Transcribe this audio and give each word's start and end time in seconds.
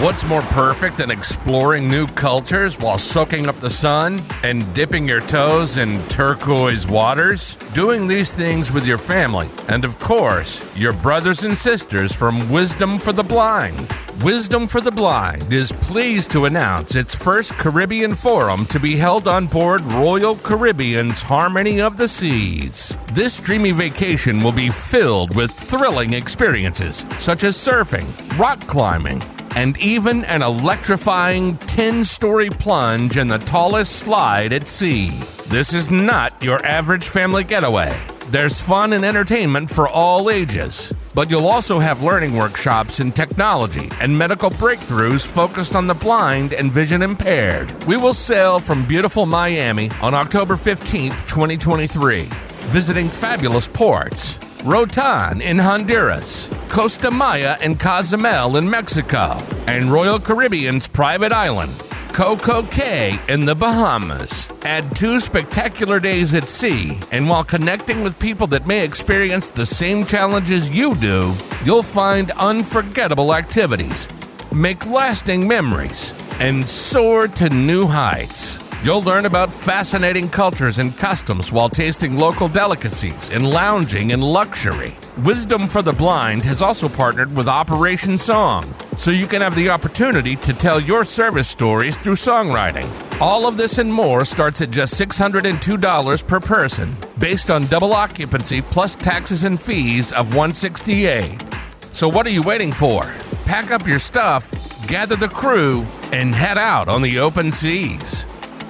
What's 0.00 0.24
more 0.24 0.42
perfect 0.42 0.98
than 0.98 1.10
exploring 1.10 1.88
new 1.88 2.06
cultures 2.06 2.78
while 2.78 2.98
soaking 2.98 3.48
up 3.48 3.58
the 3.58 3.68
sun 3.68 4.22
and 4.44 4.72
dipping 4.72 5.08
your 5.08 5.20
toes 5.20 5.76
in 5.76 6.00
turquoise 6.06 6.86
waters? 6.86 7.56
Doing 7.74 8.06
these 8.06 8.32
things 8.32 8.70
with 8.70 8.86
your 8.86 8.96
family 8.96 9.50
and, 9.66 9.84
of 9.84 9.98
course, 9.98 10.64
your 10.76 10.92
brothers 10.92 11.42
and 11.42 11.58
sisters 11.58 12.12
from 12.12 12.48
Wisdom 12.48 13.00
for 13.00 13.12
the 13.12 13.24
Blind. 13.24 13.92
Wisdom 14.24 14.66
for 14.66 14.80
the 14.80 14.90
Blind 14.90 15.52
is 15.52 15.70
pleased 15.70 16.32
to 16.32 16.46
announce 16.46 16.96
its 16.96 17.14
first 17.14 17.52
Caribbean 17.52 18.16
Forum 18.16 18.66
to 18.66 18.80
be 18.80 18.96
held 18.96 19.28
on 19.28 19.46
board 19.46 19.80
Royal 19.92 20.34
Caribbean's 20.34 21.22
Harmony 21.22 21.80
of 21.80 21.96
the 21.96 22.08
Seas. 22.08 22.96
This 23.12 23.38
dreamy 23.38 23.70
vacation 23.70 24.42
will 24.42 24.50
be 24.50 24.70
filled 24.70 25.36
with 25.36 25.52
thrilling 25.52 26.14
experiences 26.14 27.04
such 27.18 27.44
as 27.44 27.56
surfing, 27.56 28.08
rock 28.36 28.58
climbing, 28.62 29.22
and 29.54 29.78
even 29.78 30.24
an 30.24 30.42
electrifying 30.42 31.56
10 31.58 32.04
story 32.04 32.50
plunge 32.50 33.18
in 33.18 33.28
the 33.28 33.38
tallest 33.38 34.00
slide 34.00 34.52
at 34.52 34.66
sea. 34.66 35.10
This 35.46 35.72
is 35.72 35.92
not 35.92 36.42
your 36.42 36.64
average 36.66 37.06
family 37.06 37.44
getaway. 37.44 37.96
There's 38.30 38.60
fun 38.60 38.92
and 38.92 39.06
entertainment 39.06 39.70
for 39.70 39.88
all 39.88 40.28
ages, 40.28 40.92
but 41.14 41.30
you'll 41.30 41.46
also 41.46 41.78
have 41.78 42.02
learning 42.02 42.36
workshops 42.36 43.00
in 43.00 43.10
technology 43.10 43.88
and 44.02 44.18
medical 44.18 44.50
breakthroughs 44.50 45.26
focused 45.26 45.74
on 45.74 45.86
the 45.86 45.94
blind 45.94 46.52
and 46.52 46.70
vision 46.70 47.00
impaired. 47.00 47.72
We 47.84 47.96
will 47.96 48.12
sail 48.12 48.60
from 48.60 48.84
beautiful 48.84 49.24
Miami 49.24 49.90
on 50.02 50.12
October 50.12 50.56
15th, 50.56 51.26
2023, 51.26 52.28
visiting 52.68 53.08
fabulous 53.08 53.66
ports 53.66 54.38
Roatan 54.62 55.40
in 55.40 55.58
Honduras, 55.58 56.50
Costa 56.68 57.10
Maya 57.10 57.56
and 57.62 57.80
Cozumel 57.80 58.58
in 58.58 58.68
Mexico, 58.68 59.42
and 59.66 59.90
Royal 59.90 60.20
Caribbean's 60.20 60.86
private 60.86 61.32
island, 61.32 61.72
CocoCay 62.12 63.28
in 63.28 63.44
the 63.44 63.54
Bahamas. 63.54 64.48
Add 64.62 64.96
two 64.96 65.20
spectacular 65.20 66.00
days 66.00 66.34
at 66.34 66.44
sea, 66.44 66.98
and 67.12 67.28
while 67.28 67.44
connecting 67.44 68.02
with 68.02 68.18
people 68.18 68.46
that 68.48 68.66
may 68.66 68.84
experience 68.84 69.50
the 69.50 69.66
same 69.66 70.04
challenges 70.04 70.68
you 70.68 70.94
do, 70.96 71.34
you'll 71.64 71.82
find 71.82 72.30
unforgettable 72.32 73.34
activities, 73.34 74.08
make 74.52 74.86
lasting 74.86 75.46
memories, 75.46 76.12
and 76.40 76.64
soar 76.64 77.28
to 77.28 77.48
new 77.50 77.86
heights. 77.86 78.67
You'll 78.84 79.02
learn 79.02 79.26
about 79.26 79.52
fascinating 79.52 80.28
cultures 80.28 80.78
and 80.78 80.96
customs 80.96 81.52
while 81.52 81.68
tasting 81.68 82.16
local 82.16 82.48
delicacies 82.48 83.28
and 83.30 83.50
lounging 83.50 84.12
in 84.12 84.22
luxury. 84.22 84.94
Wisdom 85.24 85.66
for 85.66 85.82
the 85.82 85.92
Blind 85.92 86.44
has 86.44 86.62
also 86.62 86.88
partnered 86.88 87.36
with 87.36 87.48
Operation 87.48 88.18
Song, 88.18 88.64
so 88.94 89.10
you 89.10 89.26
can 89.26 89.42
have 89.42 89.56
the 89.56 89.68
opportunity 89.68 90.36
to 90.36 90.52
tell 90.52 90.78
your 90.78 91.02
service 91.02 91.48
stories 91.48 91.96
through 91.96 92.14
songwriting. 92.14 92.88
All 93.20 93.48
of 93.48 93.56
this 93.56 93.78
and 93.78 93.92
more 93.92 94.24
starts 94.24 94.60
at 94.60 94.70
just 94.70 94.94
$602 94.94 96.26
per 96.28 96.38
person, 96.38 96.96
based 97.18 97.50
on 97.50 97.66
double 97.66 97.92
occupancy 97.92 98.62
plus 98.62 98.94
taxes 98.94 99.42
and 99.42 99.60
fees 99.60 100.12
of 100.12 100.36
168. 100.36 101.42
So 101.90 102.08
what 102.08 102.28
are 102.28 102.30
you 102.30 102.42
waiting 102.42 102.70
for? 102.70 103.02
Pack 103.44 103.72
up 103.72 103.88
your 103.88 103.98
stuff, 103.98 104.52
gather 104.86 105.16
the 105.16 105.26
crew, 105.26 105.84
and 106.12 106.32
head 106.32 106.58
out 106.58 106.86
on 106.86 107.02
the 107.02 107.18
open 107.18 107.50
seas. 107.50 108.24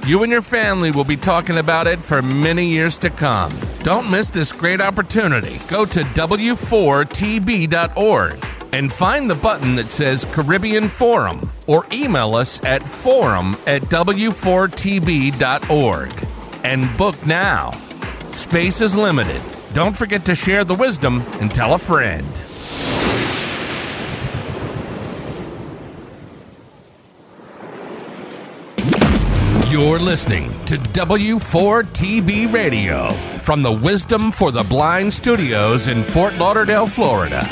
You 0.09 0.23
and 0.23 0.33
your 0.33 0.41
family 0.41 0.91
will 0.91 1.05
be 1.05 1.19
talking 1.19 1.59
about 1.59 1.87
it 1.87 1.99
for 1.99 2.23
many 2.23 2.69
years 2.69 2.97
to 3.01 3.11
come. 3.11 3.53
Don't 3.83 4.11
miss 4.11 4.29
this 4.29 4.53
great 4.53 4.81
opportunity. 4.81 5.61
Go 5.69 5.85
to 5.85 6.01
w4tb.org 6.01 8.47
and 8.73 8.91
find 8.91 9.29
the 9.29 9.35
button 9.35 9.75
that 9.75 9.91
says 9.91 10.25
Caribbean 10.25 10.89
Forum 10.89 11.53
or 11.67 11.85
email 11.93 12.37
us 12.37 12.65
at 12.65 12.89
forum 12.89 13.55
at 13.67 13.83
w4tb.org 13.83 16.27
and 16.65 16.97
book 16.97 17.27
now. 17.27 17.73
Space 18.33 18.81
is 18.81 18.97
limited. 18.97 19.43
Don't 19.75 19.95
forget 19.95 20.25
to 20.25 20.35
share 20.35 20.65
the 20.65 20.73
wisdom 20.73 21.21
and 21.39 21.55
tell 21.55 21.75
a 21.75 21.79
friend. 21.79 22.27
You're 29.71 29.99
listening 29.99 30.49
to 30.65 30.79
W4TB 30.79 32.51
Radio 32.51 33.11
from 33.39 33.61
the 33.61 33.71
Wisdom 33.71 34.33
for 34.33 34.51
the 34.51 34.63
Blind 34.63 35.13
studios 35.13 35.89
in 35.89 36.03
Fort 36.03 36.33
Lauderdale, 36.37 36.87
Florida, 36.87 37.43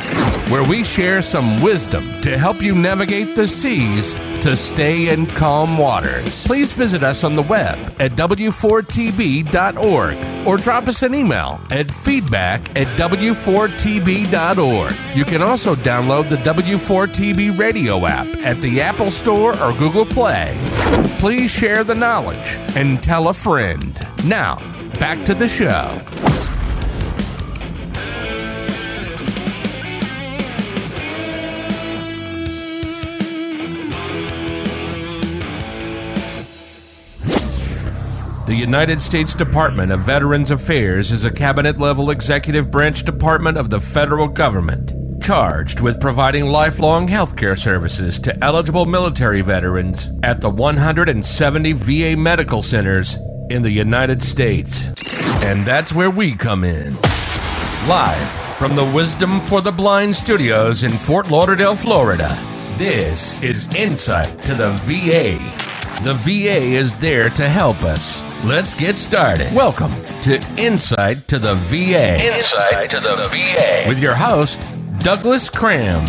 where 0.49 0.63
we 0.69 0.85
share 0.85 1.21
some 1.21 1.61
wisdom 1.63 2.21
to 2.21 2.39
help 2.39 2.63
you 2.63 2.75
navigate 2.75 3.35
the 3.35 3.47
seas 3.47 4.15
to 4.41 4.55
stay 4.57 5.13
in 5.13 5.27
calm 5.27 5.77
waters. 5.77 6.45
Please 6.45 6.73
visit 6.73 7.03
us 7.03 7.25
on 7.25 7.35
the 7.35 7.43
web 7.43 7.77
at 7.99 8.13
w4tb.org 8.13 8.87
or 10.47 10.57
drop 10.57 10.87
us 10.87 11.03
an 11.03 11.15
email 11.15 11.61
at 11.71 11.91
feedback 11.91 12.61
at 12.79 12.87
w4tb.org. 12.99 14.95
You 15.17 15.25
can 15.25 15.43
also 15.43 15.75
download 15.75 16.29
the 16.29 16.37
W4TB 16.37 17.59
radio 17.59 18.07
app 18.07 18.27
at 18.45 18.61
the 18.61 18.81
Apple 18.81 19.11
Store 19.11 19.61
or 19.61 19.73
Google 19.73 20.07
Play. 20.07 20.57
Please 21.19 21.51
share 21.51 21.83
the 21.83 21.95
knowledge 21.95 22.57
and 22.77 23.03
tell 23.03 23.29
a 23.29 23.35
friend. 23.35 23.99
Now, 24.25 24.59
back 25.01 25.25
to 25.27 25.35
the 25.35 25.49
show. 25.49 26.36
The 38.47 38.55
United 38.55 39.03
States 39.03 39.35
Department 39.35 39.91
of 39.91 40.01
Veterans 40.01 40.53
Affairs 40.53 41.11
is 41.11 41.25
a 41.25 41.33
cabinet 41.33 41.79
level 41.79 42.11
executive 42.11 42.71
branch 42.71 43.03
department 43.03 43.59
of 43.59 43.71
the 43.71 43.81
federal 43.81 44.29
government 44.29 44.93
charged 45.21 45.81
with 45.81 46.01
providing 46.01 46.47
lifelong 46.47 47.09
healthcare 47.09 47.59
services 47.59 48.21
to 48.21 48.45
eligible 48.45 48.85
military 48.85 49.41
veterans 49.41 50.09
at 50.23 50.41
the 50.41 50.49
170 50.49 51.73
VA 51.73 52.17
medical 52.17 52.63
centers 52.63 53.17
in 53.51 53.63
the 53.63 53.71
United 53.71 54.23
States. 54.23 54.87
And 55.43 55.67
that's 55.67 55.93
where 55.93 56.11
we 56.11 56.37
come 56.37 56.63
in. 56.63 56.95
Live 57.89 58.31
from 58.57 58.77
the 58.77 58.89
Wisdom 58.95 59.41
for 59.41 59.61
the 59.61 59.73
Blind 59.73 60.15
studios 60.15 60.85
in 60.85 60.93
Fort 60.93 61.33
Lauderdale, 61.33 61.75
Florida, 61.75 62.39
this 62.77 63.43
is 63.43 63.75
Insight 63.75 64.41
to 64.43 64.55
the 64.55 64.71
VA. 64.85 65.37
The 66.05 66.15
VA 66.15 66.77
is 66.77 66.95
there 66.97 67.31
to 67.31 67.49
help 67.49 67.83
us. 67.83 68.26
Let's 68.45 68.75
get 68.75 68.97
started. 68.97 69.53
Welcome 69.55 69.93
to 70.23 70.41
Insight 70.57 71.27
to 71.29 71.39
the 71.39 71.55
VA. 71.55 72.37
Insight 72.37 72.91
to 72.91 73.01
the 73.01 73.29
VA. 73.31 73.85
With 73.89 73.99
your 73.99 74.15
host, 74.15 74.61
Douglas 74.99 75.51
Cram. 75.51 76.07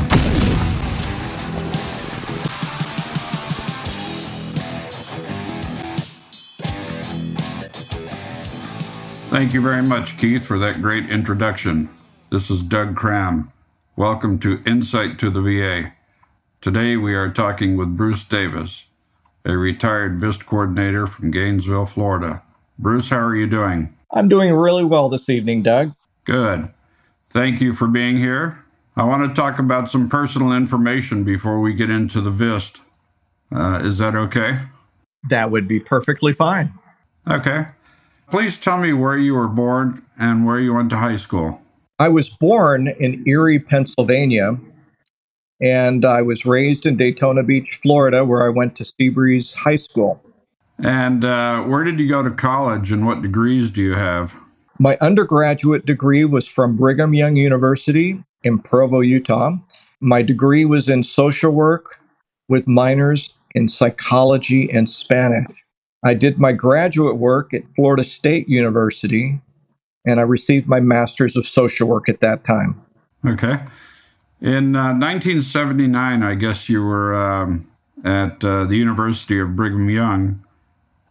Thank 9.30 9.54
you 9.54 9.62
very 9.62 9.82
much, 9.82 10.18
Keith, 10.18 10.46
for 10.46 10.60
that 10.60 10.82
great 10.82 11.10
introduction. 11.10 11.90
This 12.30 12.52
is 12.52 12.62
Doug 12.62 12.96
Cram. 12.96 13.52
Welcome 13.96 14.38
to 14.40 14.62
Insight 14.66 15.18
to 15.20 15.32
the 15.32 15.42
VA. 15.42 15.94
Today 16.62 16.98
we 16.98 17.16
are 17.16 17.32
talking 17.32 17.78
with 17.78 17.96
Bruce 17.96 18.24
Davis, 18.26 18.88
a 19.48 19.58
retired 19.58 20.20
VIST 20.20 20.46
coordinator 20.46 21.08
from 21.08 21.32
Gainesville, 21.32 21.86
Florida. 21.86 22.44
Bruce, 22.78 23.10
how 23.10 23.20
are 23.20 23.36
you 23.36 23.48
doing? 23.48 23.96
I'm 24.12 24.28
doing 24.28 24.54
really 24.54 24.84
well 24.84 25.08
this 25.08 25.30
evening, 25.30 25.64
Doug. 25.64 25.94
Good. 26.26 26.70
Thank 27.30 27.62
you 27.62 27.72
for 27.72 27.88
being 27.88 28.18
here. 28.18 28.66
I 28.98 29.06
want 29.06 29.28
to 29.28 29.42
talk 29.42 29.58
about 29.58 29.90
some 29.90 30.10
personal 30.10 30.52
information 30.52 31.24
before 31.24 31.62
we 31.62 31.74
get 31.74 31.90
into 31.90 32.20
the 32.20 32.30
VIST. 32.30 32.82
Uh, 33.50 33.80
is 33.84 34.00
that 34.00 34.16
okay? 34.16 34.64
That 35.30 35.50
would 35.50 35.68
be 35.68 35.80
perfectly 35.80 36.34
fine. 36.34 36.74
Okay. 37.30 37.68
Please 38.30 38.58
tell 38.58 38.80
me 38.80 38.92
where 38.92 39.18
you 39.18 39.34
were 39.34 39.48
born 39.48 40.02
and 40.20 40.46
where 40.46 40.60
you 40.60 40.74
went 40.74 40.90
to 40.90 40.98
high 40.98 41.16
school. 41.16 41.62
I 41.98 42.10
was 42.10 42.28
born 42.28 42.88
in 42.88 43.24
Erie, 43.26 43.60
Pennsylvania, 43.60 44.58
and 45.62 46.06
I 46.06 46.22
was 46.22 46.46
raised 46.46 46.86
in 46.86 46.98
Daytona 46.98 47.44
Beach, 47.44 47.80
Florida, 47.82 48.24
where 48.24 48.46
I 48.46 48.50
went 48.50 48.76
to 48.78 48.84
Seabreeze 48.84 49.54
High 49.54 49.76
School. 49.76 50.22
And 50.84 51.26
uh, 51.26 51.64
where 51.64 51.84
did 51.84 52.00
you 52.00 52.08
go 52.08 52.22
to 52.22 52.32
college 52.32 52.92
and 52.92 53.06
what 53.06 53.22
degrees 53.22 53.72
do 53.72 53.82
you 53.82 53.96
have? 53.96 54.40
My 54.80 54.96
undergraduate 55.02 55.86
degree 55.86 56.24
was 56.24 56.48
from 56.48 56.78
Brigham 56.78 57.16
Young 57.16 57.36
University 57.36 58.24
in 58.44 58.60
Provo, 58.60 59.00
Utah. 59.00 59.54
My 60.00 60.22
degree 60.22 60.66
was 60.66 60.88
in 60.88 61.02
social 61.02 61.52
work 61.52 61.98
with 62.48 62.68
minors 62.68 63.34
in 63.56 63.68
psychology 63.68 64.70
and 64.72 64.88
Spanish. 64.88 65.64
I 66.06 66.14
did 66.14 66.38
my 66.38 66.52
graduate 66.52 67.18
work 67.18 67.56
at 67.56 67.68
Florida 67.68 68.04
State 68.04 68.48
University 68.48 69.42
and 70.06 70.20
I 70.20 70.24
received 70.24 70.68
my 70.68 70.80
master's 70.80 71.36
of 71.36 71.46
social 71.46 71.88
work 71.88 72.08
at 72.08 72.22
that 72.22 72.46
time. 72.46 72.82
Okay. 73.26 73.60
In 74.40 74.76
uh, 74.76 74.94
1979, 74.94 76.22
I 76.22 76.36
guess 76.36 76.70
you 76.70 76.84
were 76.84 77.16
um, 77.16 77.68
at 78.04 78.44
uh, 78.44 78.66
the 78.66 78.76
University 78.76 79.40
of 79.40 79.56
Brigham 79.56 79.90
Young, 79.90 80.44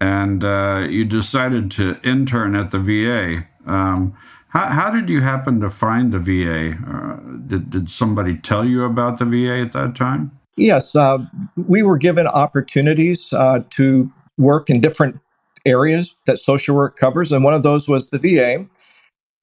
and 0.01 0.45
uh, 0.45 0.87
you 0.89 1.05
decided 1.05 1.71
to 1.73 1.99
intern 2.05 2.55
at 2.55 2.71
the 2.71 2.79
VA. 2.79 3.49
Um, 3.69 4.17
how, 4.51 4.67
how, 4.67 4.91
did 4.91 5.09
you 5.09 5.23
happen 5.23 5.61
to 5.61 5.71
find 5.71 6.13
the 6.13 6.21
VA? 6.21 6.79
Uh, 6.87 7.17
did, 7.49 7.71
did 7.71 7.91
somebody 7.91 8.39
tell 8.39 8.65
you 8.65 8.85
about 8.85 9.19
the 9.19 9.25
VA 9.25 9.61
at 9.61 9.73
that 9.73 9.97
time? 9.97 10.31
Yes, 10.57 10.95
uh, 10.95 11.19
we 11.57 11.83
were 11.83 11.99
given 11.99 12.29
opportunities 12.29 13.33
uh, 13.33 13.65
to 13.71 14.11
work 14.39 14.71
in 14.71 14.81
different 14.81 15.21
areas 15.67 16.15
that 16.27 16.39
social 16.39 16.77
work 16.77 16.97
covers, 16.97 17.33
and 17.33 17.43
one 17.43 17.55
of 17.55 17.65
those 17.65 17.89
was 17.89 18.11
the 18.11 18.19
VA. 18.19 18.67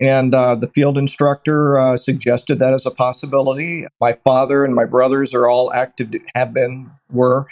And 0.04 0.36
uh, 0.36 0.56
the 0.56 0.68
field 0.68 0.98
instructor 0.98 1.80
uh, 1.80 1.96
suggested 1.96 2.60
that 2.60 2.74
as 2.74 2.86
a 2.86 2.92
possibility. 2.92 3.88
My 4.02 4.12
father 4.12 4.66
and 4.66 4.76
my 4.76 4.84
brothers 4.84 5.34
are 5.34 5.50
all 5.50 5.72
active, 5.72 6.14
have 6.36 6.54
been, 6.54 6.92
were 7.10 7.48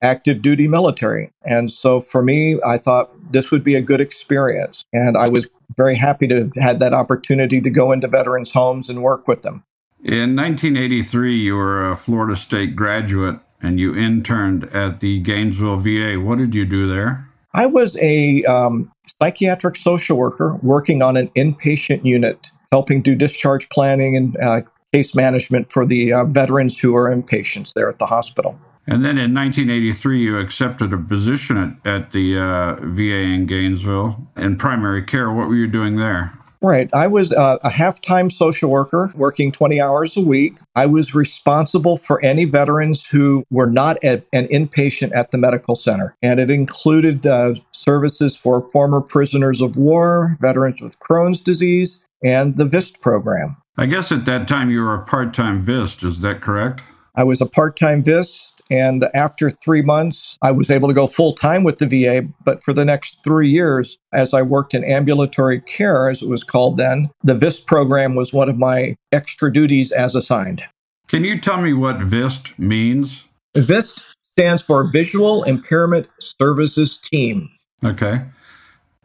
active 0.00 0.40
duty 0.40 0.68
military. 0.68 1.32
And 1.44 1.68
so 1.68 1.98
for 1.98 2.22
me, 2.22 2.60
I 2.64 2.78
thought 2.78 3.10
this 3.32 3.50
would 3.50 3.64
be 3.64 3.74
a 3.74 3.80
good 3.80 4.00
experience. 4.00 4.84
And 4.92 5.16
I 5.16 5.28
was 5.28 5.48
very 5.76 5.96
happy 5.96 6.28
to 6.28 6.36
have 6.36 6.52
had 6.54 6.78
that 6.78 6.92
opportunity 6.92 7.60
to 7.60 7.70
go 7.70 7.90
into 7.90 8.06
veterans' 8.06 8.52
homes 8.52 8.88
and 8.88 9.02
work 9.02 9.26
with 9.26 9.42
them. 9.42 9.64
In 10.04 10.36
1983, 10.36 11.34
you 11.34 11.56
were 11.56 11.90
a 11.90 11.96
Florida 11.96 12.36
State 12.36 12.76
graduate 12.76 13.40
and 13.60 13.80
you 13.80 13.96
interned 13.96 14.64
at 14.72 15.00
the 15.00 15.18
Gainesville 15.18 15.78
VA. 15.78 16.20
What 16.20 16.38
did 16.38 16.54
you 16.54 16.66
do 16.66 16.86
there? 16.86 17.28
I 17.52 17.66
was 17.66 17.96
a 17.96 18.44
um, 18.44 18.92
psychiatric 19.20 19.76
social 19.76 20.16
worker 20.16 20.56
working 20.62 21.02
on 21.02 21.16
an 21.16 21.28
inpatient 21.28 22.04
unit, 22.04 22.50
helping 22.72 23.02
do 23.02 23.14
discharge 23.14 23.68
planning 23.68 24.16
and 24.16 24.36
uh, 24.38 24.62
case 24.92 25.14
management 25.14 25.72
for 25.72 25.86
the 25.86 26.12
uh, 26.12 26.24
veterans 26.24 26.78
who 26.78 26.94
are 26.96 27.10
inpatients 27.10 27.72
there 27.74 27.88
at 27.88 27.98
the 27.98 28.06
hospital. 28.06 28.58
And 28.88 29.04
then 29.04 29.18
in 29.18 29.34
1983, 29.34 30.20
you 30.20 30.38
accepted 30.38 30.92
a 30.92 30.98
position 30.98 31.56
at, 31.84 31.86
at 31.86 32.12
the 32.12 32.38
uh, 32.38 32.76
VA 32.80 33.22
in 33.22 33.46
Gainesville 33.46 34.28
in 34.36 34.56
primary 34.56 35.02
care. 35.02 35.32
What 35.32 35.48
were 35.48 35.56
you 35.56 35.66
doing 35.66 35.96
there? 35.96 36.35
Right. 36.62 36.88
I 36.92 37.06
was 37.06 37.32
uh, 37.32 37.58
a 37.62 37.70
half 37.70 38.00
time 38.00 38.30
social 38.30 38.70
worker 38.70 39.12
working 39.14 39.52
20 39.52 39.80
hours 39.80 40.16
a 40.16 40.20
week. 40.20 40.56
I 40.74 40.86
was 40.86 41.14
responsible 41.14 41.96
for 41.96 42.24
any 42.24 42.44
veterans 42.44 43.06
who 43.06 43.44
were 43.50 43.70
not 43.70 44.02
an 44.02 44.22
inpatient 44.32 45.14
at 45.14 45.30
the 45.30 45.38
medical 45.38 45.74
center. 45.74 46.16
And 46.22 46.40
it 46.40 46.50
included 46.50 47.26
uh, 47.26 47.54
services 47.72 48.36
for 48.36 48.68
former 48.70 49.00
prisoners 49.00 49.60
of 49.60 49.76
war, 49.76 50.36
veterans 50.40 50.80
with 50.80 50.98
Crohn's 50.98 51.40
disease, 51.40 52.02
and 52.24 52.56
the 52.56 52.64
VIST 52.64 53.00
program. 53.00 53.56
I 53.76 53.86
guess 53.86 54.10
at 54.10 54.24
that 54.24 54.48
time 54.48 54.70
you 54.70 54.82
were 54.82 54.94
a 54.94 55.04
part 55.04 55.34
time 55.34 55.62
VIST. 55.62 56.02
Is 56.02 56.20
that 56.22 56.40
correct? 56.40 56.82
I 57.16 57.24
was 57.24 57.40
a 57.40 57.46
part 57.46 57.76
time 57.76 58.02
VIST 58.02 58.56
and 58.70 59.04
after 59.14 59.50
three 59.50 59.82
months, 59.82 60.38
I 60.42 60.50
was 60.50 60.70
able 60.70 60.88
to 60.88 60.94
go 60.94 61.06
full 61.06 61.32
time 61.32 61.62
with 61.62 61.78
the 61.78 61.86
VA. 61.86 62.28
But 62.44 62.62
for 62.62 62.72
the 62.72 62.84
next 62.84 63.22
three 63.22 63.48
years, 63.48 63.98
as 64.12 64.34
I 64.34 64.42
worked 64.42 64.74
in 64.74 64.84
ambulatory 64.84 65.60
care, 65.60 66.08
as 66.08 66.22
it 66.22 66.28
was 66.28 66.42
called 66.42 66.76
then, 66.76 67.10
the 67.22 67.34
VIST 67.34 67.66
program 67.66 68.14
was 68.14 68.32
one 68.32 68.48
of 68.48 68.58
my 68.58 68.96
extra 69.12 69.52
duties 69.52 69.92
as 69.92 70.14
assigned. 70.14 70.64
Can 71.06 71.24
you 71.24 71.38
tell 71.38 71.62
me 71.62 71.72
what 71.72 71.98
VIST 71.98 72.58
means? 72.58 73.28
VIST 73.54 74.02
stands 74.32 74.62
for 74.62 74.90
Visual 74.90 75.44
Impairment 75.44 76.08
Services 76.20 76.98
Team. 76.98 77.48
Okay. 77.84 78.22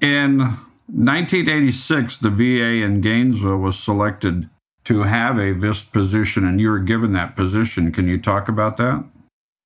In 0.02 0.40
1986, 0.88 2.18
the 2.18 2.30
VA 2.30 2.84
in 2.84 3.02
Gainesville 3.02 3.60
was 3.60 3.78
selected 3.78 4.50
to 4.86 5.04
have 5.04 5.38
a 5.38 5.54
VIST 5.54 5.92
position, 5.92 6.46
and 6.46 6.60
you 6.60 6.70
were 6.70 6.80
given 6.80 7.14
that 7.14 7.36
position. 7.36 7.92
Can 7.92 8.08
you 8.08 8.20
talk 8.20 8.50
about 8.50 8.78
that? 8.78 9.06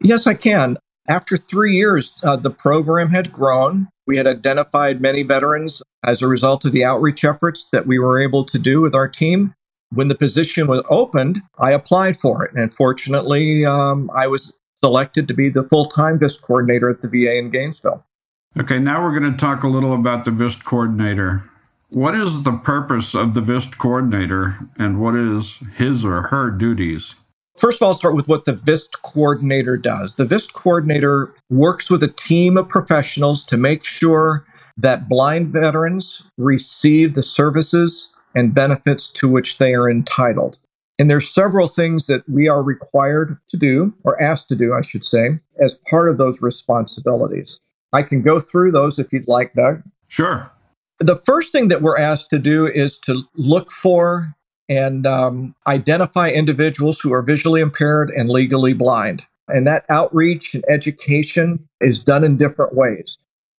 Yes, 0.02 0.28
I 0.28 0.34
can. 0.34 0.78
After 1.08 1.38
three 1.38 1.76
years, 1.76 2.20
uh, 2.24 2.36
the 2.36 2.50
program 2.50 3.10
had 3.10 3.32
grown. 3.32 3.88
We 4.08 4.18
had 4.18 4.28
identified 4.28 5.02
many 5.02 5.24
veterans 5.24 5.82
as 6.04 6.22
a 6.22 6.28
result 6.28 6.66
of 6.66 6.72
the 6.72 6.84
outreach 6.84 7.24
efforts 7.24 7.68
that 7.72 7.88
we 7.88 8.00
were 8.00 8.20
able 8.20 8.44
to 8.46 8.60
do 8.60 8.82
with 8.82 8.96
our 8.96 9.08
team. 9.08 9.54
When 9.92 10.08
the 10.08 10.16
position 10.16 10.68
was 10.68 10.84
opened, 10.90 11.42
I 11.60 11.72
applied 11.72 12.18
for 12.18 12.44
it. 12.44 12.52
And 12.56 12.76
fortunately, 12.76 13.66
um, 13.66 14.10
I 14.14 14.28
was 14.28 14.52
selected 14.84 15.28
to 15.28 15.34
be 15.34 15.50
the 15.50 15.64
full 15.64 15.86
time 15.86 16.20
VIST 16.20 16.42
coordinator 16.42 16.90
at 16.90 17.02
the 17.02 17.08
VA 17.08 17.38
in 17.38 17.50
Gainesville. 17.50 18.04
Okay, 18.58 18.80
now 18.80 19.02
we're 19.02 19.18
going 19.18 19.32
to 19.32 19.38
talk 19.38 19.64
a 19.64 19.68
little 19.68 19.94
about 19.94 20.26
the 20.26 20.32
VIST 20.32 20.66
coordinator. 20.66 21.50
What 21.96 22.14
is 22.14 22.44
the 22.44 22.52
purpose 22.52 23.16
of 23.16 23.36
the 23.36 23.40
VIST 23.40 23.78
coordinator 23.78 24.58
and 24.78 25.00
what 25.00 25.16
is 25.16 25.60
his 25.78 26.04
or 26.04 26.24
her 26.24 26.52
duties? 26.52 27.16
First 27.58 27.78
of 27.78 27.84
all, 27.84 27.88
I'll 27.94 27.98
start 27.98 28.18
with 28.18 28.28
what 28.28 28.44
the 28.44 28.52
VIST 28.52 29.02
coordinator 29.02 29.78
does. 29.78 30.18
The 30.18 30.26
VIST 30.26 30.52
coordinator 30.52 31.34
works 31.50 31.90
with 31.90 32.04
a 32.04 32.10
team 32.10 32.58
of 32.58 32.68
professionals 32.68 33.46
to 33.46 33.56
make 33.56 33.86
sure 33.86 34.46
that 34.76 35.08
blind 35.08 35.54
veterans 35.54 36.24
receive 36.38 37.14
the 37.14 37.24
services 37.24 38.10
and 38.36 38.54
benefits 38.54 39.10
to 39.12 39.30
which 39.30 39.58
they 39.58 39.74
are 39.74 39.90
entitled. 39.90 40.60
And 41.00 41.10
there's 41.10 41.34
several 41.34 41.68
things 41.68 42.08
that 42.08 42.28
we 42.28 42.50
are 42.50 42.62
required 42.62 43.38
to 43.48 43.56
do, 43.56 43.94
or 44.04 44.22
asked 44.22 44.50
to 44.50 44.56
do, 44.58 44.74
I 44.74 44.82
should 44.82 45.06
say, 45.06 45.40
as 45.64 45.76
part 45.90 46.10
of 46.10 46.18
those 46.18 46.42
responsibilities. 46.42 47.62
I 47.94 48.04
can 48.04 48.22
go 48.22 48.42
through 48.42 48.72
those 48.72 49.00
if 49.00 49.14
you'd 49.14 49.30
like, 49.30 49.54
Doug. 49.54 49.84
Sure. 50.10 50.52
The 51.00 51.16
first 51.16 51.52
thing 51.52 51.68
that 51.70 51.82
we're 51.82 51.98
asked 51.98 52.30
to 52.30 52.40
do 52.40 52.68
is 52.68 52.98
to 53.00 53.24
look 53.36 53.72
for 53.72 54.34
and 54.70 55.06
um, 55.06 55.56
identify 55.68 56.30
individuals 56.32 57.00
who 57.00 57.14
are 57.14 57.22
visually 57.22 57.62
impaired 57.62 58.10
and 58.10 58.30
legally 58.30 58.74
blind. 58.74 59.24
And 59.48 59.68
that 59.68 59.86
outreach 59.90 60.56
and 60.56 60.64
education 60.70 61.68
is 61.82 62.00
done 62.00 62.24
in 62.24 62.38
different 62.38 62.74
ways. 62.74 63.18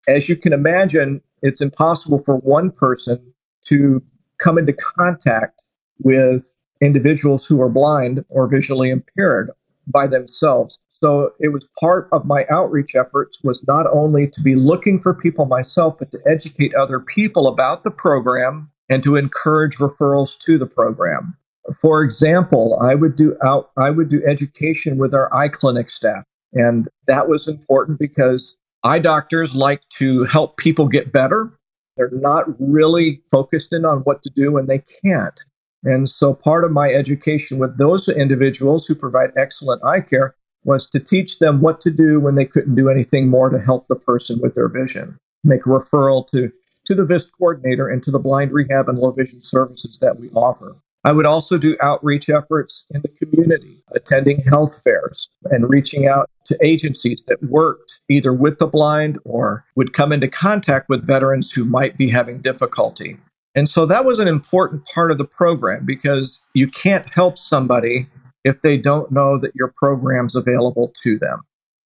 As 0.09 0.29
you 0.29 0.37
can 0.37 0.53
imagine, 0.53 1.21
it's 1.43 1.61
impossible 1.61 2.23
for 2.25 2.37
one 2.39 2.71
person 2.71 3.21
to 3.67 4.03
come 4.39 4.59
into 4.59 4.73
contact 4.73 5.63
with 6.03 6.53
individuals 6.81 7.47
who 7.47 7.61
are 7.61 7.69
blind 7.69 8.25
or 8.29 8.49
visually 8.49 8.91
impaired 8.91 9.51
by 9.87 10.07
themselves. 10.07 10.79
So 11.03 11.33
it 11.39 11.53
was 11.53 11.67
part 11.79 12.09
of 12.11 12.25
my 12.25 12.47
outreach 12.49 12.95
efforts 12.95 13.39
was 13.45 13.63
not 13.67 13.87
only 13.93 14.29
to 14.29 14.41
be 14.41 14.55
looking 14.55 14.99
for 14.99 15.13
people 15.13 15.45
myself, 15.45 15.99
but 15.99 16.11
to 16.13 16.21
educate 16.27 16.75
other 16.75 17.01
people 17.01 17.49
about 17.49 17.85
the 17.85 17.91
program 17.91 18.71
and 18.89 19.03
to 19.03 19.17
encourage 19.17 19.77
referrals 19.77 20.39
to 20.39 20.57
the 20.57 20.65
program. 20.65 21.37
For 21.79 22.03
example, 22.03 22.79
I 22.81 22.95
would 22.95 23.15
do 23.15 23.37
out 23.45 23.71
I 23.77 23.91
would 23.91 24.09
do 24.09 24.23
education 24.27 24.97
with 24.97 25.13
our 25.13 25.35
eye 25.35 25.49
clinic 25.49 25.91
staff. 25.91 26.25
And 26.55 26.89
that 27.07 27.29
was 27.29 27.47
important 27.47 27.99
because 27.99 28.57
eye 28.83 29.01
doctors 29.01 29.55
like 29.55 29.83
to 29.99 30.25
help 30.25 30.57
people 30.57 30.89
get 30.89 31.13
better. 31.13 31.53
They're 31.99 32.11
not 32.11 32.47
really 32.59 33.21
focused 33.31 33.75
in 33.75 33.85
on 33.85 33.99
what 34.01 34.23
to 34.23 34.31
do 34.35 34.53
when 34.53 34.67
they 34.67 34.83
can't. 35.05 35.45
And 35.85 36.09
so 36.09 36.33
part 36.33 36.65
of 36.65 36.73
my 36.73 36.91
education 36.91 37.59
with 37.59 37.77
those 37.77 38.09
individuals 38.09 38.87
who 38.87 38.95
provide 38.95 39.31
excellent 39.37 39.83
eye 39.85 40.01
care 40.01 40.35
was 40.67 40.87
to 40.91 41.01
teach 41.01 41.39
them 41.39 41.61
what 41.61 41.81
to 41.81 41.91
do 41.91 42.21
when 42.21 42.35
they 42.35 42.45
couldn't 42.45 42.75
do 42.75 42.91
anything 42.91 43.29
more 43.29 43.49
to 43.49 43.59
help 43.59 43.89
the 43.89 43.97
person 43.97 44.41
with 44.41 44.55
their 44.55 44.69
vision. 44.69 45.19
Make 45.45 45.65
a 45.65 45.71
referral 45.71 46.29
to 46.31 46.53
to 46.87 46.95
the 46.95 47.05
VIST 47.05 47.33
coordinator 47.37 47.89
and 47.89 48.03
to 48.05 48.13
the 48.13 48.21
blind 48.21 48.53
rehab 48.53 48.89
and 48.89 48.99
low 48.99 49.11
vision 49.11 49.41
services 49.41 49.99
that 49.99 50.21
we 50.21 50.31
offer. 50.31 50.77
I 51.05 51.13
would 51.13 51.27
also 51.27 51.59
do 51.59 51.77
outreach 51.81 52.29
efforts 52.29 52.85
in 52.91 53.03
the 53.03 53.09
community, 53.09 53.83
attending 53.93 54.43
health 54.43 54.83
fairs 54.83 55.29
and 55.45 55.71
reaching 55.71 56.07
out 56.07 56.31
to 56.47 56.59
agencies 56.61 57.23
that 57.27 57.43
worked 57.43 58.01
either 58.09 58.33
with 58.33 58.59
the 58.59 58.67
blind 58.67 59.19
or 59.25 59.65
would 59.77 59.93
come 59.93 60.13
into 60.13 60.29
contact 60.29 60.89
with 60.89 61.07
veterans 61.07 61.53
who 61.53 61.65
might 61.65 61.97
be 61.97 62.11
having 62.11 62.39
difficulty. 62.39 63.19
And 63.55 63.69
so 63.69 63.87
that 63.87 64.05
was 64.05 64.19
an 64.19 64.29
important 64.29 64.85
part 64.85 65.11
of 65.11 65.19
the 65.19 65.25
program 65.25 65.87
because 65.87 66.41
you 66.55 66.69
can't 66.69 67.07
help 67.15 67.39
somebody 67.39 68.09
if 68.47 68.63
they 68.63 68.79
don't 68.79 69.11
know 69.11 69.37
that 69.39 69.57
your 69.57 69.73
program's 69.75 70.37
available 70.37 70.93
to 71.03 71.19
them. 71.19 71.41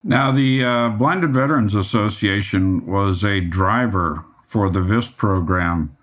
Now, 0.04 0.30
the 0.30 0.62
uh, 0.62 0.90
Blinded 0.90 1.32
Veterans 1.32 1.74
Association 1.74 2.86
was 2.86 3.24
a 3.24 3.40
driver 3.40 4.26
for 4.44 4.68
the 4.68 4.82
VIST 4.82 5.16
program. 5.16 5.96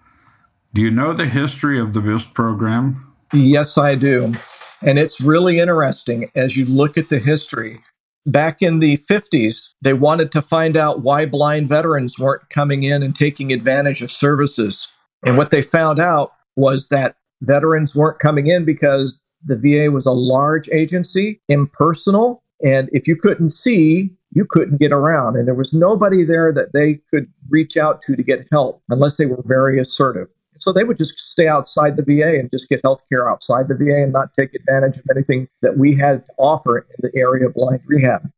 Do 0.73 0.81
you 0.81 0.89
know 0.89 1.13
the 1.13 1.27
history 1.27 1.79
of 1.79 1.93
the 1.93 2.01
VIST 2.01 2.33
program? 2.33 3.13
Yes, 3.31 3.77
I 3.77 3.93
do. 3.95 4.33
And 4.81 4.97
it's 4.97 5.21
really 5.21 5.59
interesting 5.59 6.31
as 6.35 6.57
you 6.57 6.65
look 6.65 6.97
at 6.97 7.09
the 7.09 7.19
history. 7.19 7.79
Back 8.25 8.61
in 8.61 8.79
the 8.79 8.97
50s, 9.09 9.69
they 9.81 9.93
wanted 9.93 10.31
to 10.31 10.41
find 10.41 10.75
out 10.75 11.01
why 11.01 11.25
blind 11.27 11.69
veterans 11.69 12.17
weren't 12.17 12.49
coming 12.49 12.83
in 12.83 13.03
and 13.03 13.15
taking 13.15 13.53
advantage 13.53 14.01
of 14.01 14.11
services. 14.11 14.87
And 15.23 15.37
what 15.37 15.51
they 15.51 15.61
found 15.61 15.99
out 15.99 16.33
was 16.55 16.87
that 16.87 17.15
veterans 17.41 17.95
weren't 17.95 18.19
coming 18.19 18.47
in 18.47 18.65
because 18.65 19.21
the 19.45 19.57
VA 19.57 19.91
was 19.91 20.05
a 20.05 20.11
large 20.11 20.69
agency, 20.69 21.41
impersonal, 21.47 22.43
and 22.63 22.89
if 22.91 23.07
you 23.07 23.15
couldn't 23.15 23.51
see, 23.51 24.11
you 24.31 24.45
couldn't 24.49 24.79
get 24.79 24.91
around. 24.91 25.35
And 25.35 25.47
there 25.47 25.55
was 25.55 25.73
nobody 25.73 26.23
there 26.23 26.51
that 26.51 26.73
they 26.73 26.95
could 27.09 27.31
reach 27.49 27.77
out 27.77 28.01
to 28.03 28.15
to 28.15 28.23
get 28.23 28.47
help 28.51 28.81
unless 28.89 29.17
they 29.17 29.25
were 29.25 29.41
very 29.45 29.79
assertive. 29.79 30.27
So 30.59 30.73
they 30.73 30.83
would 30.83 30.97
just 30.97 31.19
stay 31.19 31.47
outside 31.47 31.97
the 31.97 32.03
VA 32.03 32.39
and 32.39 32.49
just 32.49 32.67
get 32.67 32.81
health 32.83 33.01
care 33.09 33.29
outside 33.29 33.67
the 33.67 33.75
VA 33.75 34.03
and 34.03 34.11
not 34.11 34.33
take 34.33 34.53
advantage 34.55 34.97
of 34.97 35.05
anything 35.11 35.47
that 35.61 35.77
we 35.77 35.95
had 35.95 36.25
to 36.25 36.33
offer 36.37 36.79
in 36.79 36.85
the 36.99 37.11
area 37.15 37.47
of 37.47 37.53
blind 37.53 37.81
rehab. 37.85 38.29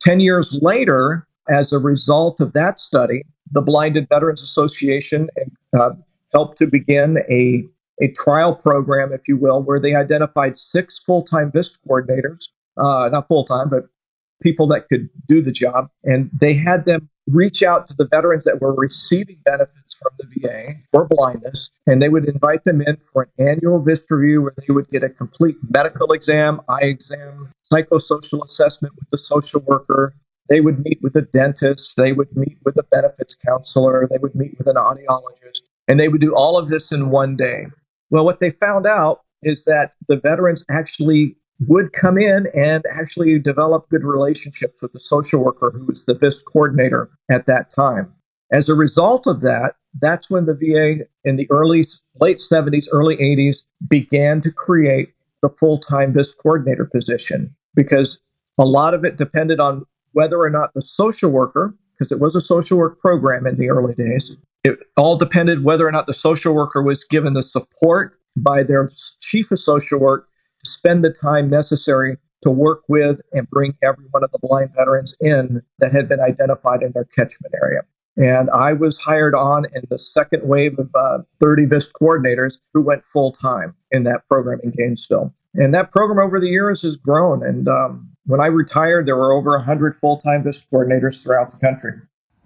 10 0.00 0.20
years 0.20 0.58
later, 0.62 1.26
as 1.48 1.72
a 1.72 1.78
result 1.78 2.40
of 2.40 2.52
that 2.54 2.80
study, 2.80 3.22
the 3.50 3.62
Blinded 3.62 4.08
Veterans 4.08 4.42
Association 4.42 5.28
uh, 5.78 5.90
helped 6.32 6.58
to 6.58 6.66
begin 6.66 7.18
a, 7.30 7.64
a 8.00 8.08
trial 8.08 8.54
program, 8.54 9.12
if 9.12 9.22
you 9.26 9.36
will, 9.36 9.62
where 9.62 9.80
they 9.80 9.94
identified 9.94 10.56
six 10.56 10.98
full 10.98 11.22
time 11.22 11.50
VIST 11.50 11.78
coordinators, 11.88 12.48
uh, 12.76 13.08
not 13.10 13.28
full 13.28 13.44
time, 13.44 13.68
but 13.68 13.84
people 14.42 14.66
that 14.68 14.88
could 14.88 15.08
do 15.26 15.42
the 15.42 15.52
job. 15.52 15.88
And 16.04 16.30
they 16.38 16.54
had 16.54 16.84
them 16.84 17.08
reach 17.26 17.62
out 17.62 17.88
to 17.88 17.94
the 17.94 18.06
veterans 18.06 18.44
that 18.44 18.60
were 18.60 18.74
receiving 18.74 19.38
benefits 19.44 19.96
from 20.00 20.12
the 20.18 20.26
VA 20.40 20.74
for 20.92 21.06
blindness, 21.08 21.70
and 21.86 22.00
they 22.00 22.08
would 22.08 22.26
invite 22.26 22.64
them 22.64 22.80
in 22.80 22.98
for 23.12 23.28
an 23.38 23.48
annual 23.48 23.80
VIST 23.80 24.10
review 24.10 24.42
where 24.42 24.54
they 24.56 24.72
would 24.72 24.88
get 24.88 25.02
a 25.02 25.08
complete 25.08 25.56
medical 25.68 26.12
exam, 26.12 26.60
eye 26.68 26.84
exam, 26.84 27.50
psychosocial 27.72 28.44
assessment 28.44 28.94
with 28.94 29.10
the 29.10 29.18
social 29.18 29.60
worker. 29.62 30.14
They 30.48 30.60
would 30.60 30.84
meet 30.84 31.00
with 31.02 31.16
a 31.16 31.22
dentist, 31.22 31.94
they 31.96 32.12
would 32.12 32.36
meet 32.36 32.58
with 32.64 32.76
a 32.78 32.84
benefits 32.84 33.34
counselor, 33.34 34.06
they 34.08 34.18
would 34.18 34.36
meet 34.36 34.56
with 34.56 34.68
an 34.68 34.76
audiologist, 34.76 35.62
and 35.88 35.98
they 35.98 36.08
would 36.08 36.20
do 36.20 36.34
all 36.34 36.56
of 36.56 36.68
this 36.68 36.92
in 36.92 37.10
one 37.10 37.36
day. 37.36 37.66
Well, 38.10 38.24
what 38.24 38.40
they 38.40 38.50
found 38.50 38.86
out 38.86 39.20
is 39.42 39.64
that 39.64 39.92
the 40.08 40.18
veterans 40.18 40.64
actually 40.70 41.36
would 41.60 41.92
come 41.92 42.18
in 42.18 42.46
and 42.54 42.84
actually 42.90 43.38
develop 43.38 43.88
good 43.88 44.04
relationships 44.04 44.80
with 44.82 44.92
the 44.92 45.00
social 45.00 45.42
worker 45.42 45.70
who 45.70 45.86
was 45.86 46.04
the 46.04 46.14
VIST 46.14 46.44
coordinator 46.44 47.10
at 47.30 47.46
that 47.46 47.74
time. 47.74 48.12
As 48.52 48.68
a 48.68 48.74
result 48.74 49.26
of 49.26 49.40
that, 49.40 49.74
that's 50.00 50.30
when 50.30 50.46
the 50.46 50.54
VA 50.54 51.06
in 51.24 51.36
the 51.36 51.50
early, 51.50 51.84
late 52.20 52.38
70s, 52.38 52.86
early 52.92 53.16
80s 53.16 53.58
began 53.88 54.40
to 54.42 54.52
create 54.52 55.14
the 55.42 55.48
full 55.48 55.78
time 55.78 56.12
VIST 56.12 56.36
coordinator 56.42 56.84
position 56.84 57.54
because 57.74 58.18
a 58.58 58.64
lot 58.64 58.94
of 58.94 59.04
it 59.04 59.16
depended 59.16 59.60
on 59.60 59.84
whether 60.12 60.40
or 60.40 60.50
not 60.50 60.72
the 60.74 60.82
social 60.82 61.30
worker, 61.30 61.74
because 61.92 62.10
it 62.10 62.20
was 62.20 62.34
a 62.34 62.40
social 62.40 62.78
work 62.78 62.98
program 62.98 63.46
in 63.46 63.56
the 63.56 63.68
early 63.68 63.94
days, 63.94 64.34
it 64.66 64.78
all 64.96 65.16
depended 65.16 65.64
whether 65.64 65.86
or 65.86 65.92
not 65.92 66.06
the 66.06 66.14
social 66.14 66.54
worker 66.54 66.82
was 66.82 67.04
given 67.04 67.34
the 67.34 67.42
support 67.42 68.18
by 68.36 68.62
their 68.62 68.90
chief 69.20 69.50
of 69.50 69.58
social 69.58 69.98
work 69.98 70.28
to 70.64 70.70
spend 70.70 71.04
the 71.04 71.12
time 71.12 71.48
necessary 71.48 72.16
to 72.42 72.50
work 72.50 72.82
with 72.88 73.20
and 73.32 73.48
bring 73.50 73.74
every 73.82 74.04
one 74.10 74.22
of 74.22 74.30
the 74.32 74.38
blind 74.38 74.70
veterans 74.76 75.14
in 75.20 75.62
that 75.78 75.92
had 75.92 76.08
been 76.08 76.20
identified 76.20 76.82
in 76.82 76.92
their 76.92 77.04
catchment 77.04 77.54
area. 77.62 77.80
And 78.16 78.48
I 78.50 78.72
was 78.72 78.98
hired 78.98 79.34
on 79.34 79.66
in 79.74 79.82
the 79.90 79.98
second 79.98 80.48
wave 80.48 80.78
of 80.78 80.90
uh, 80.94 81.18
30 81.40 81.66
VIST 81.66 81.92
coordinators 82.00 82.58
who 82.72 82.80
went 82.80 83.04
full 83.04 83.30
time 83.30 83.74
in 83.90 84.04
that 84.04 84.26
program 84.28 84.60
in 84.62 84.70
Gainesville. 84.70 85.34
And 85.54 85.74
that 85.74 85.90
program 85.90 86.18
over 86.18 86.40
the 86.40 86.48
years 86.48 86.82
has 86.82 86.96
grown. 86.96 87.44
And 87.44 87.68
um, 87.68 88.10
when 88.24 88.40
I 88.40 88.46
retired, 88.46 89.06
there 89.06 89.16
were 89.16 89.32
over 89.32 89.56
100 89.56 89.94
full 89.94 90.18
time 90.18 90.44
VIST 90.44 90.66
coordinators 90.70 91.22
throughout 91.22 91.50
the 91.50 91.58
country. 91.58 91.92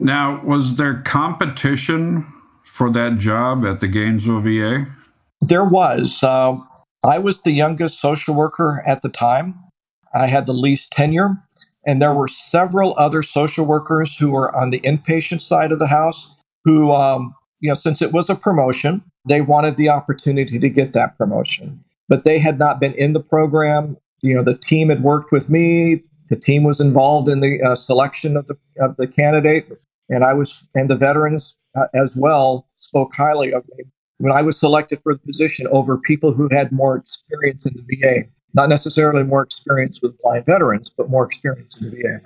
Now, 0.00 0.42
was 0.42 0.76
there 0.76 1.02
competition 1.02 2.26
for 2.64 2.90
that 2.90 3.18
job 3.18 3.66
at 3.66 3.80
the 3.80 3.86
Gainesville 3.86 4.40
VA? 4.40 4.86
There 5.42 5.64
was. 5.64 6.22
Uh, 6.22 6.56
I 7.04 7.18
was 7.18 7.42
the 7.42 7.52
youngest 7.52 8.00
social 8.00 8.34
worker 8.34 8.82
at 8.86 9.02
the 9.02 9.10
time. 9.10 9.58
I 10.14 10.26
had 10.28 10.46
the 10.46 10.54
least 10.54 10.90
tenure. 10.90 11.42
And 11.86 12.00
there 12.00 12.14
were 12.14 12.28
several 12.28 12.94
other 12.98 13.22
social 13.22 13.64
workers 13.64 14.16
who 14.16 14.30
were 14.30 14.54
on 14.54 14.70
the 14.70 14.80
inpatient 14.80 15.42
side 15.42 15.72
of 15.72 15.78
the 15.78 15.86
house 15.86 16.34
who, 16.64 16.90
um, 16.92 17.34
you 17.60 17.68
know, 17.68 17.74
since 17.74 18.02
it 18.02 18.12
was 18.12 18.28
a 18.28 18.34
promotion, 18.34 19.02
they 19.28 19.40
wanted 19.40 19.76
the 19.76 19.88
opportunity 19.88 20.58
to 20.58 20.68
get 20.68 20.92
that 20.94 21.16
promotion. 21.16 21.82
But 22.08 22.24
they 22.24 22.38
had 22.38 22.58
not 22.58 22.80
been 22.80 22.94
in 22.94 23.12
the 23.12 23.20
program. 23.20 23.96
You 24.22 24.34
know, 24.34 24.42
the 24.42 24.56
team 24.56 24.88
had 24.88 25.02
worked 25.02 25.32
with 25.32 25.48
me. 25.48 26.02
The 26.28 26.36
team 26.36 26.64
was 26.64 26.80
involved 26.80 27.28
in 27.28 27.40
the 27.40 27.62
uh, 27.62 27.74
selection 27.74 28.36
of 28.36 28.46
the 28.46 28.56
of 28.78 28.96
the 28.96 29.06
candidate, 29.06 29.68
and 30.10 30.24
I 30.24 30.34
was, 30.34 30.66
and 30.74 30.90
the 30.90 30.96
veterans 30.96 31.54
uh, 31.74 31.86
as 31.94 32.14
well 32.14 32.68
spoke 32.76 33.14
highly 33.14 33.52
of 33.52 33.64
me 33.76 33.84
when 34.18 34.32
I 34.32 34.42
was 34.42 34.58
selected 34.58 35.00
for 35.02 35.14
the 35.14 35.20
position 35.20 35.66
over 35.68 35.96
people 35.96 36.32
who 36.34 36.48
had 36.52 36.70
more 36.70 36.96
experience 36.96 37.64
in 37.64 37.74
the 37.74 37.96
VA 37.96 38.28
not 38.54 38.68
necessarily 38.68 39.22
more 39.22 39.42
experience 39.42 40.00
with 40.02 40.20
blind 40.22 40.46
veterans, 40.46 40.90
but 40.90 41.08
more 41.08 41.24
experience 41.24 41.80
in 41.80 41.90
the 41.90 41.96
VA. 41.96 42.20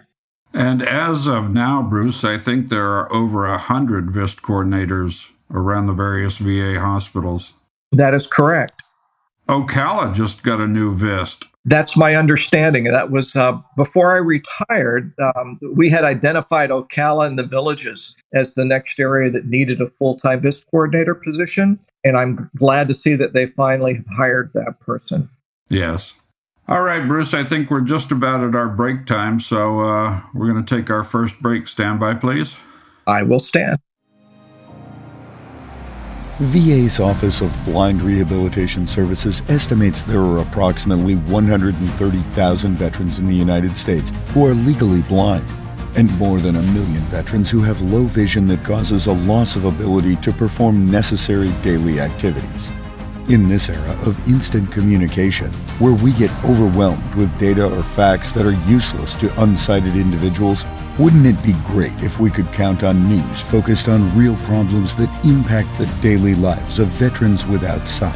And 0.52 0.82
as 0.82 1.26
of 1.26 1.50
now, 1.50 1.82
Bruce, 1.82 2.24
I 2.24 2.38
think 2.38 2.68
there 2.68 2.86
are 2.86 3.12
over 3.12 3.44
a 3.44 3.58
hundred 3.58 4.10
VIST 4.10 4.42
coordinators 4.42 5.32
around 5.50 5.86
the 5.86 5.92
various 5.92 6.38
VA 6.38 6.78
hospitals. 6.78 7.54
That 7.92 8.14
is 8.14 8.26
correct. 8.26 8.82
Ocala 9.48 10.14
just 10.14 10.42
got 10.42 10.60
a 10.60 10.66
new 10.66 10.94
VIST. 10.94 11.46
That's 11.66 11.96
my 11.96 12.14
understanding. 12.14 12.84
That 12.84 13.10
was 13.10 13.34
uh, 13.34 13.58
before 13.76 14.14
I 14.14 14.18
retired. 14.18 15.14
Um, 15.18 15.58
we 15.72 15.88
had 15.88 16.04
identified 16.04 16.70
Ocala 16.70 17.26
and 17.26 17.38
the 17.38 17.46
villages 17.46 18.14
as 18.34 18.54
the 18.54 18.64
next 18.64 19.00
area 19.00 19.30
that 19.30 19.46
needed 19.46 19.80
a 19.80 19.88
full 19.88 20.14
time 20.14 20.42
VIST 20.42 20.66
coordinator 20.70 21.14
position. 21.14 21.78
And 22.04 22.18
I'm 22.18 22.50
glad 22.56 22.88
to 22.88 22.94
see 22.94 23.16
that 23.16 23.32
they 23.32 23.46
finally 23.46 24.04
hired 24.16 24.50
that 24.54 24.78
person. 24.80 25.30
Yes. 25.70 26.14
All 26.66 26.82
right, 26.82 27.06
Bruce, 27.06 27.34
I 27.34 27.44
think 27.44 27.70
we're 27.70 27.82
just 27.82 28.10
about 28.10 28.42
at 28.42 28.54
our 28.54 28.68
break 28.70 29.04
time, 29.04 29.38
so 29.38 29.80
uh, 29.80 30.22
we're 30.32 30.50
going 30.50 30.64
to 30.64 30.76
take 30.76 30.88
our 30.88 31.04
first 31.04 31.42
break. 31.42 31.68
Stand 31.68 32.00
by, 32.00 32.14
please. 32.14 32.58
I 33.06 33.22
will 33.22 33.38
stand. 33.38 33.78
VA's 36.40 36.98
Office 36.98 37.40
of 37.40 37.64
Blind 37.64 38.02
Rehabilitation 38.02 38.88
Services 38.88 39.44
estimates 39.48 40.02
there 40.02 40.20
are 40.20 40.38
approximately 40.38 41.14
130,000 41.14 42.74
veterans 42.74 43.20
in 43.20 43.28
the 43.28 43.34
United 43.34 43.78
States 43.78 44.10
who 44.32 44.44
are 44.44 44.52
legally 44.52 45.02
blind, 45.02 45.44
and 45.94 46.12
more 46.18 46.40
than 46.40 46.56
a 46.56 46.62
million 46.62 47.02
veterans 47.02 47.50
who 47.50 47.60
have 47.60 47.80
low 47.82 48.02
vision 48.02 48.48
that 48.48 48.64
causes 48.64 49.06
a 49.06 49.12
loss 49.12 49.54
of 49.54 49.64
ability 49.64 50.16
to 50.16 50.32
perform 50.32 50.90
necessary 50.90 51.52
daily 51.62 52.00
activities. 52.00 52.68
In 53.26 53.48
this 53.48 53.70
era 53.70 53.98
of 54.04 54.28
instant 54.28 54.70
communication, 54.70 55.50
where 55.78 55.94
we 55.94 56.12
get 56.12 56.30
overwhelmed 56.44 57.14
with 57.14 57.38
data 57.38 57.64
or 57.64 57.82
facts 57.82 58.32
that 58.32 58.44
are 58.44 58.70
useless 58.70 59.14
to 59.16 59.28
unsighted 59.40 59.94
individuals, 59.94 60.66
wouldn't 60.98 61.24
it 61.24 61.42
be 61.42 61.54
great 61.64 61.94
if 62.02 62.20
we 62.20 62.30
could 62.30 62.52
count 62.52 62.84
on 62.84 63.08
news 63.08 63.40
focused 63.40 63.88
on 63.88 64.14
real 64.14 64.36
problems 64.44 64.94
that 64.96 65.24
impact 65.24 65.68
the 65.78 65.86
daily 66.02 66.34
lives 66.34 66.78
of 66.78 66.88
veterans 66.88 67.46
without 67.46 67.88
sight? 67.88 68.14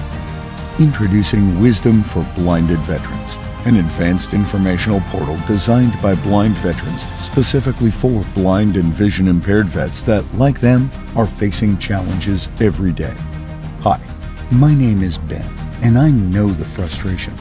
Introducing 0.79 1.59
Wisdom 1.59 2.03
for 2.03 2.23
Blinded 2.35 2.79
Veterans, 2.81 3.39
an 3.65 3.77
advanced 3.77 4.35
informational 4.35 5.01
portal 5.07 5.39
designed 5.47 5.95
by 6.03 6.17
blind 6.17 6.55
veterans 6.59 7.07
specifically 7.19 7.91
for 7.91 8.23
blind 8.35 8.77
and 8.77 8.93
vision 8.93 9.27
impaired 9.27 9.69
vets 9.69 10.03
that, 10.03 10.23
like 10.35 10.61
them, 10.61 10.91
are 11.17 11.27
facing 11.27 11.79
challenges 11.79 12.51
every 12.61 12.93
day. 12.93 13.15
Hi. 13.81 13.99
My 14.53 14.73
name 14.73 15.03
is 15.03 15.19
Ben, 15.19 15.47
and 15.83 15.99
I 15.99 16.11
know 16.11 16.49
the 16.49 16.65
frustration. 16.65 17.35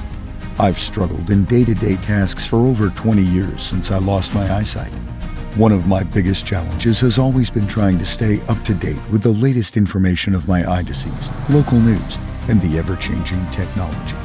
I've 0.60 0.78
struggled 0.78 1.30
in 1.30 1.46
day 1.46 1.64
to 1.64 1.74
day 1.74 1.96
tasks 1.96 2.46
for 2.46 2.58
over 2.58 2.90
20 2.90 3.22
years 3.22 3.62
since 3.62 3.92
I 3.92 3.98
lost 3.98 4.36
my 4.36 4.54
eyesight. 4.54 4.92
One 5.56 5.72
of 5.72 5.88
my 5.88 6.04
biggest 6.04 6.46
challenges 6.46 7.00
has 7.00 7.18
always 7.18 7.50
been 7.50 7.66
trying 7.66 7.98
to 8.00 8.06
stay 8.06 8.42
up 8.50 8.62
to 8.66 8.74
date 8.74 9.00
with 9.10 9.24
the 9.24 9.30
latest 9.30 9.78
information 9.78 10.36
of 10.36 10.50
my 10.50 10.70
eye 10.70 10.82
disease, 10.82 11.30
local 11.50 11.80
news, 11.80 12.18
and 12.50 12.62
the 12.62 12.78
ever 12.78 12.98
changing 12.98 13.50
technology. 13.52 14.18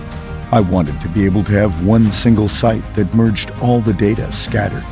I 0.51 0.59
wanted 0.59 1.01
to 1.03 1.09
be 1.11 1.25
able 1.25 1.45
to 1.45 1.53
have 1.53 1.87
one 1.87 2.11
single 2.11 2.49
site 2.49 2.83
that 2.95 3.15
merged 3.15 3.53
all 3.63 3.81
the 3.81 3.95
data 3.95 4.33
scattered, 4.33 4.85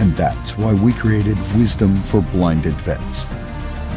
and 0.00 0.16
that's 0.16 0.58
why 0.58 0.74
we 0.74 0.92
created 0.92 1.38
Wisdom 1.54 2.02
for 2.02 2.22
Blinded 2.22 2.74
Vets. 2.80 3.24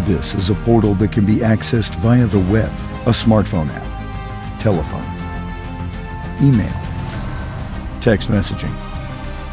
This 0.07 0.35
is 0.35 0.51
a 0.51 0.55
portal 0.65 0.93
that 0.93 1.11
can 1.11 1.25
be 1.25 1.37
accessed 1.37 1.95
via 1.95 2.27
the 2.27 2.51
web 2.51 2.71
a 3.05 3.11
smartphone 3.11 3.69
app, 3.69 4.61
telephone, 4.61 5.03
email, 6.41 6.71
text 8.01 8.29
messaging, 8.29 8.73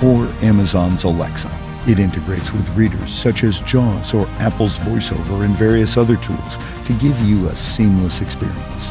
or 0.02 0.26
Amazon's 0.44 1.04
Alexa. 1.04 1.50
It 1.86 2.00
integrates 2.00 2.52
with 2.52 2.68
readers 2.76 3.12
such 3.12 3.44
as 3.44 3.60
JAWS 3.60 4.14
or 4.14 4.26
Apple's 4.40 4.78
VoiceOver 4.80 5.44
and 5.44 5.54
various 5.56 5.96
other 5.96 6.16
tools 6.16 6.58
to 6.86 6.92
give 6.98 7.18
you 7.20 7.46
a 7.46 7.56
seamless 7.56 8.20
experience. 8.20 8.90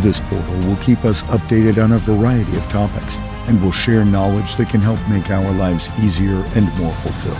This 0.00 0.18
portal 0.20 0.58
will 0.66 0.76
keep 0.76 1.04
us 1.04 1.22
updated 1.24 1.82
on 1.82 1.92
a 1.92 1.98
variety 1.98 2.56
of 2.56 2.64
topics 2.64 3.16
and 3.46 3.62
will 3.62 3.72
share 3.72 4.04
knowledge 4.04 4.56
that 4.56 4.68
can 4.68 4.80
help 4.80 4.98
make 5.08 5.30
our 5.30 5.52
lives 5.52 5.88
easier 6.00 6.42
and 6.56 6.66
more 6.78 6.92
fulfilled. 6.94 7.36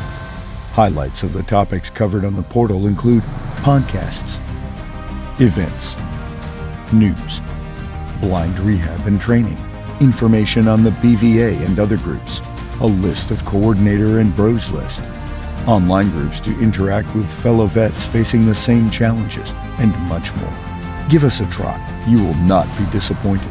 Highlights 0.73 1.25
of 1.25 1.33
the 1.33 1.43
topics 1.43 1.91
covered 1.91 2.25
on 2.25 2.37
the 2.37 2.43
portal 2.43 2.87
include 2.87 3.25
podcasts, 3.63 4.39
events, 5.41 5.97
news, 6.93 7.41
blind 8.21 8.59
rehab 8.61 9.07
and 9.07 9.21
training, 9.21 9.59
information 10.01 10.69
on 10.69 10.83
the 10.83 10.91
BVA 10.91 11.65
and 11.67 11.79
other 11.79 11.99
groups, 11.99 12.41
a 12.81 12.87
list 12.87 13.31
of 13.31 13.45
coordinator 13.45 14.19
and 14.19 14.35
bros 14.35 14.71
list, 14.71 15.05
online 15.67 16.11
groups 16.11 16.41
to 16.41 16.59
interact 16.61 17.15
with 17.15 17.31
fellow 17.31 17.67
vets 17.67 18.07
facing 18.07 18.47
the 18.47 18.55
same 18.55 18.91
challenges, 18.91 19.53
and 19.79 19.97
much 20.09 20.35
more. 20.37 20.55
Give 21.09 21.25
us 21.25 21.41
a 21.41 21.47
try. 21.51 21.79
You 22.09 22.23
will 22.23 22.35
not 22.35 22.67
be 22.79 22.85
disappointed. 22.91 23.51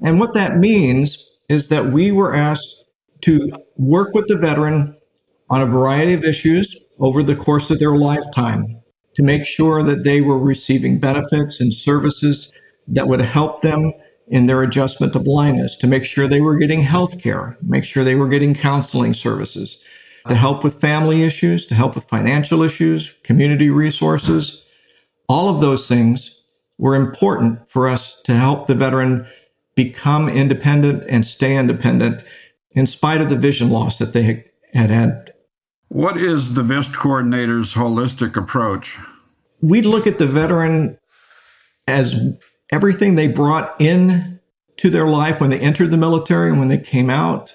And 0.00 0.18
what 0.18 0.32
that 0.32 0.56
means 0.56 1.22
is 1.50 1.68
that 1.68 1.92
we 1.92 2.10
were 2.10 2.34
asked 2.34 2.74
to 3.20 3.52
work 3.76 4.14
with 4.14 4.28
the 4.28 4.38
veteran 4.38 4.96
on 5.50 5.60
a 5.60 5.66
variety 5.66 6.14
of 6.14 6.24
issues 6.24 6.74
over 6.98 7.22
the 7.22 7.36
course 7.36 7.70
of 7.70 7.78
their 7.78 7.96
lifetime 7.96 8.80
to 9.14 9.22
make 9.22 9.44
sure 9.44 9.82
that 9.82 10.04
they 10.04 10.20
were 10.20 10.38
receiving 10.38 10.98
benefits 10.98 11.60
and 11.60 11.72
services 11.72 12.52
that 12.88 13.08
would 13.08 13.20
help 13.20 13.62
them 13.62 13.92
in 14.28 14.46
their 14.46 14.62
adjustment 14.62 15.12
to 15.12 15.18
blindness, 15.18 15.76
to 15.76 15.86
make 15.86 16.04
sure 16.04 16.26
they 16.26 16.40
were 16.40 16.56
getting 16.56 16.82
health 16.82 17.20
care, 17.22 17.56
make 17.62 17.84
sure 17.84 18.04
they 18.04 18.14
were 18.14 18.28
getting 18.28 18.54
counseling 18.54 19.14
services, 19.14 19.78
to 20.28 20.34
help 20.34 20.64
with 20.64 20.80
family 20.80 21.22
issues, 21.22 21.66
to 21.66 21.74
help 21.74 21.94
with 21.94 22.04
financial 22.04 22.62
issues, 22.62 23.14
community 23.22 23.70
resources. 23.70 24.64
All 25.28 25.48
of 25.48 25.60
those 25.60 25.86
things 25.86 26.42
were 26.78 26.96
important 26.96 27.70
for 27.70 27.88
us 27.88 28.20
to 28.24 28.34
help 28.34 28.66
the 28.66 28.74
veteran 28.74 29.26
become 29.76 30.28
independent 30.28 31.04
and 31.08 31.24
stay 31.24 31.56
independent 31.56 32.24
in 32.72 32.86
spite 32.86 33.20
of 33.20 33.30
the 33.30 33.36
vision 33.36 33.70
loss 33.70 33.98
that 33.98 34.12
they 34.12 34.44
had 34.74 34.90
had. 34.90 35.25
What 35.88 36.16
is 36.16 36.54
the 36.54 36.62
VIST 36.62 36.94
coordinator's 36.94 37.74
holistic 37.74 38.36
approach? 38.36 38.98
We 39.60 39.82
look 39.82 40.06
at 40.06 40.18
the 40.18 40.26
veteran 40.26 40.98
as 41.86 42.16
everything 42.70 43.14
they 43.14 43.28
brought 43.28 43.80
in 43.80 44.40
to 44.78 44.90
their 44.90 45.06
life 45.06 45.40
when 45.40 45.50
they 45.50 45.60
entered 45.60 45.90
the 45.90 45.96
military 45.96 46.50
and 46.50 46.58
when 46.58 46.68
they 46.68 46.78
came 46.78 47.08
out 47.08 47.54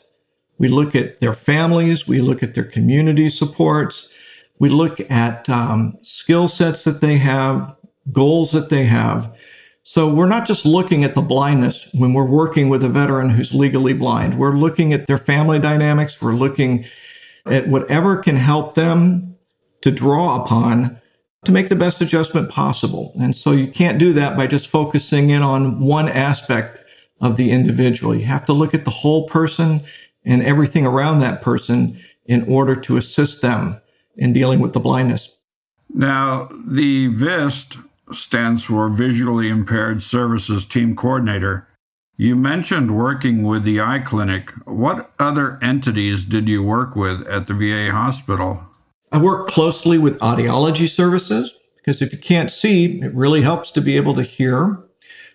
we 0.62 0.68
look 0.68 0.96
at 0.96 1.22
their 1.22 1.34
families. 1.34 2.08
We 2.08 2.22
look 2.22 2.44
at 2.44 2.54
their 2.54 2.64
community 2.64 3.30
supports. 3.30 4.08
We 4.60 4.70
look 4.70 5.00
at 5.10 5.50
um, 5.50 5.98
skill 6.04 6.48
sets 6.48 6.84
that 6.84 7.02
they 7.02 7.18
have, 7.18 7.76
goals 8.12 8.52
that 8.52 8.70
they 8.70 8.86
have. 8.86 9.36
So 9.82 10.08
we're 10.08 10.30
not 10.30 10.48
just 10.48 10.64
looking 10.64 11.04
at 11.04 11.16
the 11.16 11.24
blindness 11.24 11.90
when 11.96 12.14
we're 12.14 12.30
working 12.30 12.70
with 12.70 12.84
a 12.84 12.90
veteran 12.90 13.32
who's 13.32 13.56
legally 13.56 13.94
blind. 13.94 14.38
We're 14.38 14.56
looking 14.56 14.94
at 14.94 15.08
their 15.08 15.18
family 15.18 15.58
dynamics. 15.58 16.22
We're 16.22 16.36
looking 16.36 16.86
at 17.46 17.68
whatever 17.68 18.18
can 18.18 18.36
help 18.36 18.76
them 18.76 19.36
to 19.82 19.92
draw 19.92 20.44
upon 20.44 21.00
to 21.46 21.52
make 21.52 21.70
the 21.70 21.76
best 21.76 22.02
adjustment 22.02 22.52
possible. 22.52 23.14
And 23.20 23.36
so 23.36 23.52
you 23.52 23.68
can't 23.68 23.98
do 23.98 24.14
that 24.14 24.38
by 24.38 24.48
just 24.48 24.68
focusing 24.68 25.32
in 25.32 25.42
on 25.42 25.80
one 25.80 26.08
aspect 26.08 26.86
of 27.20 27.38
the 27.38 27.52
individual. 27.52 28.16
You 28.16 28.26
have 28.26 28.46
to 28.46 28.54
look 28.54 28.74
at 28.74 28.86
the 28.86 28.92
whole 28.92 29.28
person 29.28 29.84
and 30.24 30.44
everything 30.44 30.86
around 30.86 31.20
that 31.20 31.42
person 31.42 32.00
in 32.26 32.44
order 32.44 32.76
to 32.76 32.98
assist 32.98 33.42
them 33.42 33.82
in 34.16 34.34
dealing 34.34 34.60
with 34.60 34.74
the 34.74 34.80
blindness. 34.80 35.30
Now, 35.90 36.50
the 36.66 37.08
VIST 37.08 37.78
stands 38.12 38.64
for 38.64 38.90
Visually 38.90 39.50
Impaired 39.50 40.02
Services 40.02 40.66
Team 40.66 40.96
Coordinator. 40.96 41.68
You 42.18 42.36
mentioned 42.36 42.96
working 42.96 43.44
with 43.44 43.64
the 43.64 43.82
eye 43.82 44.00
clinic. 44.00 44.52
What 44.66 45.12
other 45.18 45.58
entities 45.62 46.26
did 46.26 46.48
you 46.48 46.62
work 46.62 46.96
with 46.96 47.28
at 47.28 47.48
the 47.48 47.54
VA 47.54 47.92
hospital? 47.92 48.68
I 49.12 49.18
work 49.22 49.48
closely 49.50 49.98
with 49.98 50.20
audiology 50.20 50.88
services 50.88 51.54
because 51.78 52.02
if 52.02 52.12
you 52.14 52.20
can't 52.20 52.52
see, 52.52 53.02
it 53.02 53.14
really 53.14 53.42
helps 53.42 53.72
to 53.72 53.82
be 53.82 53.98
able 53.98 54.16
to 54.16 54.24
hear. 54.24 54.84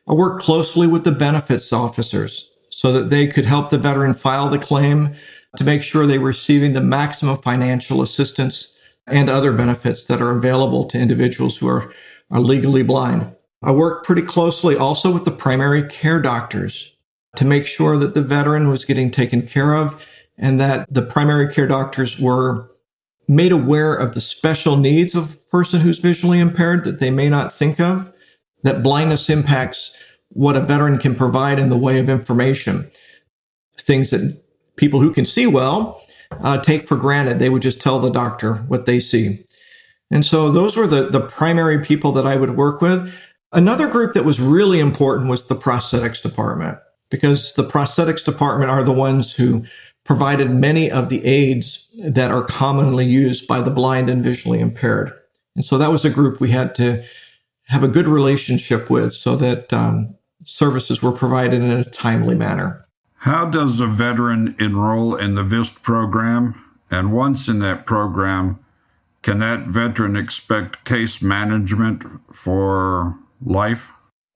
I 0.09 0.12
work 0.12 0.41
closely 0.41 0.87
with 0.87 1.05
the 1.05 1.12
benefits 1.12 1.73
officers 1.73 2.51
so 2.71 2.93
that 2.93 3.11
they 3.11 3.27
could 3.27 3.47
help 3.47 3.71
the 3.71 3.79
veteran 3.79 4.15
file 4.15 4.49
the 4.49 4.59
claim 4.59 5.17
to 5.57 5.65
make 5.65 5.83
sure 5.83 6.07
they 6.07 6.19
were 6.19 6.29
receiving 6.29 6.73
the 6.73 6.81
maximum 6.81 7.39
financial 7.39 8.03
assistance 8.03 8.73
and 9.07 9.29
other 9.29 9.53
benefits 9.53 10.05
that 10.05 10.23
are 10.23 10.31
available 10.37 10.85
to 10.85 10.99
individuals 10.99 11.59
who 11.59 11.69
are, 11.69 11.93
are 12.31 12.41
legally 12.41 12.83
blind. 12.83 13.36
I 13.67 13.73
worked 13.73 14.07
pretty 14.07 14.23
closely 14.23 14.77
also 14.77 15.13
with 15.13 15.25
the 15.25 15.33
primary 15.33 15.83
care 15.89 16.23
doctors 16.23 16.93
to 17.35 17.45
make 17.45 17.67
sure 17.67 17.99
that 17.99 18.15
the 18.15 18.23
veteran 18.23 18.69
was 18.69 18.85
getting 18.85 19.11
taken 19.11 19.43
care 19.43 19.75
of 19.75 20.01
and 20.39 20.61
that 20.61 20.87
the 20.89 21.03
primary 21.03 21.53
care 21.53 21.67
doctors 21.67 22.17
were 22.17 22.71
made 23.27 23.51
aware 23.51 23.93
of 23.93 24.15
the 24.15 24.21
special 24.21 24.77
needs 24.77 25.17
of 25.17 25.33
a 25.33 25.37
person 25.51 25.81
who's 25.81 25.99
visually 25.99 26.39
impaired 26.39 26.85
that 26.85 27.01
they 27.01 27.11
may 27.11 27.29
not 27.29 27.53
think 27.53 27.81
of, 27.81 28.13
that 28.63 28.85
blindness 28.85 29.29
impacts 29.29 29.93
what 30.29 30.55
a 30.55 30.61
veteran 30.61 30.99
can 30.99 31.17
provide 31.17 31.59
in 31.59 31.69
the 31.69 31.77
way 31.77 31.99
of 31.99 32.09
information. 32.09 32.89
Things 33.81 34.11
that 34.11 34.41
people 34.77 35.01
who 35.01 35.13
can 35.13 35.27
see 35.27 35.49
well 35.49 36.01
uh, 36.41 36.63
take 36.63 36.87
for 36.87 36.97
granted. 36.97 37.41
They 37.41 37.51
would 37.51 37.63
just 37.63 37.81
tell 37.81 37.99
the 37.99 38.11
doctor 38.11 38.55
what 38.69 38.87
they 38.87 39.01
see. 39.01 39.45
And 40.09 40.25
so 40.25 40.53
those 40.53 40.77
were 40.77 40.87
the, 40.87 41.09
the 41.09 41.27
primary 41.27 41.85
people 41.85 42.13
that 42.13 42.27
I 42.27 42.37
would 42.37 42.57
work 42.57 42.81
with. 42.81 43.13
Another 43.53 43.89
group 43.89 44.15
that 44.15 44.25
was 44.25 44.41
really 44.41 44.81
important 44.81 45.31
was 45.31 45.47
the 45.47 45.57
prosthetics 45.57 46.21
department 46.21 46.79
because 47.11 47.53
the 47.55 47.65
prosthetics 47.65 48.25
department 48.25 48.71
are 48.71 48.83
the 48.83 48.93
ones 48.93 49.35
who 49.35 49.65
provided 50.05 50.51
many 50.51 50.91
of 50.91 51.09
the 51.09 51.25
aids 51.25 51.89
that 52.05 52.31
are 52.31 52.45
commonly 52.45 53.05
used 53.05 53.47
by 53.47 53.61
the 53.61 53.71
blind 53.71 54.09
and 54.09 54.23
visually 54.23 54.61
impaired. 54.61 55.13
And 55.55 55.65
so 55.65 55.79
that 55.79 55.91
was 55.91 56.05
a 56.05 56.11
group 56.11 56.41
we 56.41 56.51
had 56.51 56.75
to 56.77 57.05
have 57.65 57.83
a 57.83 57.89
good 57.89 58.07
relationship 58.07 58.89
with 58.89 59.13
so 59.13 59.37
that 59.37 59.73
um, 59.73 60.17
services 60.45 61.03
were 61.03 61.13
provided 61.13 61.63
in 61.63 61.71
a 61.71 61.85
timely 61.85 62.35
manner. 62.35 62.87
How 63.21 63.49
does 63.49 63.81
a 63.81 63.87
veteran 63.87 64.55
enroll 64.61 65.17
in 65.17 65.35
the 65.35 65.43
VIST 65.43 65.83
program? 65.83 66.63
And 66.91 67.13
once 67.13 67.49
in 67.49 67.59
that 67.61 67.87
program, 67.87 68.61
can 69.23 69.41
that 69.41 69.67
veteran 69.67 70.15
expect 70.15 70.85
case 70.85 71.21
management 71.21 72.05
for 72.33 73.19
life? 73.40 73.92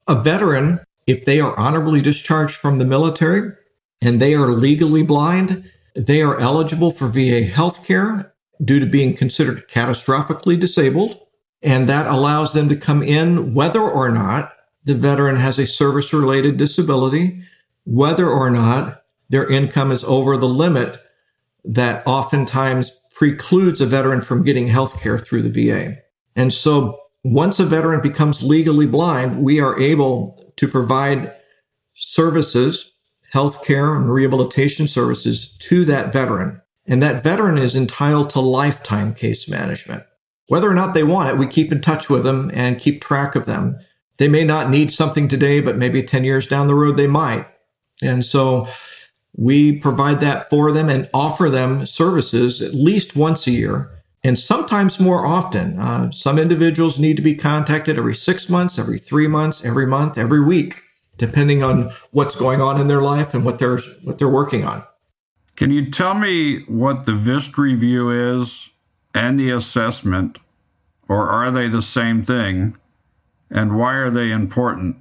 A 0.06 0.20
veteran, 0.20 0.80
if 1.06 1.24
they 1.24 1.40
are 1.40 1.58
honorably 1.58 2.02
discharged 2.02 2.56
from 2.56 2.78
the 2.78 2.84
military 2.84 3.52
and 4.00 4.20
they 4.20 4.34
are 4.34 4.50
legally 4.52 5.02
blind, 5.02 5.70
they 5.94 6.22
are 6.22 6.38
eligible 6.38 6.90
for 6.90 7.08
VA 7.08 7.42
health 7.42 7.84
care 7.86 8.32
due 8.62 8.80
to 8.80 8.86
being 8.86 9.16
considered 9.16 9.68
catastrophically 9.68 10.58
disabled 10.58 11.18
And 11.62 11.88
that 11.88 12.06
allows 12.06 12.52
them 12.52 12.68
to 12.68 12.76
come 12.76 13.02
in 13.02 13.54
whether 13.54 13.82
or 13.82 14.10
not 14.10 14.52
the 14.84 14.94
veteran 14.94 15.36
has 15.36 15.58
a 15.58 15.66
service 15.66 16.12
related 16.12 16.56
disability, 16.56 17.42
whether 17.84 18.28
or 18.28 18.50
not 18.50 19.02
their 19.28 19.48
income 19.48 19.92
is 19.92 20.02
over 20.04 20.36
the 20.36 20.48
limit 20.48 20.98
that 21.64 22.06
oftentimes 22.06 22.92
precludes 23.14 23.80
a 23.80 23.86
veteran 23.86 24.22
from 24.22 24.42
getting 24.42 24.68
health 24.68 25.00
care 25.00 25.18
through 25.18 25.42
the 25.42 25.68
VA. 25.68 25.96
And 26.34 26.52
so 26.52 26.98
once 27.22 27.58
a 27.58 27.66
veteran 27.66 28.00
becomes 28.00 28.42
legally 28.42 28.86
blind, 28.86 29.42
we 29.42 29.60
are 29.60 29.78
able 29.78 30.52
to 30.56 30.66
provide 30.66 31.34
services, 31.94 32.92
health 33.30 33.64
care 33.64 33.94
and 33.94 34.10
rehabilitation 34.10 34.88
services 34.88 35.56
to 35.58 35.84
that 35.84 36.12
veteran. 36.12 36.60
And 36.86 37.02
that 37.02 37.22
veteran 37.22 37.58
is 37.58 37.76
entitled 37.76 38.30
to 38.30 38.40
lifetime 38.40 39.14
case 39.14 39.48
management. 39.48 40.04
Whether 40.48 40.68
or 40.68 40.74
not 40.74 40.94
they 40.94 41.04
want 41.04 41.28
it, 41.28 41.38
we 41.38 41.46
keep 41.46 41.70
in 41.70 41.80
touch 41.80 42.08
with 42.08 42.24
them 42.24 42.50
and 42.52 42.80
keep 42.80 43.02
track 43.02 43.36
of 43.36 43.46
them. 43.46 43.78
They 44.16 44.26
may 44.26 44.44
not 44.44 44.70
need 44.70 44.92
something 44.92 45.28
today, 45.28 45.60
but 45.60 45.78
maybe 45.78 46.02
10 46.02 46.24
years 46.24 46.46
down 46.46 46.66
the 46.66 46.74
road, 46.74 46.96
they 46.96 47.06
might. 47.06 47.46
And 48.02 48.24
so 48.24 48.66
we 49.36 49.78
provide 49.78 50.20
that 50.20 50.50
for 50.50 50.72
them 50.72 50.88
and 50.88 51.08
offer 51.14 51.48
them 51.48 51.86
services 51.86 52.60
at 52.60 52.74
least 52.74 53.14
once 53.14 53.46
a 53.46 53.52
year 53.52 53.99
and 54.22 54.38
sometimes 54.38 55.00
more 55.00 55.26
often. 55.26 55.78
Uh, 55.78 56.10
some 56.10 56.38
individuals 56.38 56.98
need 56.98 57.16
to 57.16 57.22
be 57.22 57.34
contacted 57.34 57.96
every 57.96 58.14
six 58.14 58.48
months, 58.48 58.78
every 58.78 58.98
three 58.98 59.26
months, 59.26 59.64
every 59.64 59.86
month, 59.86 60.18
every 60.18 60.42
week, 60.42 60.82
depending 61.16 61.62
on 61.62 61.92
what's 62.10 62.36
going 62.36 62.60
on 62.60 62.80
in 62.80 62.88
their 62.88 63.02
life 63.02 63.34
and 63.34 63.44
what 63.44 63.58
they're 63.58 63.78
what 64.02 64.18
they're 64.18 64.28
working 64.28 64.64
on. 64.64 64.84
Can 65.56 65.70
you 65.70 65.90
tell 65.90 66.14
me 66.14 66.62
what 66.64 67.04
the 67.04 67.12
VIST 67.12 67.58
review 67.58 68.10
is 68.10 68.70
and 69.14 69.38
the 69.38 69.50
assessment, 69.50 70.38
or 71.08 71.28
are 71.28 71.50
they 71.50 71.68
the 71.68 71.82
same 71.82 72.22
thing? 72.22 72.76
And 73.50 73.76
why 73.76 73.94
are 73.94 74.10
they 74.10 74.30
important? 74.30 74.96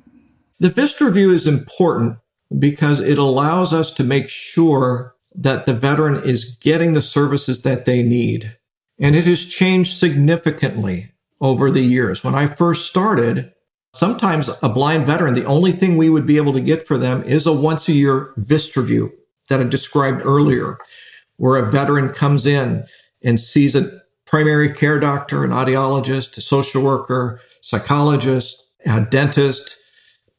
The 0.60 0.70
VIST 0.70 1.00
review 1.00 1.32
is 1.32 1.48
important 1.48 2.18
because 2.58 3.00
it 3.00 3.20
allows 3.20 3.74
us 3.74 3.92
to 3.94 4.04
make 4.04 4.28
sure 4.28 5.16
that 5.36 5.66
the 5.66 5.74
veteran 5.74 6.22
is 6.28 6.58
getting 6.60 6.94
the 6.94 7.02
services 7.02 7.62
that 7.62 7.86
they 7.86 8.02
need. 8.04 8.58
And 9.00 9.16
it 9.16 9.26
has 9.26 9.46
changed 9.46 9.98
significantly 9.98 11.12
over 11.42 11.72
the 11.72 11.82
years. 11.82 12.24
When 12.24 12.36
I 12.36 12.48
first 12.48 12.88
started, 12.88 13.54
sometimes 13.94 14.50
a 14.62 14.70
blind 14.70 15.06
veteran, 15.06 15.34
the 15.34 15.46
only 15.46 15.72
thing 15.72 15.98
we 15.98 16.10
would 16.10 16.28
be 16.28 16.38
able 16.38 16.54
to 16.54 16.62
get 16.62 16.86
for 16.86 16.98
them 16.98 17.24
is 17.24 17.46
a 17.46 17.54
once 17.54 17.88
a 17.88 17.94
year 17.94 18.34
VIST 18.38 18.76
review 18.76 19.12
that 19.48 19.60
I 19.60 19.64
described 19.64 20.22
earlier, 20.24 20.78
where 21.38 21.58
a 21.58 21.72
veteran 21.72 22.14
comes 22.14 22.46
in 22.46 22.86
and 23.24 23.40
sees 23.40 23.76
a 23.76 24.02
primary 24.26 24.72
care 24.72 25.00
doctor, 25.00 25.44
an 25.44 25.52
audiologist, 25.52 26.38
a 26.38 26.42
social 26.42 26.84
worker, 26.84 27.42
psychologist, 27.62 28.64
a 28.86 29.02
dentist, 29.02 29.78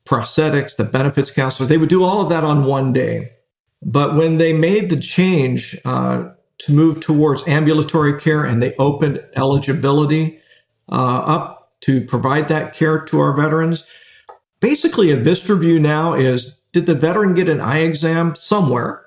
prosthetics, 0.05 0.77
the 0.77 0.85
benefits 0.85 1.31
counselor. 1.31 1.69
They 1.69 1.79
would 1.79 1.89
do 1.89 2.05
all 2.05 2.21
of 2.21 2.29
that 2.29 2.45
on 2.45 2.65
one 2.65 2.93
day. 2.93 3.33
But 3.83 4.15
when 4.15 4.39
they 4.39 4.53
made 4.53 4.91
the 4.91 5.01
change 5.01 5.77
uh, 5.85 6.31
to 6.61 6.73
move 6.73 7.01
towards 7.01 7.47
ambulatory 7.49 8.21
care 8.21 8.45
and 8.45 8.63
they 8.63 8.75
opened 8.77 9.23
eligibility 9.35 10.41
uh, 10.91 11.23
up 11.25 11.73
to 11.83 12.05
provide 12.05 12.49
that 12.49 12.75
care 12.75 13.01
to 13.07 13.19
our 13.19 13.35
veterans, 13.35 13.85
basically 14.61 15.11
a 15.11 15.17
VIST 15.17 15.49
review 15.49 15.79
now 15.79 16.15
is 16.15 16.57
did 16.73 16.87
the 16.87 16.95
veteran 16.95 17.35
get 17.35 17.49
an 17.49 17.61
eye 17.61 17.81
exam 17.81 18.37
somewhere? 18.37 19.07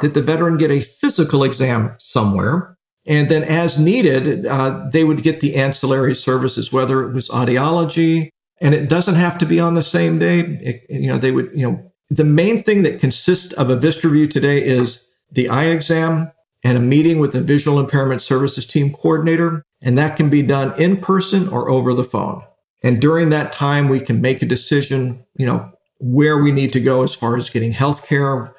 Did 0.00 0.14
the 0.14 0.22
veteran 0.22 0.56
get 0.56 0.70
a 0.70 0.80
physical 0.80 1.44
exam 1.44 1.94
somewhere? 1.98 2.76
And 3.06 3.30
then, 3.30 3.44
as 3.44 3.78
needed, 3.78 4.46
uh, 4.46 4.88
they 4.92 5.04
would 5.04 5.22
get 5.22 5.40
the 5.40 5.54
ancillary 5.54 6.16
services, 6.16 6.72
whether 6.72 7.02
it 7.02 7.14
was 7.14 7.28
audiology, 7.28 8.30
and 8.60 8.74
it 8.74 8.88
doesn't 8.88 9.14
have 9.14 9.38
to 9.38 9.46
be 9.46 9.60
on 9.60 9.74
the 9.74 9.82
same 9.82 10.18
day. 10.18 10.40
It, 10.40 10.86
you 10.88 11.08
know, 11.08 11.18
they 11.18 11.30
would, 11.30 11.50
you 11.54 11.70
know, 11.70 11.92
the 12.10 12.24
main 12.24 12.62
thing 12.62 12.82
that 12.82 12.98
consists 12.98 13.52
of 13.52 13.70
a 13.70 13.76
VIST 13.76 14.02
review 14.02 14.26
today 14.26 14.64
is 14.64 15.04
the 15.30 15.48
eye 15.48 15.66
exam 15.66 16.32
and 16.66 16.76
a 16.76 16.80
meeting 16.80 17.20
with 17.20 17.30
the 17.30 17.40
visual 17.40 17.78
impairment 17.78 18.20
services 18.20 18.66
team 18.66 18.92
coordinator. 18.92 19.62
And 19.80 19.96
that 19.96 20.16
can 20.16 20.28
be 20.28 20.42
done 20.42 20.78
in 20.80 20.96
person 20.96 21.48
or 21.48 21.70
over 21.70 21.94
the 21.94 22.02
phone. 22.02 22.42
And 22.82 23.00
during 23.00 23.30
that 23.30 23.52
time, 23.52 23.88
we 23.88 24.00
can 24.00 24.20
make 24.20 24.42
a 24.42 24.46
decision, 24.46 25.24
you 25.36 25.46
know, 25.46 25.70
where 26.00 26.42
we 26.42 26.50
need 26.50 26.72
to 26.72 26.80
go 26.80 27.04
as 27.04 27.14
far 27.14 27.36
as 27.36 27.50
getting 27.50 27.70
health 27.70 28.04
care, 28.08 28.52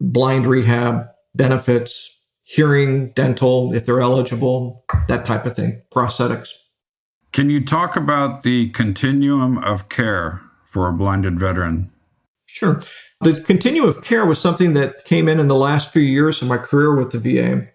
blind 0.00 0.48
rehab, 0.48 1.06
benefits, 1.36 2.18
hearing, 2.42 3.12
dental, 3.12 3.72
if 3.72 3.86
they're 3.86 4.00
eligible, 4.00 4.84
that 5.06 5.24
type 5.24 5.46
of 5.46 5.54
thing, 5.54 5.82
prosthetics. 5.94 6.50
Can 7.30 7.48
you 7.48 7.64
talk 7.64 7.96
about 7.96 8.42
the 8.42 8.70
continuum 8.70 9.58
of 9.58 9.88
care 9.88 10.42
for 10.64 10.88
a 10.88 10.92
blinded 10.92 11.38
veteran? 11.38 11.92
Sure. 12.46 12.80
The 13.20 13.40
continuum 13.40 13.88
of 13.88 14.02
care 14.02 14.26
was 14.26 14.38
something 14.38 14.74
that 14.74 15.04
came 15.04 15.28
in 15.28 15.40
in 15.40 15.48
the 15.48 15.54
last 15.54 15.92
few 15.92 16.02
years 16.02 16.40
of 16.40 16.48
my 16.48 16.58
career 16.58 16.94
with 16.94 17.12
the 17.12 17.18
VA. 17.18 17.68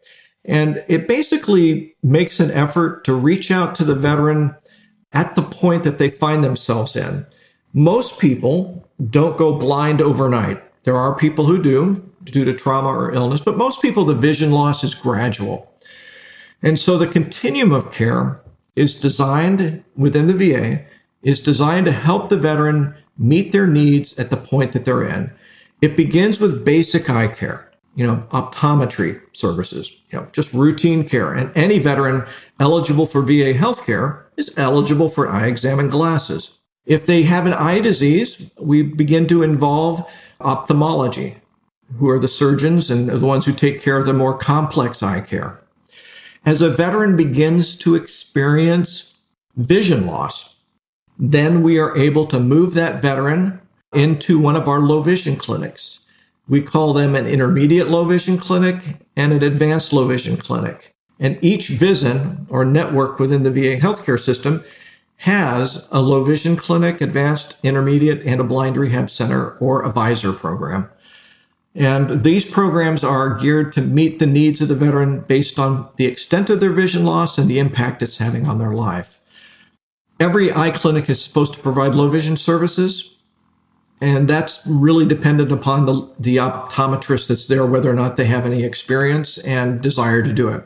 And 0.45 0.83
it 0.87 1.07
basically 1.07 1.95
makes 2.01 2.39
an 2.39 2.51
effort 2.51 3.03
to 3.05 3.13
reach 3.13 3.51
out 3.51 3.75
to 3.75 3.83
the 3.83 3.95
veteran 3.95 4.55
at 5.13 5.35
the 5.35 5.43
point 5.43 5.83
that 5.83 5.99
they 5.99 6.09
find 6.09 6.43
themselves 6.43 6.95
in. 6.95 7.25
Most 7.73 8.19
people 8.19 8.87
don't 9.09 9.37
go 9.37 9.57
blind 9.57 10.01
overnight. 10.01 10.61
There 10.83 10.97
are 10.97 11.15
people 11.15 11.45
who 11.45 11.61
do 11.61 12.07
due 12.23 12.45
to 12.45 12.53
trauma 12.53 12.89
or 12.89 13.11
illness, 13.11 13.41
but 13.41 13.57
most 13.57 13.81
people, 13.81 14.05
the 14.05 14.13
vision 14.13 14.51
loss 14.51 14.83
is 14.83 14.95
gradual. 14.95 15.71
And 16.61 16.79
so 16.79 16.97
the 16.97 17.07
continuum 17.07 17.71
of 17.71 17.91
care 17.91 18.41
is 18.75 18.95
designed 18.95 19.83
within 19.95 20.27
the 20.27 20.33
VA 20.33 20.85
is 21.23 21.39
designed 21.39 21.85
to 21.85 21.91
help 21.91 22.29
the 22.29 22.37
veteran 22.37 22.95
meet 23.21 23.51
their 23.51 23.67
needs 23.67 24.17
at 24.17 24.29
the 24.29 24.37
point 24.37 24.73
that 24.73 24.83
they're 24.83 25.07
in. 25.07 25.31
It 25.81 25.95
begins 25.95 26.39
with 26.39 26.65
basic 26.65 27.09
eye 27.09 27.27
care, 27.27 27.71
you 27.95 28.05
know, 28.05 28.25
optometry 28.31 29.21
services, 29.35 29.95
you 30.09 30.19
know, 30.19 30.27
just 30.31 30.53
routine 30.53 31.07
care. 31.07 31.33
And 31.33 31.55
any 31.55 31.79
veteran 31.79 32.25
eligible 32.59 33.05
for 33.05 33.21
VA 33.21 33.53
health 33.53 33.85
care 33.85 34.25
is 34.37 34.51
eligible 34.57 35.09
for 35.09 35.29
eye 35.29 35.47
exam 35.47 35.79
and 35.79 35.91
glasses. 35.91 36.57
If 36.85 37.05
they 37.05 37.23
have 37.23 37.45
an 37.45 37.53
eye 37.53 37.79
disease, 37.79 38.49
we 38.59 38.81
begin 38.81 39.27
to 39.27 39.43
involve 39.43 40.03
ophthalmology, 40.39 41.37
who 41.97 42.09
are 42.09 42.19
the 42.19 42.27
surgeons 42.27 42.89
and 42.89 43.07
the 43.09 43.19
ones 43.19 43.45
who 43.45 43.53
take 43.53 43.81
care 43.81 43.97
of 43.97 44.05
the 44.05 44.13
more 44.13 44.37
complex 44.37 45.03
eye 45.03 45.21
care. 45.21 45.61
As 46.43 46.61
a 46.61 46.71
veteran 46.71 47.15
begins 47.15 47.77
to 47.79 47.93
experience 47.93 49.13
vision 49.55 50.07
loss, 50.07 50.55
then 51.23 51.61
we 51.61 51.77
are 51.77 51.95
able 51.95 52.25
to 52.25 52.39
move 52.39 52.73
that 52.73 52.99
veteran 52.99 53.61
into 53.93 54.39
one 54.39 54.55
of 54.55 54.67
our 54.67 54.79
low 54.79 55.03
vision 55.03 55.35
clinics. 55.35 55.99
We 56.47 56.63
call 56.63 56.93
them 56.93 57.13
an 57.13 57.27
intermediate 57.27 57.89
low 57.89 58.05
vision 58.05 58.39
clinic 58.39 58.97
and 59.15 59.31
an 59.31 59.43
advanced 59.43 59.93
low 59.93 60.07
vision 60.07 60.35
clinic. 60.35 60.95
And 61.19 61.37
each 61.43 61.67
VISN 61.67 62.47
or 62.49 62.65
network 62.65 63.19
within 63.19 63.43
the 63.43 63.51
VA 63.51 63.79
healthcare 63.79 64.19
system 64.19 64.63
has 65.17 65.85
a 65.91 66.01
low 66.01 66.23
vision 66.23 66.55
clinic, 66.55 66.99
advanced, 66.99 67.55
intermediate, 67.61 68.25
and 68.25 68.41
a 68.41 68.43
blind 68.43 68.75
rehab 68.75 69.11
center 69.11 69.51
or 69.57 69.83
a 69.83 69.91
VISOR 69.91 70.33
program. 70.33 70.89
And 71.75 72.23
these 72.23 72.45
programs 72.45 73.03
are 73.03 73.37
geared 73.37 73.71
to 73.73 73.81
meet 73.81 74.17
the 74.17 74.25
needs 74.25 74.59
of 74.59 74.69
the 74.69 74.75
veteran 74.75 75.21
based 75.21 75.59
on 75.59 75.87
the 75.97 76.07
extent 76.07 76.49
of 76.49 76.59
their 76.59 76.73
vision 76.73 77.05
loss 77.05 77.37
and 77.37 77.47
the 77.47 77.59
impact 77.59 78.01
it's 78.01 78.17
having 78.17 78.49
on 78.49 78.57
their 78.57 78.73
life. 78.73 79.20
Every 80.21 80.53
eye 80.53 80.69
clinic 80.69 81.09
is 81.09 81.19
supposed 81.19 81.55
to 81.55 81.59
provide 81.59 81.95
low 81.95 82.07
vision 82.07 82.37
services, 82.37 83.15
and 83.99 84.27
that's 84.27 84.59
really 84.67 85.07
dependent 85.07 85.51
upon 85.51 85.87
the, 85.87 86.13
the 86.19 86.37
optometrist 86.37 87.27
that's 87.27 87.47
there, 87.47 87.65
whether 87.65 87.89
or 87.89 87.95
not 87.95 88.17
they 88.17 88.25
have 88.25 88.45
any 88.45 88.63
experience 88.63 89.39
and 89.39 89.81
desire 89.81 90.21
to 90.21 90.31
do 90.31 90.47
it. 90.49 90.63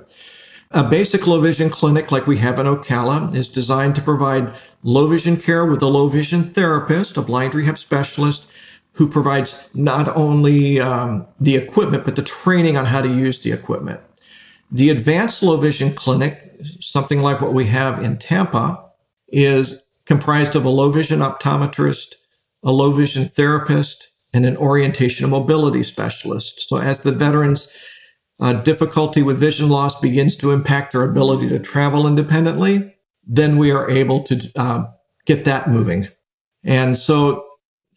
A 0.71 0.83
basic 0.83 1.25
low 1.25 1.39
vision 1.39 1.69
clinic 1.69 2.11
like 2.11 2.27
we 2.27 2.39
have 2.39 2.59
in 2.59 2.65
Ocala 2.65 3.33
is 3.33 3.47
designed 3.47 3.95
to 3.95 4.01
provide 4.01 4.53
low 4.83 5.07
vision 5.07 5.37
care 5.37 5.65
with 5.65 5.81
a 5.81 5.87
low 5.87 6.09
vision 6.09 6.53
therapist, 6.53 7.15
a 7.15 7.21
blind 7.21 7.55
rehab 7.55 7.77
specialist, 7.77 8.47
who 8.91 9.07
provides 9.07 9.57
not 9.73 10.13
only 10.17 10.81
um, 10.81 11.27
the 11.39 11.55
equipment, 11.55 12.03
but 12.03 12.17
the 12.17 12.23
training 12.23 12.75
on 12.75 12.87
how 12.87 13.01
to 13.01 13.07
use 13.07 13.41
the 13.41 13.53
equipment. 13.53 14.01
The 14.69 14.89
advanced 14.89 15.41
low 15.41 15.55
vision 15.55 15.93
clinic, 15.95 16.51
something 16.81 17.21
like 17.21 17.39
what 17.39 17.53
we 17.53 17.67
have 17.67 18.03
in 18.03 18.17
Tampa, 18.17 18.84
is 19.27 19.81
comprised 20.05 20.55
of 20.55 20.65
a 20.65 20.69
low 20.69 20.91
vision 20.91 21.19
optometrist, 21.19 22.15
a 22.63 22.71
low 22.71 22.91
vision 22.91 23.27
therapist, 23.27 24.09
and 24.33 24.45
an 24.45 24.57
orientation 24.57 25.23
and 25.23 25.31
mobility 25.31 25.83
specialist. 25.83 26.67
So 26.67 26.77
as 26.77 26.99
the 26.99 27.11
veterans 27.11 27.67
uh, 28.39 28.53
difficulty 28.53 29.21
with 29.21 29.39
vision 29.39 29.69
loss 29.69 29.99
begins 29.99 30.35
to 30.37 30.51
impact 30.51 30.91
their 30.91 31.03
ability 31.03 31.47
to 31.49 31.59
travel 31.59 32.05
independently, 32.05 32.95
then 33.25 33.57
we 33.57 33.71
are 33.71 33.89
able 33.89 34.23
to 34.23 34.51
uh, 34.55 34.85
get 35.25 35.45
that 35.45 35.69
moving. 35.69 36.09
And 36.63 36.97
so 36.97 37.45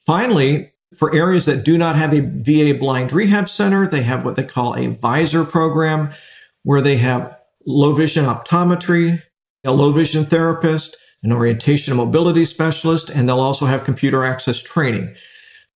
finally, 0.07 0.73
for 0.97 1.15
areas 1.15 1.45
that 1.47 1.65
do 1.65 1.77
not 1.77 1.97
have 1.97 2.13
a 2.15 2.21
VA 2.21 2.79
blind 2.79 3.13
rehab 3.13 3.49
center, 3.49 3.87
they 3.87 4.03
have 4.03 4.25
what 4.25 4.37
they 4.37 4.45
call 4.45 4.75
a 4.75 4.89
VISOR 4.89 5.45
program 5.45 6.11
where 6.63 6.81
they 6.81 6.97
have 6.97 7.37
low 7.67 7.95
vision 7.95 8.25
optometry, 8.25 9.23
a 9.65 9.73
low 9.73 9.93
vision 9.93 10.25
therapist, 10.25 10.97
an 11.23 11.33
orientation 11.33 11.93
and 11.93 11.99
mobility 11.99 12.45
specialist, 12.45 13.11
and 13.11 13.29
they'll 13.29 13.41
also 13.41 13.67
have 13.67 13.85
computer 13.85 14.25
access 14.25 14.63
training. 14.63 15.15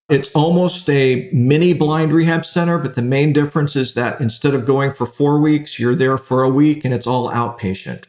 It's 0.09 0.31
almost 0.33 0.89
a 0.91 1.31
mini 1.33 1.73
blind 1.73 2.13
rehab 2.13 2.45
center, 2.45 2.79
but 2.79 2.97
the 2.97 3.03
main 3.03 3.33
difference 3.33 3.77
is 3.77 3.95
that 3.95 4.21
instead 4.21 4.55
of 4.55 4.67
going 4.67 4.93
for 4.93 5.07
four 5.07 5.41
weeks, 5.41 5.79
you're 5.79 5.95
there 5.95 6.19
for 6.19 6.43
a 6.43 6.51
week 6.51 6.85
and 6.85 6.93
it's 6.93 7.07
all 7.07 7.31
outpatient. 7.31 8.05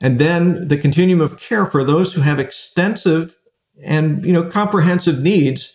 And 0.00 0.20
then 0.20 0.68
the 0.68 0.78
continuum 0.78 1.20
of 1.20 1.38
care 1.38 1.66
for 1.66 1.82
those 1.82 2.14
who 2.14 2.20
have 2.20 2.38
extensive 2.38 3.36
and, 3.82 4.24
you 4.24 4.32
know, 4.32 4.48
comprehensive 4.48 5.20
needs 5.20 5.72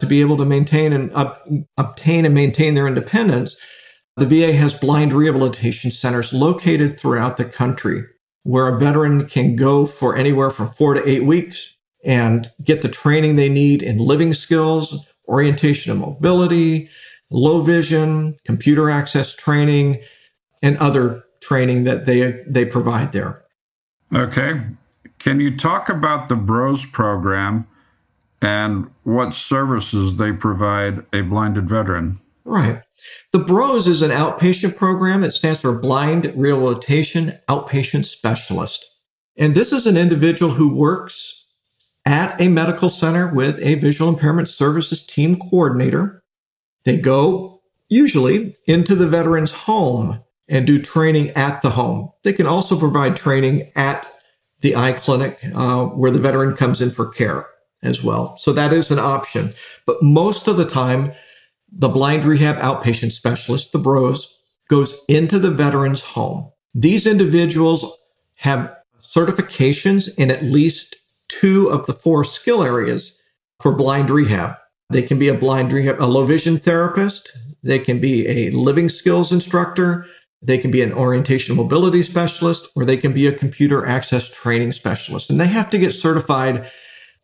to 0.00 0.06
be 0.06 0.20
able 0.20 0.36
to 0.36 0.44
maintain 0.44 0.92
and 0.92 1.10
up, 1.12 1.48
obtain 1.78 2.26
and 2.26 2.34
maintain 2.34 2.74
their 2.74 2.86
independence. 2.86 3.56
The 4.16 4.26
VA 4.26 4.52
has 4.52 4.74
blind 4.74 5.14
rehabilitation 5.14 5.90
centers 5.90 6.32
located 6.32 7.00
throughout 7.00 7.38
the 7.38 7.46
country 7.46 8.04
where 8.44 8.68
a 8.68 8.78
veteran 8.78 9.28
can 9.28 9.56
go 9.56 9.86
for 9.86 10.16
anywhere 10.16 10.50
from 10.50 10.72
four 10.72 10.94
to 10.94 11.08
eight 11.08 11.24
weeks 11.24 11.74
and 12.04 12.50
get 12.64 12.82
the 12.82 12.88
training 12.88 13.36
they 13.36 13.48
need 13.48 13.82
in 13.82 13.98
living 13.98 14.34
skills, 14.34 15.06
orientation 15.28 15.92
and 15.92 16.00
mobility, 16.00 16.88
low 17.30 17.62
vision, 17.62 18.36
computer 18.44 18.90
access 18.90 19.34
training, 19.34 20.02
and 20.62 20.76
other 20.78 21.24
training 21.40 21.84
that 21.84 22.06
they, 22.06 22.42
they 22.46 22.64
provide 22.64 23.12
there. 23.12 23.42
Okay. 24.14 24.60
Can 25.18 25.40
you 25.40 25.56
talk 25.56 25.88
about 25.88 26.28
the 26.28 26.36
BROS 26.36 26.84
program 26.86 27.66
and 28.40 28.90
what 29.04 29.34
services 29.34 30.16
they 30.16 30.32
provide 30.32 31.06
a 31.12 31.22
blinded 31.22 31.68
veteran? 31.68 32.18
Right. 32.44 32.82
The 33.32 33.38
BROS 33.38 33.88
is 33.88 34.02
an 34.02 34.10
outpatient 34.10 34.76
program. 34.76 35.24
It 35.24 35.30
stands 35.30 35.58
for 35.58 35.72
Blind 35.78 36.34
Rehabilitation 36.36 37.38
Outpatient 37.48 38.04
Specialist. 38.04 38.84
And 39.38 39.54
this 39.54 39.72
is 39.72 39.86
an 39.86 39.96
individual 39.96 40.52
who 40.52 40.76
works 40.76 41.46
at 42.04 42.38
a 42.38 42.48
medical 42.48 42.90
center 42.90 43.32
with 43.32 43.58
a 43.60 43.76
visual 43.76 44.12
impairment 44.12 44.50
services 44.50 45.00
team 45.00 45.36
coordinator. 45.36 46.22
They 46.84 46.98
go 46.98 47.62
usually 47.88 48.54
into 48.66 48.94
the 48.94 49.08
veteran's 49.08 49.52
home 49.52 50.22
and 50.46 50.66
do 50.66 50.78
training 50.78 51.30
at 51.30 51.62
the 51.62 51.70
home. 51.70 52.12
They 52.24 52.34
can 52.34 52.46
also 52.46 52.78
provide 52.78 53.16
training 53.16 53.72
at 53.74 54.06
the 54.60 54.76
eye 54.76 54.92
clinic 54.92 55.38
uh, 55.54 55.86
where 55.86 56.10
the 56.10 56.20
veteran 56.20 56.54
comes 56.54 56.82
in 56.82 56.90
for 56.90 57.06
care 57.06 57.46
as 57.82 58.04
well. 58.04 58.36
So 58.36 58.52
that 58.52 58.74
is 58.74 58.90
an 58.90 58.98
option. 58.98 59.54
But 59.86 60.02
most 60.02 60.48
of 60.48 60.58
the 60.58 60.68
time, 60.68 61.14
the 61.72 61.88
blind 61.88 62.24
rehab 62.24 62.56
outpatient 62.56 63.12
specialist, 63.12 63.72
the 63.72 63.78
BROS, 63.78 64.38
goes 64.68 65.00
into 65.08 65.38
the 65.38 65.50
veteran's 65.50 66.02
home. 66.02 66.50
These 66.74 67.06
individuals 67.06 67.84
have 68.36 68.74
certifications 69.02 70.08
in 70.16 70.30
at 70.30 70.42
least 70.42 70.96
two 71.28 71.68
of 71.68 71.86
the 71.86 71.92
four 71.92 72.24
skill 72.24 72.62
areas 72.62 73.16
for 73.60 73.74
blind 73.74 74.10
rehab. 74.10 74.56
They 74.90 75.02
can 75.02 75.18
be 75.18 75.28
a 75.28 75.34
blind 75.34 75.72
rehab, 75.72 76.00
a 76.00 76.04
low 76.04 76.26
vision 76.26 76.58
therapist. 76.58 77.30
They 77.62 77.78
can 77.78 78.00
be 78.00 78.26
a 78.28 78.50
living 78.50 78.88
skills 78.88 79.32
instructor. 79.32 80.06
They 80.42 80.58
can 80.58 80.70
be 80.70 80.82
an 80.82 80.92
orientation 80.92 81.56
mobility 81.56 82.02
specialist, 82.02 82.68
or 82.74 82.84
they 82.84 82.96
can 82.96 83.12
be 83.12 83.26
a 83.26 83.32
computer 83.32 83.86
access 83.86 84.28
training 84.28 84.72
specialist. 84.72 85.30
And 85.30 85.40
they 85.40 85.46
have 85.46 85.70
to 85.70 85.78
get 85.78 85.92
certified 85.92 86.70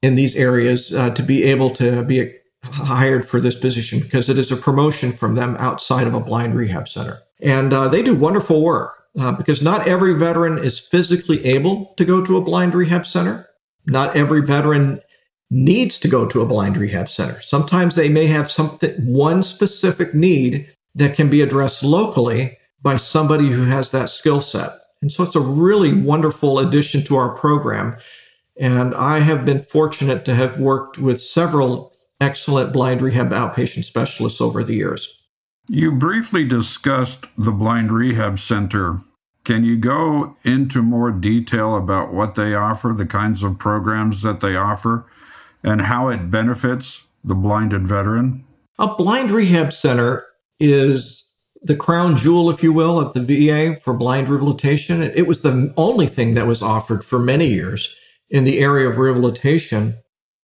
in 0.02 0.14
these 0.14 0.37
areas 0.37 0.94
uh, 0.94 1.11
to 1.11 1.22
be 1.22 1.42
able 1.42 1.70
to 1.70 2.04
be 2.04 2.32
hired 2.72 3.28
for 3.28 3.40
this 3.40 3.59
position 3.59 4.00
because 4.00 4.28
it 4.28 4.38
is 4.38 4.50
a 4.52 4.57
promotion 4.57 5.12
from 5.12 5.35
them 5.35 5.57
outside 5.59 6.07
of 6.07 6.14
a 6.14 6.20
blind 6.20 6.54
rehab 6.54 6.88
center. 6.88 7.22
And 7.40 7.72
uh, 7.72 7.88
they 7.88 8.02
do 8.02 8.14
wonderful 8.14 8.62
work 8.62 9.04
uh, 9.18 9.33
because 9.33 9.62
not 9.62 9.87
every 9.87 10.14
veteran 10.14 10.59
is 10.59 10.78
physically 10.78 11.44
able 11.44 11.94
to 11.96 12.04
go 12.04 12.24
to 12.24 12.37
a 12.37 12.44
blind 12.44 12.74
rehab 12.74 13.07
center. 13.07 13.48
Not 13.87 14.16
every 14.16 14.42
veteran 14.42 15.00
needs 15.50 15.98
to 16.00 16.09
go 16.09 16.26
to 16.26 16.42
a 16.42 16.46
blind 16.46 16.76
rehab 16.76 17.09
center. 17.09 17.40
Sometimes 17.40 17.94
they 17.94 18.09
may 18.09 18.26
have 18.26 18.50
something, 18.50 18.94
one 19.07 19.42
specific 19.42 20.14
need 20.14 20.72
that 20.94 21.16
can 21.16 21.31
be 21.31 21.40
addressed 21.40 21.83
locally 21.83 22.59
by 22.83 22.96
somebody 22.96 23.48
who 23.48 23.64
has 23.64 23.90
that 23.90 24.11
skill 24.11 24.40
set. 24.40 24.72
And 25.00 25.11
so 25.11 25.24
it's 25.24 25.37
a 25.37 25.40
really 25.40 25.92
wonderful 25.92 26.59
addition 26.59 27.04
to 27.04 27.16
our 27.16 27.35
program. 27.35 27.96
And 28.61 28.94
I 28.94 29.20
have 29.20 29.44
been 29.44 29.62
fortunate 29.62 30.24
to 30.24 30.35
have 30.35 30.61
worked 30.61 30.98
with 30.98 31.20
several 31.20 31.92
excellent 32.20 32.72
blind 32.72 33.02
rehab 33.02 33.31
outpatient 33.31 33.85
specialists 33.85 34.40
over 34.40 34.62
the 34.64 34.74
years. 34.74 35.18
You 35.68 35.92
briefly 35.92 36.44
discussed 36.44 37.26
the 37.37 37.52
Blind 37.52 37.92
Rehab 37.92 38.38
Center. 38.38 39.00
Can 39.44 39.64
you 39.64 39.76
go 39.76 40.37
into 40.42 40.83
more 40.83 41.12
detail 41.12 41.76
about 41.76 42.12
what 42.12 42.35
they 42.35 42.54
offer, 42.54 42.94
the 42.96 43.07
kinds 43.07 43.42
of 43.42 43.59
programs 43.59 44.22
that 44.22 44.40
they 44.40 44.57
offer, 44.57 45.07
and 45.62 45.83
how 45.83 46.09
it 46.09 46.31
benefits 46.31 47.07
the 47.22 47.35
blinded 47.35 47.87
veteran? 47.87 48.44
A 48.78 48.94
blind 48.94 49.31
rehab 49.31 49.72
center 49.72 50.24
is 50.59 51.24
the 51.61 51.76
crown 51.76 52.16
jewel, 52.16 52.48
if 52.50 52.62
you 52.62 52.72
will, 52.72 52.98
of 52.98 53.12
the 53.12 53.20
VA 53.22 53.78
for 53.81 53.92
blind 53.92 54.28
rehabilitation. 54.28 55.02
It 55.02 55.26
was 55.26 55.42
the 55.42 55.72
only 55.76 56.07
thing 56.07 56.35
that 56.35 56.46
was 56.46 56.62
offered 56.62 57.04
for 57.04 57.18
many 57.18 57.48
years 57.48 57.94
in 58.31 58.44
the 58.44 58.59
area 58.59 58.88
of 58.88 58.96
rehabilitation. 58.96 59.96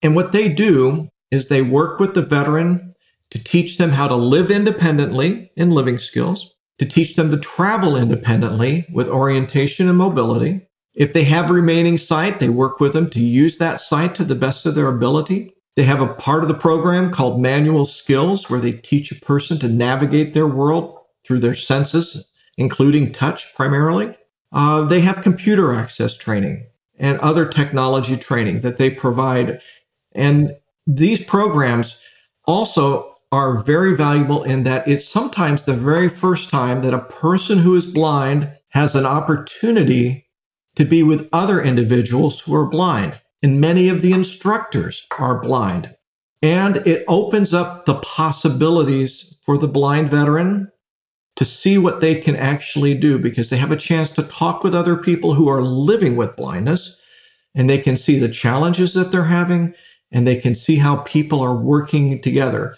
And 0.03 0.15
what 0.15 0.33
they 0.33 0.53
do 0.53 1.09
is 1.35 1.49
they 1.49 1.63
work 1.63 1.99
with 1.99 2.15
the 2.15 2.23
veteran 2.23 2.95
to 3.31 3.43
teach 3.43 3.79
them 3.79 3.91
how 3.91 4.09
to 4.09 4.15
live 4.15 4.51
independently 4.51 5.51
in 5.57 5.71
living 5.71 5.99
skills, 5.99 6.55
to 6.79 6.87
teach 6.87 7.17
them 7.17 7.31
to 7.31 7.39
travel 7.39 7.97
independently 7.97 8.87
with 8.93 9.09
orientation 9.09 9.89
and 9.89 9.99
mobility. 9.99 10.67
If 10.95 11.13
they 11.13 11.25
have 11.25 11.51
remaining 11.51 11.99
sight, 11.99 12.39
they 12.39 12.49
work 12.49 12.79
with 12.79 12.93
them 12.93 13.11
to 13.11 13.21
use 13.21 13.59
that 13.59 13.81
sight 13.81 14.15
to 14.15 14.25
the 14.25 14.37
best 14.37 14.65
of 14.67 14.77
their 14.77 14.89
ability. 14.89 15.53
They 15.77 15.83
have 15.83 16.01
a 16.01 16.15
part 16.15 16.45
of 16.45 16.49
the 16.49 16.55
program 16.55 17.11
called 17.11 17.41
manual 17.41 17.85
skills 17.85 18.49
where 18.49 18.61
they 18.61 18.73
teach 18.73 19.11
a 19.11 19.21
person 19.21 19.59
to 19.59 19.69
navigate 19.69 20.33
their 20.35 20.47
world 20.47 20.97
through 21.25 21.41
their 21.41 21.55
senses, 21.55 22.25
including 22.57 23.13
touch 23.13 23.53
primarily. 23.57 24.17
Uh, 24.53 24.85
they 24.85 25.01
have 25.01 25.23
computer 25.23 25.73
access 25.73 26.17
training 26.17 26.67
and 26.97 27.19
other 27.19 27.47
technology 27.47 28.17
training 28.17 28.61
that 28.61 28.79
they 28.79 28.91
provide. 28.91 29.61
And 30.13 30.55
these 30.87 31.23
programs 31.23 31.97
also 32.47 33.15
are 33.33 33.63
very 33.63 33.97
valuable 33.97 34.45
in 34.45 34.65
that 34.65 34.87
it's 34.87 35.09
sometimes 35.09 35.63
the 35.63 35.75
very 35.75 36.09
first 36.09 36.51
time 36.51 36.83
that 36.83 36.95
a 36.95 37.01
person 37.01 37.59
who 37.59 37.75
is 37.75 37.87
blind 37.87 38.57
has 38.69 38.95
an 38.95 39.07
opportunity 39.07 40.27
to 40.77 40.85
be 40.85 41.03
with 41.03 41.29
other 41.33 41.61
individuals 41.61 42.41
who 42.41 42.55
are 42.55 42.69
blind. 42.69 43.21
And 43.43 43.61
many 43.61 43.89
of 43.89 44.03
the 44.03 44.13
instructors 44.13 45.07
are 45.19 45.41
blind. 45.41 45.95
And 46.43 46.77
it 46.79 47.05
opens 47.09 47.55
up 47.55 47.87
the 47.87 48.01
possibilities 48.01 49.37
for 49.43 49.59
the 49.59 49.69
blind 49.69 50.11
veteran 50.11 50.71
to 51.37 51.45
see 51.45 51.79
what 51.79 52.01
they 52.01 52.21
can 52.21 52.37
actually 52.37 52.95
do 52.95 53.19
because 53.19 53.51
they 53.51 53.57
have 53.57 53.73
a 53.73 53.77
chance 53.77 54.11
to 54.13 54.23
talk 54.23 54.63
with 54.63 54.75
other 54.75 54.97
people 54.97 55.35
who 55.35 55.49
are 55.49 55.63
living 55.63 56.17
with 56.17 56.37
blindness 56.37 56.97
and 57.55 57.69
they 57.69 57.79
can 57.79 57.97
see 57.97 58.19
the 58.19 58.29
challenges 58.29 58.95
that 58.95 59.11
they're 59.11 59.25
having 59.25 59.75
and 60.15 60.27
they 60.27 60.37
can 60.37 60.55
see 60.55 60.77
how 60.77 60.99
people 60.99 61.41
are 61.41 61.57
working 61.57 62.23
together. 62.23 62.77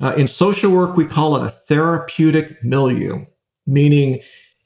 Uh, 0.00 0.14
in 0.16 0.26
social 0.26 0.72
work, 0.72 0.96
we 0.96 1.04
call 1.04 1.36
it 1.36 1.44
a 1.44 1.50
therapeutic 1.50 2.64
milieu, 2.64 3.26
meaning 3.66 4.18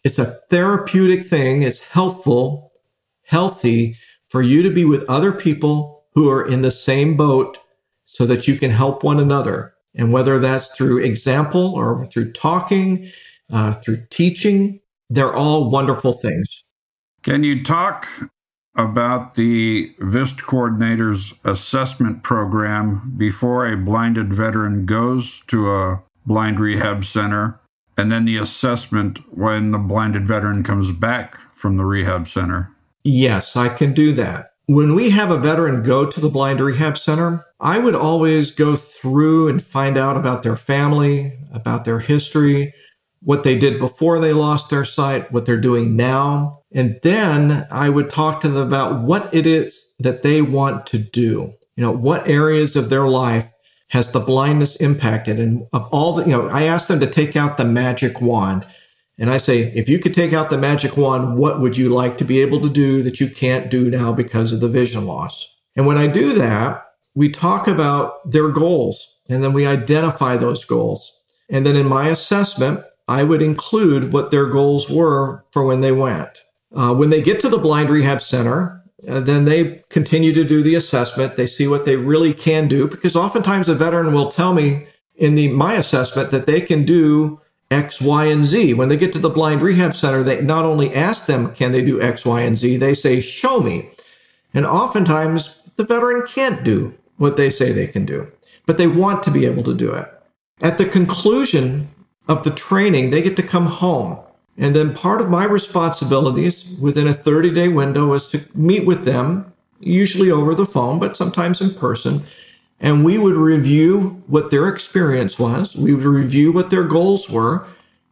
it's 0.04 0.18
a 0.18 0.38
therapeutic 0.48 1.26
thing. 1.26 1.62
It's 1.62 1.80
helpful, 1.80 2.72
healthy 3.24 3.98
for 4.24 4.40
you 4.42 4.62
to 4.62 4.70
be 4.70 4.84
with 4.84 5.04
other 5.10 5.32
people 5.32 6.04
who 6.14 6.30
are 6.30 6.46
in 6.46 6.62
the 6.62 6.70
same 6.70 7.16
boat 7.16 7.58
so 8.04 8.24
that 8.26 8.46
you 8.46 8.56
can 8.56 8.70
help 8.70 9.02
one 9.02 9.18
another. 9.18 9.74
And 9.96 10.12
whether 10.12 10.38
that's 10.38 10.68
through 10.68 11.02
example 11.02 11.74
or 11.74 12.06
through 12.06 12.32
talking, 12.32 13.10
uh, 13.52 13.72
through 13.74 14.06
teaching, 14.10 14.80
they're 15.10 15.34
all 15.34 15.68
wonderful 15.68 16.12
things. 16.12 16.64
Can 17.22 17.42
you 17.42 17.64
talk 17.64 18.06
about 18.76 19.34
the 19.34 19.94
VIST 19.98 20.44
coordinator's 20.44 21.34
assessment 21.44 22.22
program 22.22 23.14
before 23.16 23.66
a 23.66 23.76
blinded 23.76 24.32
veteran 24.32 24.84
goes 24.84 25.40
to 25.46 25.70
a 25.70 26.02
blind 26.26 26.58
rehab 26.58 27.04
center, 27.04 27.60
and 27.96 28.10
then 28.10 28.24
the 28.24 28.36
assessment 28.36 29.20
when 29.30 29.70
the 29.70 29.78
blinded 29.78 30.26
veteran 30.26 30.62
comes 30.62 30.90
back 30.90 31.38
from 31.52 31.76
the 31.76 31.84
rehab 31.84 32.26
center? 32.26 32.74
Yes, 33.04 33.54
I 33.54 33.68
can 33.68 33.92
do 33.92 34.12
that. 34.14 34.50
When 34.66 34.94
we 34.94 35.10
have 35.10 35.30
a 35.30 35.38
veteran 35.38 35.82
go 35.82 36.10
to 36.10 36.20
the 36.20 36.30
blind 36.30 36.58
rehab 36.58 36.96
center, 36.96 37.44
I 37.60 37.78
would 37.78 37.94
always 37.94 38.50
go 38.50 38.76
through 38.76 39.48
and 39.48 39.62
find 39.62 39.98
out 39.98 40.16
about 40.16 40.42
their 40.42 40.56
family, 40.56 41.38
about 41.52 41.84
their 41.84 41.98
history, 41.98 42.72
what 43.24 43.42
they 43.42 43.58
did 43.58 43.78
before 43.78 44.20
they 44.20 44.32
lost 44.32 44.70
their 44.70 44.84
sight, 44.84 45.32
what 45.32 45.46
they're 45.46 45.60
doing 45.60 45.96
now, 45.96 46.60
and 46.72 46.98
then 47.02 47.66
I 47.70 47.88
would 47.88 48.10
talk 48.10 48.40
to 48.42 48.48
them 48.48 48.66
about 48.66 49.02
what 49.02 49.32
it 49.34 49.46
is 49.46 49.84
that 49.98 50.22
they 50.22 50.42
want 50.42 50.86
to 50.88 50.98
do. 50.98 51.54
You 51.76 51.82
know, 51.82 51.92
what 51.92 52.28
areas 52.28 52.76
of 52.76 52.90
their 52.90 53.08
life 53.08 53.50
has 53.88 54.12
the 54.12 54.20
blindness 54.20 54.76
impacted? 54.76 55.40
And 55.40 55.66
of 55.72 55.88
all 55.92 56.14
the, 56.14 56.24
you 56.24 56.30
know, 56.30 56.48
I 56.48 56.64
asked 56.64 56.88
them 56.88 57.00
to 57.00 57.06
take 57.06 57.36
out 57.36 57.56
the 57.56 57.64
magic 57.64 58.20
wand 58.20 58.66
And 59.16 59.30
I 59.30 59.38
say, 59.38 59.72
if 59.74 59.88
you 59.88 59.98
could 59.98 60.14
take 60.14 60.32
out 60.32 60.50
the 60.50 60.58
magic 60.58 60.96
wand, 60.96 61.36
what 61.36 61.60
would 61.60 61.76
you 61.76 61.88
like 61.88 62.18
to 62.18 62.24
be 62.24 62.40
able 62.40 62.60
to 62.62 62.68
do 62.68 63.02
that 63.02 63.20
you 63.20 63.28
can't 63.28 63.70
do 63.70 63.90
now 63.90 64.12
because 64.12 64.52
of 64.52 64.60
the 64.60 64.68
vision 64.68 65.06
loss? 65.06 65.52
And 65.76 65.86
when 65.86 65.98
I 65.98 66.08
do 66.08 66.34
that, 66.34 66.84
we 67.14 67.30
talk 67.30 67.68
about 67.68 68.28
their 68.30 68.48
goals 68.48 69.18
and 69.28 69.42
then 69.42 69.52
we 69.52 69.66
identify 69.66 70.36
those 70.36 70.64
goals. 70.64 71.12
And 71.48 71.64
then 71.64 71.76
in 71.76 71.86
my 71.86 72.08
assessment, 72.08 72.84
I 73.06 73.22
would 73.22 73.42
include 73.42 74.12
what 74.12 74.30
their 74.30 74.46
goals 74.46 74.88
were 74.88 75.44
for 75.50 75.64
when 75.64 75.80
they 75.80 75.92
went. 75.92 76.42
Uh, 76.74 76.94
when 76.94 77.10
they 77.10 77.22
get 77.22 77.40
to 77.40 77.48
the 77.48 77.58
blind 77.58 77.90
rehab 77.90 78.22
center, 78.22 78.82
uh, 79.08 79.20
then 79.20 79.44
they 79.44 79.82
continue 79.90 80.32
to 80.32 80.44
do 80.44 80.62
the 80.62 80.74
assessment. 80.74 81.36
They 81.36 81.46
see 81.46 81.66
what 81.66 81.84
they 81.84 81.96
really 81.96 82.32
can 82.32 82.68
do 82.68 82.88
because 82.88 83.14
oftentimes 83.14 83.68
a 83.68 83.74
veteran 83.74 84.12
will 84.12 84.30
tell 84.30 84.54
me 84.54 84.86
in 85.14 85.34
the 85.34 85.48
my 85.52 85.74
assessment 85.74 86.30
that 86.30 86.46
they 86.46 86.60
can 86.60 86.84
do 86.84 87.40
X, 87.70 88.00
Y, 88.00 88.26
and 88.26 88.44
Z. 88.44 88.74
When 88.74 88.88
they 88.88 88.96
get 88.96 89.12
to 89.12 89.18
the 89.18 89.30
blind 89.30 89.62
rehab 89.62 89.94
center, 89.94 90.22
they 90.22 90.40
not 90.40 90.64
only 90.64 90.94
ask 90.94 91.26
them, 91.26 91.54
can 91.54 91.72
they 91.72 91.84
do 91.84 92.00
X, 92.00 92.24
Y, 92.24 92.40
and 92.40 92.56
Z? 92.56 92.76
They 92.78 92.94
say, 92.94 93.20
show 93.20 93.60
me. 93.60 93.90
And 94.52 94.66
oftentimes 94.66 95.56
the 95.76 95.84
veteran 95.84 96.26
can't 96.26 96.64
do 96.64 96.94
what 97.16 97.36
they 97.36 97.50
say 97.50 97.72
they 97.72 97.86
can 97.86 98.04
do, 98.04 98.30
but 98.66 98.78
they 98.78 98.86
want 98.86 99.22
to 99.24 99.30
be 99.30 99.46
able 99.46 99.64
to 99.64 99.74
do 99.74 99.92
it. 99.92 100.08
At 100.60 100.78
the 100.78 100.86
conclusion 100.86 101.88
of 102.28 102.44
the 102.44 102.50
training, 102.50 103.10
they 103.10 103.22
get 103.22 103.36
to 103.36 103.42
come 103.42 103.66
home. 103.66 104.18
And 104.56 104.74
then 104.74 104.94
part 104.94 105.20
of 105.20 105.28
my 105.28 105.44
responsibilities 105.44 106.64
within 106.80 107.06
a 107.06 107.14
30 107.14 107.52
day 107.52 107.68
window 107.68 108.12
is 108.14 108.28
to 108.28 108.44
meet 108.54 108.86
with 108.86 109.04
them, 109.04 109.52
usually 109.80 110.30
over 110.30 110.54
the 110.54 110.66
phone, 110.66 110.98
but 110.98 111.16
sometimes 111.16 111.60
in 111.60 111.74
person. 111.74 112.24
And 112.80 113.04
we 113.04 113.18
would 113.18 113.34
review 113.34 114.22
what 114.26 114.50
their 114.50 114.68
experience 114.68 115.38
was. 115.38 115.74
We 115.74 115.94
would 115.94 116.04
review 116.04 116.52
what 116.52 116.70
their 116.70 116.84
goals 116.84 117.28
were. 117.28 117.66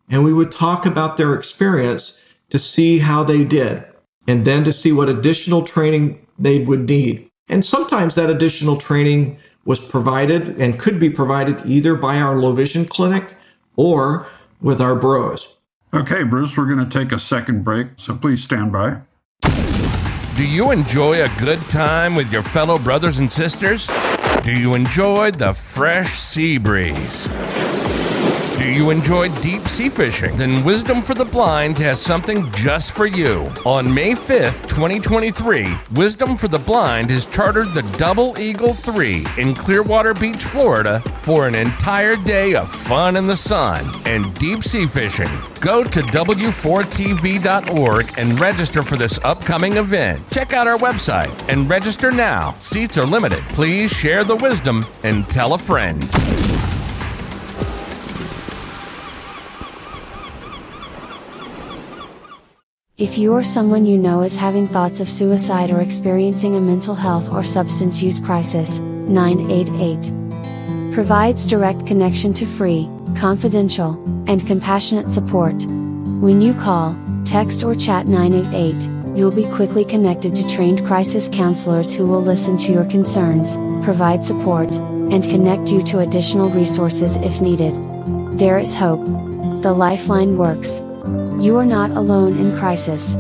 And 0.09 0.25
we 0.25 0.33
would 0.33 0.53
talk 0.53 0.85
about 0.85 1.17
their 1.17 1.35
experience 1.35 2.19
to 2.51 2.59
see 2.59 2.99
how 2.99 3.25
they 3.25 3.45
did 3.45 3.85
and 4.29 4.45
then 4.45 4.65
to 4.65 4.73
see 4.73 4.93
what 4.93 5.09
additional 5.09 5.63
training 5.63 6.27
they 6.39 6.63
would 6.65 6.89
need. 6.89 7.29
And 7.49 7.65
sometimes 7.65 8.15
that 8.15 8.31
additional 8.31 8.77
training 8.77 9.39
was 9.65 9.81
provided 9.81 10.61
and 10.61 10.79
could 10.79 10.99
be 10.99 11.11
provided 11.11 11.65
either 11.65 11.95
by 11.95 12.19
our 12.19 12.37
low 12.39 12.53
vision 12.53 12.85
clinic 12.85 13.37
or 13.77 14.27
with 14.61 14.81
our 14.81 14.95
BROS. 14.95 15.57
Okay, 15.95 16.23
Bruce, 16.23 16.57
we're 16.57 16.73
going 16.73 16.89
to 16.89 16.99
take 16.99 17.13
a 17.13 17.19
second 17.19 17.65
break, 17.65 17.89
so 17.97 18.17
please 18.17 18.43
stand 18.43 18.73
by. 18.73 19.03
Do 20.37 20.47
you 20.47 20.71
enjoy 20.71 21.23
a 21.23 21.29
good 21.39 21.59
time 21.69 22.15
with 22.15 22.33
your 22.33 22.43
fellow 22.43 22.79
brothers 22.79 23.19
and 23.19 23.31
sisters? 23.31 23.89
Do 24.45 24.53
you 24.53 24.75
enjoy 24.75 25.33
the 25.33 25.53
fresh 25.53 26.13
sea 26.19 26.57
breeze? 26.57 27.29
Do 28.63 28.71
you 28.71 28.91
enjoy 28.91 29.29
deep 29.41 29.67
sea 29.67 29.89
fishing? 29.89 30.37
Then 30.37 30.63
Wisdom 30.65 31.03
for 31.03 31.15
the 31.15 31.25
Blind 31.25 31.79
has 31.79 32.01
something 32.01 32.49
just 32.53 32.93
for 32.93 33.07
you. 33.07 33.53
On 33.67 33.93
May 33.93 34.13
5th, 34.13 34.69
2023, 34.69 35.67
Wisdom 35.95 36.37
for 36.37 36.47
the 36.47 36.61
Blind 36.61 37.11
has 37.11 37.27
chartered 37.27 37.75
the 37.75 37.83
Double 37.99 38.39
Eagle 38.39 38.73
3 38.73 39.27
in 39.37 39.57
Clearwater 39.57 40.15
Beach, 40.15 40.45
Florida 40.45 41.01
for 41.19 41.49
an 41.49 41.57
entire 41.57 42.15
day 42.15 42.55
of 42.55 42.71
fun 42.71 43.17
in 43.17 43.27
the 43.27 43.35
sun 43.35 43.85
and 44.07 44.33
deep 44.37 44.63
sea 44.63 44.87
fishing. 44.87 45.27
Go 45.61 45.83
to 45.83 46.01
W4TB.org 46.01 48.15
and 48.17 48.39
register 48.39 48.85
for 48.85 48.97
this 48.97 49.19
upcoming 49.25 49.79
event. 49.79 50.25
Check 50.29 50.53
out 50.53 50.69
our 50.69 50.79
website 50.79 51.33
and 51.49 51.69
register 51.69 52.13
now. 52.13 52.55
Seats 52.61 52.97
are 52.97 53.07
limited. 53.07 53.43
Please 53.47 53.91
share 53.91 54.23
the 54.23 54.37
wisdom 54.37 54.85
and 55.03 55.29
tell 55.29 55.55
a 55.55 55.59
friend. 55.59 56.09
If 63.03 63.19
you 63.19 63.33
or 63.33 63.43
someone 63.43 63.85
you 63.85 63.99
know 63.99 64.23
is 64.23 64.37
having 64.37 64.69
thoughts 64.69 65.01
of 65.01 65.11
suicide 65.11 65.73
or 65.73 65.81
experiencing 65.81 66.55
a 66.55 66.61
mental 66.61 66.95
health 66.95 67.29
or 67.33 67.43
substance 67.43 68.01
use 68.01 68.21
crisis, 68.21 68.79
988 68.79 70.95
provides 70.95 71.45
direct 71.45 71.85
connection 71.85 72.33
to 72.35 72.47
free, 72.47 72.89
confidential, 73.17 73.95
and 74.29 74.47
compassionate 74.47 75.11
support. 75.11 75.65
When 75.65 76.41
you 76.41 76.55
call, 76.55 76.97
text, 77.25 77.65
or 77.65 77.75
chat 77.75 78.07
988, 78.07 79.19
you'll 79.19 79.33
be 79.33 79.51
quickly 79.51 79.85
connected 79.85 80.33
to 80.37 80.49
trained 80.49 80.87
crisis 80.87 81.29
counselors 81.29 81.93
who 81.93 82.07
will 82.07 82.23
listen 82.23 82.57
to 82.59 82.73
your 82.73 82.85
concerns, 82.85 83.57
provide 83.85 84.25
support, 84.25 84.73
and 84.77 85.25
connect 85.25 85.73
you 85.73 85.83
to 85.87 85.99
additional 85.99 86.51
resources 86.51 87.17
if 87.17 87.41
needed. 87.41 87.75
There 88.39 88.61
is 88.61 88.77
hope. 88.77 89.05
The 89.63 89.73
Lifeline 89.73 90.39
works. 90.39 90.81
You 91.41 91.57
are 91.57 91.65
not 91.65 91.91
alone 91.91 92.39
in 92.39 92.57
crisis. 92.57 93.15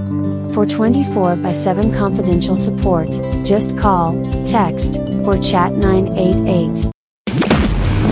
For 0.55 0.67
24 0.67 1.37
by 1.37 1.53
7 1.53 1.93
confidential 1.93 2.57
support, 2.57 3.11
just 3.45 3.77
call, 3.77 4.13
text, 4.45 4.99
or 5.25 5.39
chat 5.39 5.73
988. 5.73 6.91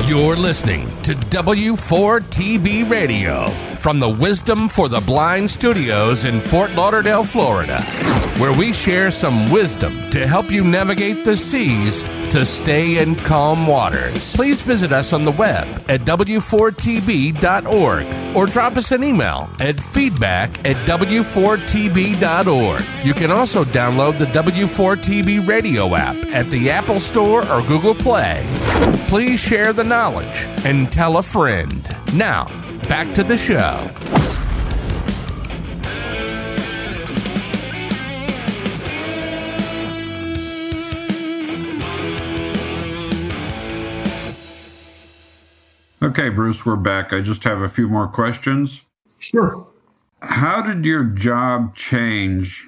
You're 0.08 0.36
listening 0.36 0.88
to 1.10 1.16
W4TB 1.16 2.88
Radio 2.88 3.48
from 3.74 3.98
the 3.98 4.08
Wisdom 4.08 4.68
for 4.68 4.88
the 4.88 5.00
Blind 5.00 5.50
studios 5.50 6.24
in 6.24 6.38
Fort 6.38 6.70
Lauderdale, 6.76 7.24
Florida, 7.24 7.82
where 8.38 8.52
we 8.52 8.72
share 8.72 9.10
some 9.10 9.50
wisdom 9.50 10.08
to 10.10 10.24
help 10.24 10.52
you 10.52 10.62
navigate 10.62 11.24
the 11.24 11.36
seas 11.36 12.04
to 12.30 12.44
stay 12.44 13.02
in 13.02 13.16
calm 13.16 13.66
waters. 13.66 14.32
Please 14.34 14.62
visit 14.62 14.92
us 14.92 15.12
on 15.12 15.24
the 15.24 15.32
web 15.32 15.66
at 15.88 16.02
w4tb.org 16.02 18.36
or 18.36 18.46
drop 18.46 18.76
us 18.76 18.92
an 18.92 19.02
email 19.02 19.50
at 19.58 19.80
feedback 19.80 20.64
at 20.64 20.76
w4tb.org. 20.86 22.84
You 23.04 23.14
can 23.14 23.32
also 23.32 23.64
download 23.64 24.18
the 24.18 24.26
W4TB 24.26 25.48
radio 25.48 25.96
app 25.96 26.14
at 26.26 26.48
the 26.50 26.70
Apple 26.70 27.00
Store 27.00 27.40
or 27.50 27.62
Google 27.62 27.96
Play. 27.96 28.46
Please 29.08 29.40
share 29.40 29.72
the 29.72 29.82
knowledge 29.82 30.46
and 30.64 30.92
tell 31.00 31.16
a 31.16 31.22
friend. 31.22 31.96
Now, 32.12 32.44
back 32.86 33.14
to 33.14 33.24
the 33.24 33.38
show. 33.38 33.88
Okay, 46.02 46.28
Bruce, 46.28 46.66
we're 46.66 46.76
back. 46.76 47.14
I 47.14 47.22
just 47.22 47.44
have 47.44 47.62
a 47.62 47.68
few 47.70 47.88
more 47.88 48.06
questions. 48.06 48.84
Sure. 49.18 49.72
How 50.20 50.60
did 50.60 50.84
your 50.84 51.04
job 51.04 51.74
change 51.74 52.66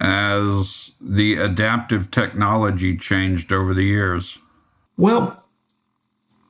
as 0.00 0.92
the 0.98 1.36
adaptive 1.36 2.10
technology 2.10 2.96
changed 2.96 3.52
over 3.52 3.74
the 3.74 3.84
years? 3.84 4.38
Well, 4.96 5.43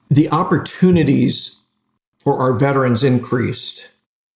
the 0.09 0.29
opportunities 0.31 1.57
for 2.19 2.39
our 2.39 2.55
veterans 2.55 3.05
increased. 3.05 3.91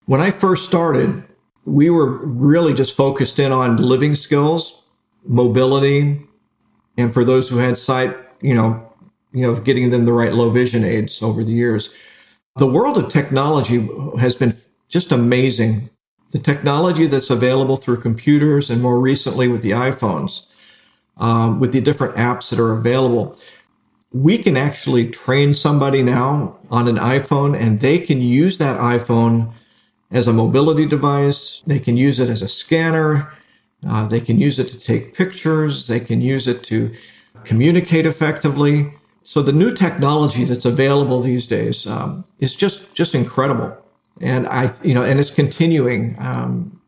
When 0.07 0.21
I 0.21 0.31
first 0.31 0.67
started, 0.67 1.23
we 1.65 1.91
were 1.91 2.27
really 2.27 2.75
just 2.75 2.97
focused 2.97 3.39
in 3.39 3.53
on 3.53 3.77
living 3.77 4.15
skills, 4.15 4.83
mobility, 5.25 6.21
and 6.97 7.13
for 7.13 7.25
those 7.25 7.49
who 7.49 7.59
had 7.59 7.77
sight, 7.79 8.17
you 8.41 8.55
know, 8.55 8.85
you 9.33 9.43
know, 9.43 9.61
getting 9.61 9.91
them 9.91 10.05
the 10.05 10.13
right 10.13 10.33
low 10.33 10.51
vision 10.51 10.85
aids 10.85 11.23
over 11.23 11.45
the 11.45 11.53
years. 11.53 11.91
The 12.57 12.67
world 12.67 12.99
of 12.99 13.09
technology 13.09 13.87
has 14.19 14.35
been 14.35 14.57
just 14.89 15.13
amazing. 15.13 15.91
The 16.33 16.39
technology 16.39 17.07
that's 17.07 17.31
available 17.31 17.77
through 17.77 18.01
computers 18.01 18.71
and 18.71 18.83
more 18.83 18.99
recently 18.99 19.49
with 19.49 19.63
the 19.63 19.71
iPhones, 19.71 20.47
um, 21.19 21.61
with 21.61 21.73
the 21.73 21.81
different 21.81 22.17
apps 22.17 22.51
that 22.51 22.59
are 22.59 22.73
available, 22.73 23.39
we 24.13 24.39
can 24.39 24.57
actually 24.57 25.09
train 25.11 25.53
somebody 25.53 26.03
now 26.03 26.59
on 26.71 26.89
an 26.89 26.97
iPhone 26.97 27.59
and 27.59 27.81
they 27.81 27.99
can 27.99 28.21
use 28.21 28.59
that 28.59 28.81
iPhone 28.81 29.53
as 30.11 30.27
a 30.27 30.33
mobility 30.33 30.87
device. 30.87 31.63
They 31.67 31.79
can 31.79 31.97
use 31.97 32.19
it 32.19 32.31
as 32.31 32.41
a 32.41 32.49
scanner. 32.49 33.33
Uh, 33.87 34.09
they 34.09 34.21
can 34.21 34.39
use 34.39 34.59
it 34.59 34.69
to 34.71 34.79
take 34.79 35.15
pictures. 35.15 35.87
They 35.87 36.01
can 36.01 36.21
use 36.21 36.49
it 36.49 36.63
to 36.65 36.95
communicate 37.45 38.07
effectively. 38.07 38.93
So 39.23 39.43
the 39.43 39.53
new 39.53 39.75
technology 39.75 40.45
that's 40.45 40.65
available 40.65 41.21
these 41.21 41.47
days 41.47 41.87
um, 41.87 42.25
is 42.39 42.57
just 42.57 42.95
just 42.95 43.15
incredible, 43.15 43.77
and 44.23 44.47
I 44.49 44.73
you 44.83 44.95
know 44.95 45.03
and 45.03 45.21
it's 45.21 45.31
continuing 45.31 46.17
um, 46.19 46.81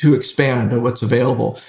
to 0.00 0.14
expand 0.14 0.82
what's 0.82 1.02
available. 1.02 1.60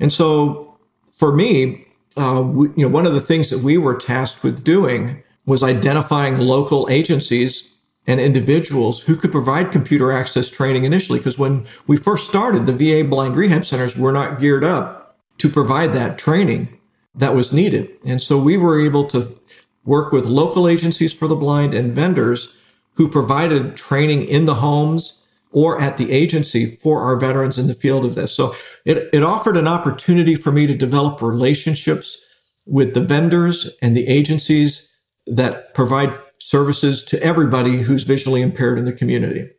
And 0.00 0.12
so 0.12 0.76
for 1.12 1.32
me, 1.32 1.86
uh, 2.16 2.42
we, 2.44 2.68
you 2.76 2.86
know, 2.86 2.88
one 2.88 3.06
of 3.06 3.14
the 3.14 3.20
things 3.20 3.50
that 3.50 3.60
we 3.60 3.78
were 3.78 3.98
tasked 3.98 4.42
with 4.42 4.64
doing 4.64 5.22
was 5.46 5.62
identifying 5.62 6.38
local 6.38 6.88
agencies 6.90 7.68
and 8.06 8.20
individuals 8.20 9.02
who 9.02 9.16
could 9.16 9.32
provide 9.32 9.72
computer 9.72 10.10
access 10.10 10.50
training 10.50 10.84
initially. 10.84 11.18
Because 11.18 11.38
when 11.38 11.66
we 11.86 11.96
first 11.96 12.28
started, 12.28 12.66
the 12.66 12.72
VA 12.72 13.08
blind 13.08 13.36
rehab 13.36 13.64
centers 13.64 13.96
were 13.96 14.12
not 14.12 14.40
geared 14.40 14.64
up 14.64 15.16
to 15.38 15.48
provide 15.48 15.94
that 15.94 16.18
training 16.18 16.78
that 17.14 17.34
was 17.34 17.52
needed. 17.52 17.90
And 18.04 18.20
so 18.20 18.38
we 18.38 18.56
were 18.56 18.80
able 18.80 19.06
to 19.08 19.38
work 19.84 20.12
with 20.12 20.24
local 20.24 20.68
agencies 20.68 21.12
for 21.12 21.28
the 21.28 21.36
blind 21.36 21.74
and 21.74 21.92
vendors 21.92 22.54
who 22.94 23.08
provided 23.08 23.76
training 23.76 24.24
in 24.24 24.46
the 24.46 24.54
homes 24.54 25.21
or 25.52 25.80
at 25.80 25.98
the 25.98 26.10
agency 26.10 26.76
for 26.76 27.02
our 27.02 27.16
veterans 27.16 27.58
in 27.58 27.66
the 27.66 27.74
field 27.74 28.04
of 28.04 28.14
this. 28.14 28.34
So 28.34 28.54
it, 28.84 29.08
it 29.12 29.22
offered 29.22 29.56
an 29.56 29.68
opportunity 29.68 30.34
for 30.34 30.50
me 30.50 30.66
to 30.66 30.74
develop 30.74 31.20
relationships 31.22 32.18
with 32.66 32.94
the 32.94 33.02
vendors 33.02 33.70
and 33.80 33.96
the 33.96 34.08
agencies 34.08 34.88
that 35.26 35.74
provide 35.74 36.18
services 36.38 37.04
to 37.04 37.22
everybody 37.22 37.82
who's 37.82 38.04
visually 38.04 38.42
impaired 38.42 38.78
in 38.78 38.84
the 38.84 38.92
community. 38.92 39.50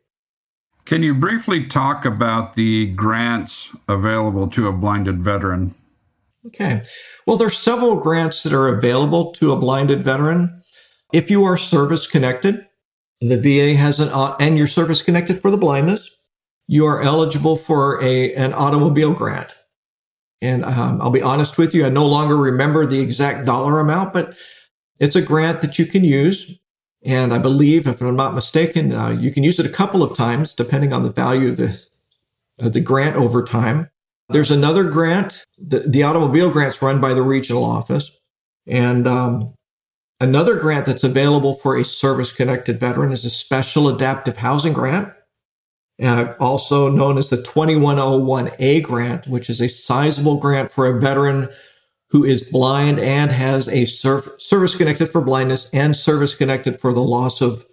Can 0.85 1.01
you 1.01 1.13
briefly 1.13 1.65
talk 1.65 2.03
about 2.03 2.55
the 2.55 2.87
grants 2.87 3.75
available 3.87 4.49
to 4.49 4.67
a 4.67 4.73
blinded 4.73 5.23
veteran? 5.23 5.75
Okay. 6.45 6.83
Well, 7.25 7.37
there's 7.37 7.57
several 7.57 7.95
grants 7.95 8.43
that 8.43 8.53
are 8.53 8.67
available 8.67 9.31
to 9.33 9.53
a 9.53 9.59
blinded 9.59 10.03
veteran. 10.03 10.61
If 11.13 11.31
you 11.31 11.45
are 11.45 11.55
service 11.55 12.05
connected, 12.05 12.67
the 13.29 13.37
VA 13.37 13.77
has 13.77 13.99
an, 13.99 14.09
uh, 14.09 14.35
and 14.39 14.57
you're 14.57 14.67
service 14.67 15.01
connected 15.01 15.39
for 15.39 15.51
the 15.51 15.57
blindness, 15.57 16.09
you 16.67 16.85
are 16.85 17.01
eligible 17.01 17.57
for 17.57 18.01
a, 18.01 18.33
an 18.35 18.53
automobile 18.53 19.13
grant. 19.13 19.51
And 20.41 20.65
um, 20.65 21.01
I'll 21.01 21.11
be 21.11 21.21
honest 21.21 21.57
with 21.57 21.73
you, 21.73 21.85
I 21.85 21.89
no 21.89 22.05
longer 22.05 22.35
remember 22.35 22.85
the 22.85 22.99
exact 22.99 23.45
dollar 23.45 23.79
amount, 23.79 24.13
but 24.13 24.35
it's 24.99 25.15
a 25.15 25.21
grant 25.21 25.61
that 25.61 25.79
you 25.79 25.85
can 25.85 26.03
use. 26.03 26.59
And 27.05 27.33
I 27.33 27.37
believe, 27.37 27.87
if 27.87 28.01
I'm 28.01 28.15
not 28.15 28.33
mistaken, 28.33 28.93
uh, 28.93 29.09
you 29.09 29.31
can 29.31 29.43
use 29.43 29.59
it 29.59 29.65
a 29.65 29.69
couple 29.69 30.03
of 30.03 30.17
times 30.17 30.53
depending 30.53 30.93
on 30.93 31.03
the 31.03 31.11
value 31.11 31.49
of 31.49 31.57
the, 31.57 31.79
of 32.59 32.73
the 32.73 32.81
grant 32.81 33.15
over 33.15 33.43
time. 33.43 33.89
There's 34.29 34.51
another 34.51 34.85
grant, 34.85 35.45
the, 35.57 35.79
the 35.79 36.03
automobile 36.03 36.49
grant's 36.49 36.81
run 36.81 37.01
by 37.01 37.13
the 37.13 37.21
regional 37.21 37.63
office. 37.63 38.11
And 38.65 39.07
um, 39.07 39.53
another 40.23 40.55
grant 40.55 40.85
that's 40.85 41.03
available 41.03 41.53
for 41.53 41.77
a 41.77 41.83
service 41.83 42.31
connected 42.31 42.79
veteran 42.79 43.11
is 43.11 43.25
a 43.25 43.29
special 43.29 43.89
adaptive 43.89 44.37
housing 44.37 44.71
grant, 44.73 45.13
uh, 46.01 46.33
also 46.39 46.89
known 46.89 47.17
as 47.17 47.29
the 47.29 47.37
2101A 47.37 48.81
grant, 48.81 49.27
which 49.27 49.49
is 49.49 49.61
a 49.61 49.67
sizable 49.67 50.37
grant 50.37 50.71
for 50.71 50.87
a 50.87 50.99
veteran 50.99 51.49
who 52.09 52.23
is 52.23 52.41
blind 52.41 52.99
and 52.99 53.31
has 53.31 53.67
a 53.67 53.85
service 53.85 54.75
connected 54.75 55.09
for 55.09 55.21
blindness 55.21 55.69
and 55.73 55.95
service 55.95 56.35
connected 56.35 56.79
for 56.79 56.93
the 56.93 57.03
loss 57.03 57.41
of 57.41 57.65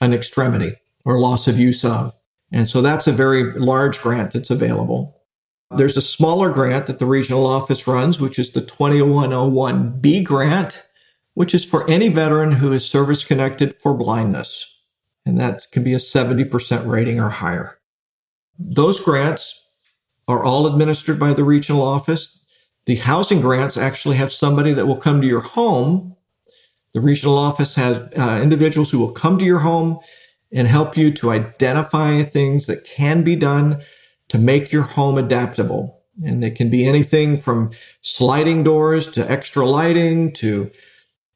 an 0.00 0.12
extremity 0.12 0.72
or 1.04 1.20
loss 1.20 1.46
of 1.46 1.60
use 1.60 1.84
of. 1.84 2.12
And 2.50 2.68
so 2.68 2.82
that's 2.82 3.06
a 3.06 3.12
very 3.12 3.52
large 3.52 4.00
grant 4.00 4.32
that's 4.32 4.50
available. 4.50 5.20
There's 5.70 5.96
a 5.96 6.02
smaller 6.02 6.50
grant 6.50 6.86
that 6.86 6.98
the 6.98 7.06
regional 7.06 7.46
office 7.46 7.86
runs, 7.86 8.20
which 8.20 8.38
is 8.38 8.52
the 8.52 8.62
2101B 8.62 10.24
grant, 10.24 10.82
which 11.34 11.54
is 11.54 11.64
for 11.64 11.88
any 11.88 12.08
veteran 12.08 12.52
who 12.52 12.72
is 12.72 12.88
service 12.88 13.24
connected 13.24 13.76
for 13.80 13.94
blindness. 13.94 14.70
And 15.26 15.38
that 15.40 15.70
can 15.72 15.82
be 15.82 15.94
a 15.94 15.98
70% 15.98 16.86
rating 16.86 17.20
or 17.20 17.30
higher. 17.30 17.78
Those 18.58 19.00
grants 19.00 19.60
are 20.28 20.44
all 20.44 20.66
administered 20.66 21.18
by 21.18 21.34
the 21.34 21.44
regional 21.44 21.82
office. 21.82 22.38
The 22.86 22.96
housing 22.96 23.40
grants 23.40 23.76
actually 23.76 24.16
have 24.16 24.32
somebody 24.32 24.72
that 24.74 24.86
will 24.86 24.96
come 24.96 25.20
to 25.20 25.26
your 25.26 25.40
home. 25.40 26.16
The 26.92 27.00
regional 27.00 27.36
office 27.36 27.74
has 27.74 27.98
uh, 28.16 28.40
individuals 28.42 28.90
who 28.90 28.98
will 28.98 29.12
come 29.12 29.38
to 29.38 29.44
your 29.44 29.60
home 29.60 29.98
and 30.52 30.68
help 30.68 30.96
you 30.96 31.12
to 31.14 31.30
identify 31.30 32.22
things 32.22 32.66
that 32.66 32.84
can 32.84 33.24
be 33.24 33.34
done 33.34 33.82
to 34.28 34.38
make 34.38 34.70
your 34.70 34.82
home 34.82 35.18
adaptable. 35.18 36.00
And 36.24 36.44
it 36.44 36.54
can 36.54 36.70
be 36.70 36.86
anything 36.86 37.38
from 37.38 37.72
sliding 38.02 38.62
doors 38.62 39.10
to 39.12 39.30
extra 39.30 39.66
lighting 39.66 40.32
to, 40.34 40.70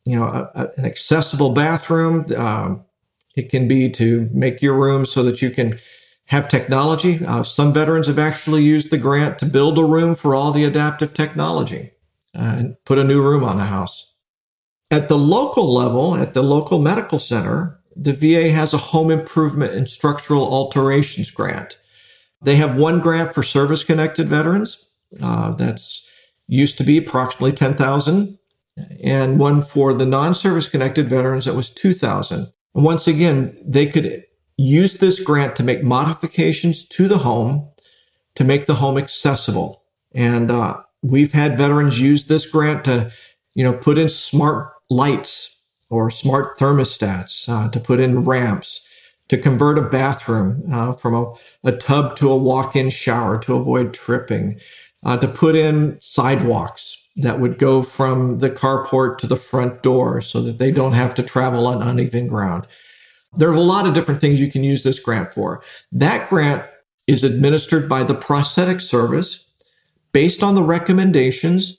you 0.09 0.17
know, 0.17 0.25
a, 0.25 0.51
a, 0.55 0.69
an 0.79 0.87
accessible 0.87 1.51
bathroom. 1.51 2.25
Um, 2.35 2.85
it 3.37 3.51
can 3.51 3.69
be 3.69 3.91
to 3.91 4.31
make 4.33 4.63
your 4.63 4.75
room 4.75 5.05
so 5.05 5.23
that 5.25 5.43
you 5.43 5.51
can 5.51 5.79
have 6.25 6.49
technology. 6.49 7.25
Uh, 7.25 7.43
some 7.43 7.75
veterans 7.75 8.07
have 8.07 8.19
actually 8.19 8.63
used 8.63 8.91
the 8.91 8.97
grant 8.97 9.39
to 9.39 9.47
build 9.47 9.79
a 9.79 9.85
room 9.85 10.17
for 10.17 10.35
all 10.35 10.51
the 10.51 10.65
adaptive 10.65 11.13
technology 11.13 11.93
uh, 12.35 12.55
and 12.57 12.77
put 12.87 12.99
a 12.99 13.05
new 13.05 13.23
room 13.23 13.45
on 13.45 13.59
the 13.59 13.65
house. 13.65 14.15
At 14.91 15.09
the 15.09 15.19
local 15.19 15.73
level, 15.75 16.15
at 16.15 16.33
the 16.33 16.43
local 16.43 16.79
medical 16.79 17.19
center, 17.19 17.79
the 17.95 18.15
VA 18.15 18.51
has 18.51 18.73
a 18.73 18.79
home 18.79 19.11
improvement 19.11 19.75
and 19.75 19.91
structural 19.91 20.51
alterations 20.51 21.31
grant. 21.31 21.79
They 22.41 22.57
have 22.57 22.79
one 22.79 23.01
grant 23.01 23.35
for 23.35 23.43
service 23.43 23.85
connected 23.85 24.27
veterans. 24.29 24.79
Uh, 25.23 25.53
that's 25.53 26.07
used 26.47 26.79
to 26.79 26.85
be 26.85 26.97
approximately 26.97 27.53
10,000 27.53 28.38
and 29.03 29.39
one 29.39 29.63
for 29.63 29.95
the 29.95 30.07
non-service 30.07 30.69
connected 30.69 31.09
veterans 31.09 31.45
that 31.45 31.55
was 31.55 31.71
2,000. 31.71 32.53
And 32.75 32.85
once 32.85 33.07
again, 33.07 33.57
they 33.65 33.87
could 33.87 34.25
use 34.57 34.99
this 34.99 35.21
grant 35.21 35.57
to 35.57 35.63
make 35.63 35.83
modifications 35.83 36.87
to 36.89 37.09
the 37.09 37.19
home 37.19 37.71
to 38.39 38.45
make 38.45 38.67
the 38.67 38.77
home 38.77 38.97
accessible. 38.97 39.83
And 40.15 40.49
uh, 40.49 40.77
we've 41.03 41.33
had 41.33 41.59
veterans 41.59 42.01
use 42.01 42.27
this 42.27 42.47
grant 42.47 42.85
to, 42.85 43.11
you 43.57 43.65
know, 43.65 43.75
put 43.75 43.99
in 43.99 44.09
smart 44.09 44.75
lights 44.89 45.57
or 45.91 46.09
smart 46.09 46.57
thermostats, 46.57 47.49
uh, 47.49 47.69
to 47.71 47.81
put 47.81 47.99
in 47.99 48.25
ramps, 48.25 48.81
to 49.29 49.39
convert 49.39 49.77
a 49.77 49.83
bathroom 49.83 50.63
uh, 50.73 50.93
from 50.93 51.15
a, 51.15 51.35
a, 51.65 51.73
tub 51.73 52.17
to 52.19 52.31
a 52.31 52.37
walk-in 52.37 52.91
shower 52.91 53.39
to 53.39 53.57
avoid 53.57 53.93
tripping, 53.93 54.61
uh, 55.03 55.17
to 55.17 55.27
put 55.27 55.57
in 55.57 55.99
sidewalks 56.01 56.98
that 57.19 57.41
would 57.41 57.59
go 57.59 57.83
from 57.83 58.39
the 58.39 58.51
carport 58.51 59.19
to 59.19 59.27
the 59.27 59.37
front 59.37 59.83
door 59.83 60.21
so 60.21 60.41
that 60.43 60.59
they 60.59 60.71
don't 60.71 60.93
have 60.93 61.15
to 61.17 61.23
travel 61.23 61.67
on 61.67 61.83
uneven 61.83 62.29
ground. 62.29 62.67
There 63.37 63.51
are 63.51 63.55
a 63.55 63.61
lot 63.61 63.87
of 63.87 63.95
different 63.95 64.21
things 64.21 64.41
you 64.41 64.51
can 64.51 64.65
use 64.65 64.85
this 64.85 65.01
grant 65.01 65.35
for. 65.35 65.63
That 65.93 66.31
grant 66.31 66.65
is 67.07 67.25
administered 67.25 67.89
by 67.89 68.05
the 68.05 68.15
prosthetic 68.15 68.81
service 68.81 69.47
based 70.13 70.43
on 70.43 70.55
the 70.55 70.63
recommendations 70.63 71.79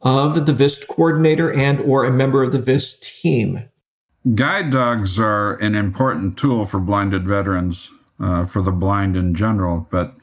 of 0.00 0.46
the 0.46 0.52
VIST 0.52 0.86
coordinator 0.86 1.52
and 1.52 1.80
or 1.80 2.04
a 2.04 2.10
member 2.10 2.42
of 2.42 2.52
the 2.52 2.62
VIST 2.62 3.02
team. 3.02 3.68
Guide 4.34 4.70
dogs 4.70 5.18
are 5.18 5.56
an 5.56 5.74
important 5.74 6.38
tool 6.38 6.64
for 6.64 6.78
blinded 6.78 7.26
veterans, 7.26 7.90
uh, 8.20 8.44
for 8.44 8.62
the 8.62 8.72
blind 8.72 9.16
in 9.16 9.34
general, 9.34 9.88
but 9.90 10.14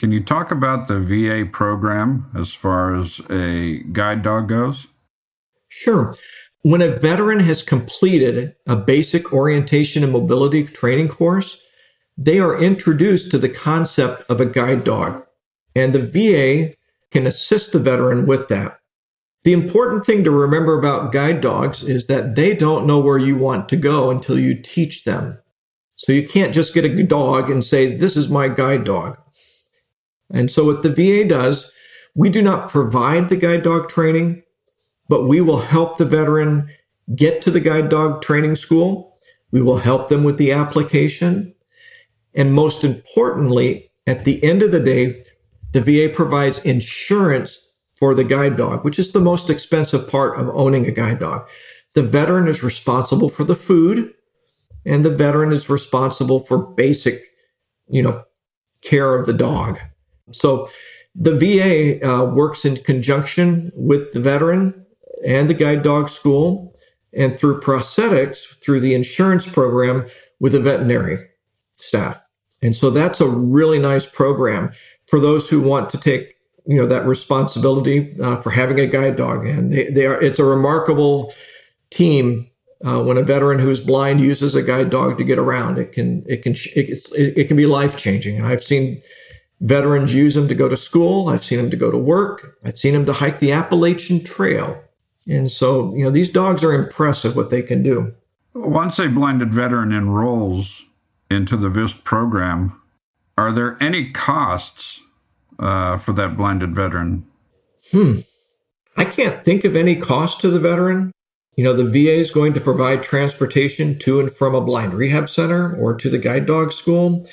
can 0.00 0.12
you 0.12 0.22
talk 0.22 0.50
about 0.50 0.88
the 0.88 0.98
VA 0.98 1.44
program 1.44 2.30
as 2.34 2.54
far 2.54 2.94
as 2.94 3.20
a 3.28 3.80
guide 3.92 4.22
dog 4.22 4.48
goes? 4.48 4.86
Sure. 5.68 6.16
When 6.62 6.80
a 6.80 6.88
veteran 6.88 7.40
has 7.40 7.62
completed 7.62 8.54
a 8.66 8.76
basic 8.76 9.30
orientation 9.30 10.02
and 10.02 10.10
mobility 10.10 10.64
training 10.64 11.08
course, 11.08 11.60
they 12.16 12.40
are 12.40 12.58
introduced 12.58 13.30
to 13.32 13.36
the 13.36 13.50
concept 13.50 14.24
of 14.30 14.40
a 14.40 14.46
guide 14.46 14.84
dog, 14.84 15.22
and 15.76 15.94
the 15.94 16.00
VA 16.00 16.74
can 17.10 17.26
assist 17.26 17.72
the 17.72 17.78
veteran 17.78 18.24
with 18.24 18.48
that. 18.48 18.78
The 19.44 19.52
important 19.52 20.06
thing 20.06 20.24
to 20.24 20.30
remember 20.30 20.78
about 20.78 21.12
guide 21.12 21.42
dogs 21.42 21.82
is 21.82 22.06
that 22.06 22.36
they 22.36 22.56
don't 22.56 22.86
know 22.86 23.00
where 23.00 23.18
you 23.18 23.36
want 23.36 23.68
to 23.68 23.76
go 23.76 24.10
until 24.10 24.38
you 24.38 24.54
teach 24.54 25.04
them. 25.04 25.38
So 25.96 26.12
you 26.12 26.26
can't 26.26 26.54
just 26.54 26.72
get 26.72 26.86
a 26.86 27.02
dog 27.02 27.50
and 27.50 27.62
say, 27.62 27.94
This 27.94 28.16
is 28.16 28.30
my 28.30 28.48
guide 28.48 28.84
dog. 28.84 29.19
And 30.32 30.50
so 30.50 30.64
what 30.64 30.82
the 30.82 30.90
VA 30.92 31.28
does, 31.28 31.70
we 32.14 32.28
do 32.28 32.42
not 32.42 32.70
provide 32.70 33.28
the 33.28 33.36
guide 33.36 33.62
dog 33.62 33.88
training, 33.88 34.42
but 35.08 35.26
we 35.26 35.40
will 35.40 35.60
help 35.60 35.98
the 35.98 36.04
veteran 36.04 36.70
get 37.14 37.42
to 37.42 37.50
the 37.50 37.60
guide 37.60 37.88
dog 37.88 38.22
training 38.22 38.56
school. 38.56 39.18
We 39.50 39.62
will 39.62 39.78
help 39.78 40.08
them 40.08 40.24
with 40.24 40.38
the 40.38 40.52
application. 40.52 41.54
And 42.34 42.54
most 42.54 42.84
importantly, 42.84 43.90
at 44.06 44.24
the 44.24 44.42
end 44.44 44.62
of 44.62 44.72
the 44.72 44.80
day, 44.80 45.24
the 45.72 45.80
VA 45.80 46.12
provides 46.12 46.58
insurance 46.60 47.58
for 47.96 48.14
the 48.14 48.24
guide 48.24 48.56
dog, 48.56 48.84
which 48.84 48.98
is 48.98 49.12
the 49.12 49.20
most 49.20 49.50
expensive 49.50 50.08
part 50.08 50.38
of 50.38 50.48
owning 50.50 50.86
a 50.86 50.92
guide 50.92 51.20
dog. 51.20 51.46
The 51.94 52.02
veteran 52.02 52.48
is 52.48 52.62
responsible 52.62 53.28
for 53.28 53.44
the 53.44 53.56
food 53.56 54.14
and 54.86 55.04
the 55.04 55.10
veteran 55.10 55.52
is 55.52 55.68
responsible 55.68 56.40
for 56.40 56.58
basic, 56.58 57.22
you 57.88 58.02
know, 58.02 58.24
care 58.82 59.14
of 59.14 59.26
the 59.26 59.32
dog. 59.32 59.78
So 60.32 60.70
the 61.14 61.34
VA 61.34 62.06
uh, 62.06 62.24
works 62.24 62.64
in 62.64 62.76
conjunction 62.76 63.72
with 63.74 64.12
the 64.12 64.20
veteran 64.20 64.86
and 65.26 65.50
the 65.50 65.54
guide 65.54 65.82
dog 65.82 66.08
school 66.08 66.76
and 67.12 67.38
through 67.38 67.60
prosthetics 67.60 68.58
through 68.62 68.80
the 68.80 68.94
insurance 68.94 69.46
program 69.46 70.08
with 70.38 70.52
the 70.52 70.60
veterinary 70.60 71.18
staff. 71.78 72.24
And 72.62 72.76
so 72.76 72.90
that's 72.90 73.20
a 73.20 73.28
really 73.28 73.78
nice 73.78 74.06
program 74.06 74.72
for 75.06 75.18
those 75.18 75.48
who 75.48 75.60
want 75.60 75.90
to 75.90 75.98
take 75.98 76.34
you 76.66 76.76
know 76.76 76.86
that 76.86 77.06
responsibility 77.06 78.14
uh, 78.20 78.36
for 78.40 78.50
having 78.50 78.78
a 78.78 78.86
guide 78.86 79.16
dog, 79.16 79.46
and 79.46 79.72
they, 79.72 79.90
they 79.90 80.06
are. 80.06 80.22
It's 80.22 80.38
a 80.38 80.44
remarkable 80.44 81.32
team 81.90 82.48
uh, 82.86 83.02
when 83.02 83.16
a 83.16 83.22
veteran 83.22 83.58
who's 83.58 83.80
blind 83.80 84.20
uses 84.20 84.54
a 84.54 84.62
guide 84.62 84.90
dog 84.90 85.18
to 85.18 85.24
get 85.24 85.38
around. 85.38 85.78
It 85.78 85.92
can 85.92 86.22
it 86.26 86.42
can 86.42 86.52
it, 86.76 87.02
it 87.12 87.48
can 87.48 87.56
be 87.56 87.66
life 87.66 87.96
changing, 87.96 88.36
and 88.36 88.46
I've 88.46 88.62
seen 88.62 89.02
veterans 89.60 90.14
use 90.14 90.34
them 90.34 90.48
to 90.48 90.54
go 90.54 90.68
to 90.68 90.76
school. 90.76 91.28
I've 91.28 91.44
seen 91.44 91.58
them 91.58 91.70
to 91.70 91.76
go 91.76 91.90
to 91.90 91.98
work. 91.98 92.58
I've 92.64 92.78
seen 92.78 92.94
them 92.94 93.06
to 93.06 93.12
hike 93.12 93.40
the 93.40 93.52
Appalachian 93.52 94.24
Trail, 94.24 94.82
and 95.28 95.50
so 95.50 95.94
you 95.94 96.04
know 96.04 96.10
these 96.10 96.30
dogs 96.30 96.64
are 96.64 96.72
impressive 96.72 97.36
what 97.36 97.50
they 97.50 97.62
can 97.62 97.82
do. 97.82 98.14
Once 98.54 98.98
a 98.98 99.08
blinded 99.08 99.54
veteran 99.54 99.92
enrolls 99.92 100.86
into 101.30 101.56
the 101.56 101.68
VIST 101.68 102.04
program, 102.04 102.80
Are 103.38 103.52
there 103.52 103.78
any 103.80 104.10
costs 104.10 105.02
uh, 105.58 105.96
for 105.96 106.12
that 106.12 106.36
blinded 106.36 106.74
veteran? 106.74 107.24
Hmm. 107.90 108.20
I 108.96 109.04
can't 109.04 109.42
think 109.44 109.64
of 109.64 109.76
any 109.76 109.96
cost 109.96 110.40
to 110.40 110.50
the 110.50 110.58
veteran. 110.58 111.12
You 111.56 111.64
know, 111.64 111.72
the 111.72 111.88
VA 111.88 112.14
is 112.14 112.30
going 112.30 112.52
to 112.54 112.60
provide 112.60 113.02
transportation 113.02 113.98
to 114.00 114.20
and 114.20 114.30
from 114.30 114.54
a 114.54 114.60
blind 114.60 114.94
rehab 114.94 115.28
center 115.28 115.74
or 115.76 115.94
to 115.94 116.10
the 116.10 116.18
guide 116.18 116.46
dog 116.46 116.72
school. 116.72 117.26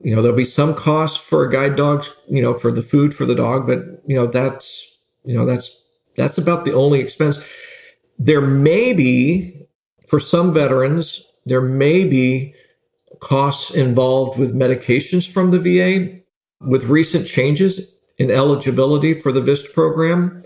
You 0.00 0.16
know, 0.16 0.22
there'll 0.22 0.36
be 0.36 0.44
some 0.44 0.74
cost 0.74 1.22
for 1.22 1.44
a 1.44 1.50
guide 1.50 1.76
dog, 1.76 2.04
you 2.28 2.40
know, 2.40 2.56
for 2.56 2.72
the 2.72 2.82
food 2.82 3.14
for 3.14 3.26
the 3.26 3.34
dog, 3.34 3.66
but 3.66 3.84
you 4.06 4.16
know, 4.16 4.26
that's, 4.26 4.98
you 5.24 5.34
know, 5.34 5.44
that's, 5.44 5.76
that's 6.16 6.38
about 6.38 6.64
the 6.64 6.72
only 6.72 7.00
expense. 7.00 7.38
There 8.18 8.40
may 8.40 8.92
be, 8.92 9.66
for 10.08 10.18
some 10.18 10.54
veterans, 10.54 11.24
there 11.44 11.60
may 11.60 12.08
be 12.08 12.54
costs 13.20 13.70
involved 13.70 14.38
with 14.38 14.54
medications 14.54 15.30
from 15.30 15.50
the 15.50 15.58
VA 15.58 16.20
with 16.60 16.84
recent 16.84 17.26
changes 17.26 17.92
in 18.18 18.30
eligibility 18.30 19.14
for 19.14 19.32
the 19.32 19.40
VIST 19.40 19.72
program. 19.74 20.42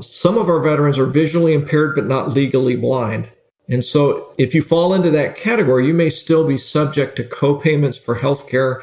Some 0.00 0.38
of 0.38 0.48
our 0.48 0.60
veterans 0.60 0.98
are 0.98 1.06
visually 1.06 1.54
impaired 1.54 1.94
but 1.94 2.06
not 2.06 2.32
legally 2.32 2.76
blind. 2.76 3.30
And 3.68 3.84
so 3.84 4.32
if 4.38 4.54
you 4.54 4.62
fall 4.62 4.94
into 4.94 5.10
that 5.10 5.36
category, 5.36 5.86
you 5.86 5.94
may 5.94 6.10
still 6.10 6.46
be 6.46 6.58
subject 6.58 7.16
to 7.16 7.24
co-payments 7.24 7.98
for 7.98 8.18
healthcare 8.18 8.82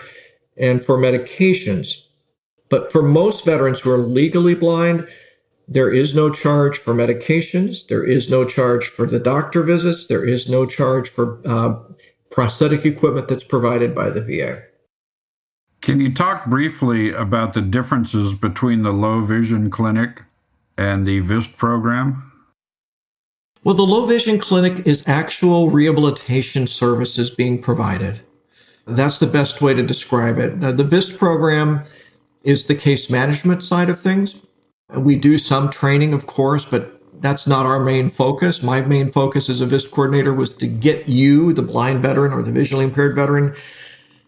and 0.57 0.83
for 0.83 0.97
medications. 0.97 2.03
But 2.69 2.91
for 2.91 3.01
most 3.01 3.45
veterans 3.45 3.81
who 3.81 3.91
are 3.91 3.97
legally 3.97 4.55
blind, 4.55 5.07
there 5.67 5.91
is 5.91 6.13
no 6.13 6.29
charge 6.29 6.77
for 6.77 6.93
medications. 6.93 7.87
There 7.87 8.03
is 8.03 8.29
no 8.29 8.45
charge 8.45 8.85
for 8.85 9.05
the 9.05 9.19
doctor 9.19 9.63
visits. 9.63 10.07
There 10.07 10.25
is 10.25 10.49
no 10.49 10.65
charge 10.65 11.09
for 11.09 11.39
uh, 11.47 11.75
prosthetic 12.29 12.85
equipment 12.85 13.29
that's 13.29 13.43
provided 13.43 13.95
by 13.95 14.09
the 14.09 14.21
VA. 14.21 14.63
Can 15.81 15.99
you 15.99 16.13
talk 16.13 16.45
briefly 16.45 17.11
about 17.11 17.53
the 17.53 17.61
differences 17.61 18.33
between 18.33 18.83
the 18.83 18.93
low 18.93 19.21
vision 19.21 19.69
clinic 19.69 20.23
and 20.77 21.05
the 21.05 21.19
VIST 21.19 21.57
program? 21.57 22.32
Well, 23.63 23.75
the 23.75 23.83
low 23.83 24.05
vision 24.05 24.39
clinic 24.39 24.85
is 24.85 25.07
actual 25.07 25.69
rehabilitation 25.69 26.67
services 26.67 27.29
being 27.29 27.61
provided. 27.61 28.19
That's 28.85 29.19
the 29.19 29.27
best 29.27 29.61
way 29.61 29.73
to 29.73 29.81
describe 29.81 30.37
it. 30.37 30.57
Now, 30.57 30.73
the 30.73 30.83
VIST 30.83 31.17
program 31.17 31.83
is 32.43 32.65
the 32.65 32.75
case 32.75 33.09
management 33.09 33.63
side 33.63 33.89
of 33.89 34.01
things. 34.01 34.35
We 34.89 35.15
do 35.15 35.37
some 35.37 35.71
training, 35.71 36.11
of 36.11 36.27
course, 36.27 36.65
but 36.65 36.99
that's 37.21 37.47
not 37.47 37.65
our 37.65 37.79
main 37.79 38.09
focus. 38.09 38.61
My 38.61 38.81
main 38.81 39.09
focus 39.09 39.49
as 39.49 39.61
a 39.61 39.65
VIST 39.65 39.91
coordinator 39.91 40.33
was 40.33 40.53
to 40.57 40.67
get 40.67 41.07
you, 41.07 41.53
the 41.53 41.61
blind 41.61 42.01
veteran 42.01 42.33
or 42.33 42.43
the 42.43 42.51
visually 42.51 42.83
impaired 42.83 43.15
veteran, 43.15 43.55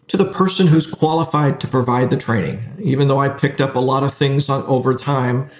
to 0.08 0.16
the 0.16 0.32
person 0.32 0.68
who's 0.68 0.90
qualified 0.90 1.60
to 1.60 1.68
provide 1.68 2.10
the 2.10 2.16
training. 2.16 2.62
Even 2.82 3.08
though 3.08 3.18
I 3.18 3.28
picked 3.28 3.60
up 3.60 3.74
a 3.74 3.80
lot 3.80 4.02
of 4.02 4.14
things 4.14 4.48
on, 4.48 4.62
over 4.62 4.94
time, 4.94 5.50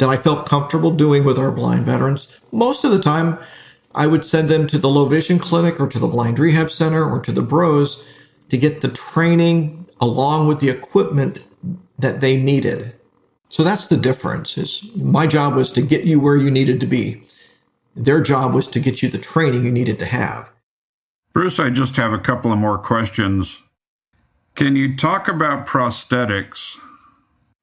that 0.00 0.08
I 0.08 0.16
felt 0.16 0.48
comfortable 0.48 0.90
doing 0.90 1.24
with 1.24 1.38
our 1.38 1.52
blind 1.52 1.84
veterans. 1.84 2.26
Most 2.50 2.84
of 2.84 2.90
the 2.90 3.02
time, 3.02 3.38
I 3.94 4.06
would 4.06 4.24
send 4.24 4.48
them 4.48 4.66
to 4.68 4.78
the 4.78 4.88
low 4.88 5.06
vision 5.06 5.38
clinic 5.38 5.78
or 5.78 5.88
to 5.88 5.98
the 5.98 6.08
blind 6.08 6.38
rehab 6.38 6.70
center 6.70 7.04
or 7.04 7.20
to 7.20 7.30
the 7.30 7.42
BROS 7.42 8.02
to 8.48 8.56
get 8.56 8.80
the 8.80 8.88
training 8.88 9.86
along 10.00 10.48
with 10.48 10.60
the 10.60 10.70
equipment 10.70 11.40
that 11.98 12.20
they 12.20 12.40
needed. 12.40 12.94
So 13.50 13.62
that's 13.62 13.88
the 13.88 13.98
difference 13.98 14.56
is 14.56 14.88
my 14.96 15.26
job 15.26 15.54
was 15.54 15.70
to 15.72 15.82
get 15.82 16.04
you 16.04 16.18
where 16.18 16.36
you 16.36 16.50
needed 16.50 16.80
to 16.80 16.86
be. 16.86 17.22
Their 17.94 18.22
job 18.22 18.54
was 18.54 18.68
to 18.68 18.80
get 18.80 19.02
you 19.02 19.10
the 19.10 19.18
training 19.18 19.64
you 19.64 19.72
needed 19.72 19.98
to 19.98 20.06
have. 20.06 20.48
Bruce, 21.34 21.60
I 21.60 21.68
just 21.68 21.96
have 21.96 22.14
a 22.14 22.18
couple 22.18 22.52
of 22.52 22.58
more 22.58 22.78
questions. 22.78 23.62
Can 24.54 24.76
you 24.76 24.96
talk 24.96 25.28
about 25.28 25.66
prosthetics? 25.66 26.78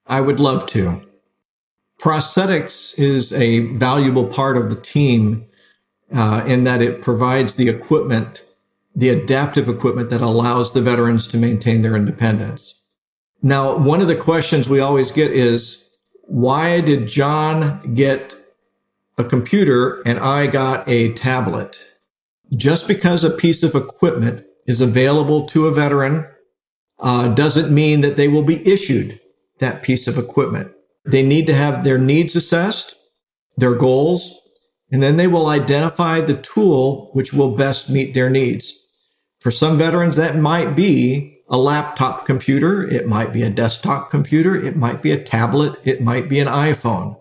I 0.05 0.21
would 0.21 0.39
love 0.39 0.67
to. 0.67 1.06
Prosthetics 1.99 2.97
is 2.97 3.33
a 3.33 3.59
valuable 3.73 4.27
part 4.27 4.55
of 4.55 4.69
the 4.69 4.79
team 4.79 5.45
uh, 6.13 6.43
in 6.45 6.63
that 6.63 6.81
it 6.81 7.01
provides 7.01 7.55
the 7.55 7.69
equipment, 7.69 8.43
the 8.95 9.09
adaptive 9.09 9.67
equipment 9.67 10.09
that 10.11 10.21
allows 10.21 10.73
the 10.73 10.81
veterans 10.81 11.27
to 11.27 11.37
maintain 11.37 11.81
their 11.81 11.95
independence. 11.95 12.75
Now, 13.41 13.77
one 13.77 14.01
of 14.01 14.07
the 14.07 14.15
questions 14.15 14.69
we 14.69 14.79
always 14.79 15.11
get 15.11 15.31
is, 15.31 15.83
why 16.23 16.81
did 16.81 17.07
John 17.07 17.95
get 17.95 18.33
a 19.17 19.23
computer 19.23 20.01
and 20.05 20.19
I 20.19 20.47
got 20.47 20.87
a 20.87 21.13
tablet? 21.13 21.79
Just 22.55 22.87
because 22.87 23.23
a 23.23 23.29
piece 23.29 23.63
of 23.63 23.75
equipment 23.75 24.45
is 24.65 24.81
available 24.81 25.47
to 25.47 25.67
a 25.67 25.73
veteran 25.73 26.27
uh, 26.99 27.29
doesn't 27.29 27.73
mean 27.73 28.01
that 28.01 28.17
they 28.17 28.27
will 28.27 28.43
be 28.43 28.65
issued 28.67 29.19
that 29.59 29.83
piece 29.83 30.07
of 30.07 30.17
equipment. 30.17 30.71
They 31.07 31.23
need 31.23 31.47
to 31.47 31.53
have 31.53 31.83
their 31.83 31.97
needs 31.97 32.35
assessed, 32.35 32.95
their 33.55 33.75
goals, 33.75 34.37
and 34.91 35.01
then 35.01 35.17
they 35.17 35.27
will 35.27 35.47
identify 35.47 36.21
the 36.21 36.37
tool 36.37 37.09
which 37.13 37.33
will 37.33 37.55
best 37.55 37.89
meet 37.89 38.13
their 38.13 38.29
needs. 38.29 38.73
For 39.39 39.51
some 39.51 39.77
veterans, 39.77 40.15
that 40.15 40.35
might 40.35 40.75
be 40.75 41.37
a 41.49 41.57
laptop 41.57 42.25
computer. 42.25 42.87
It 42.87 43.07
might 43.07 43.31
be 43.31 43.43
a 43.43 43.49
desktop 43.49 44.09
computer. 44.11 44.55
It 44.55 44.75
might 44.75 45.01
be 45.01 45.11
a 45.11 45.23
tablet. 45.23 45.79
It 45.83 46.01
might 46.01 46.27
be 46.27 46.39
an 46.39 46.47
iPhone. 46.47 47.19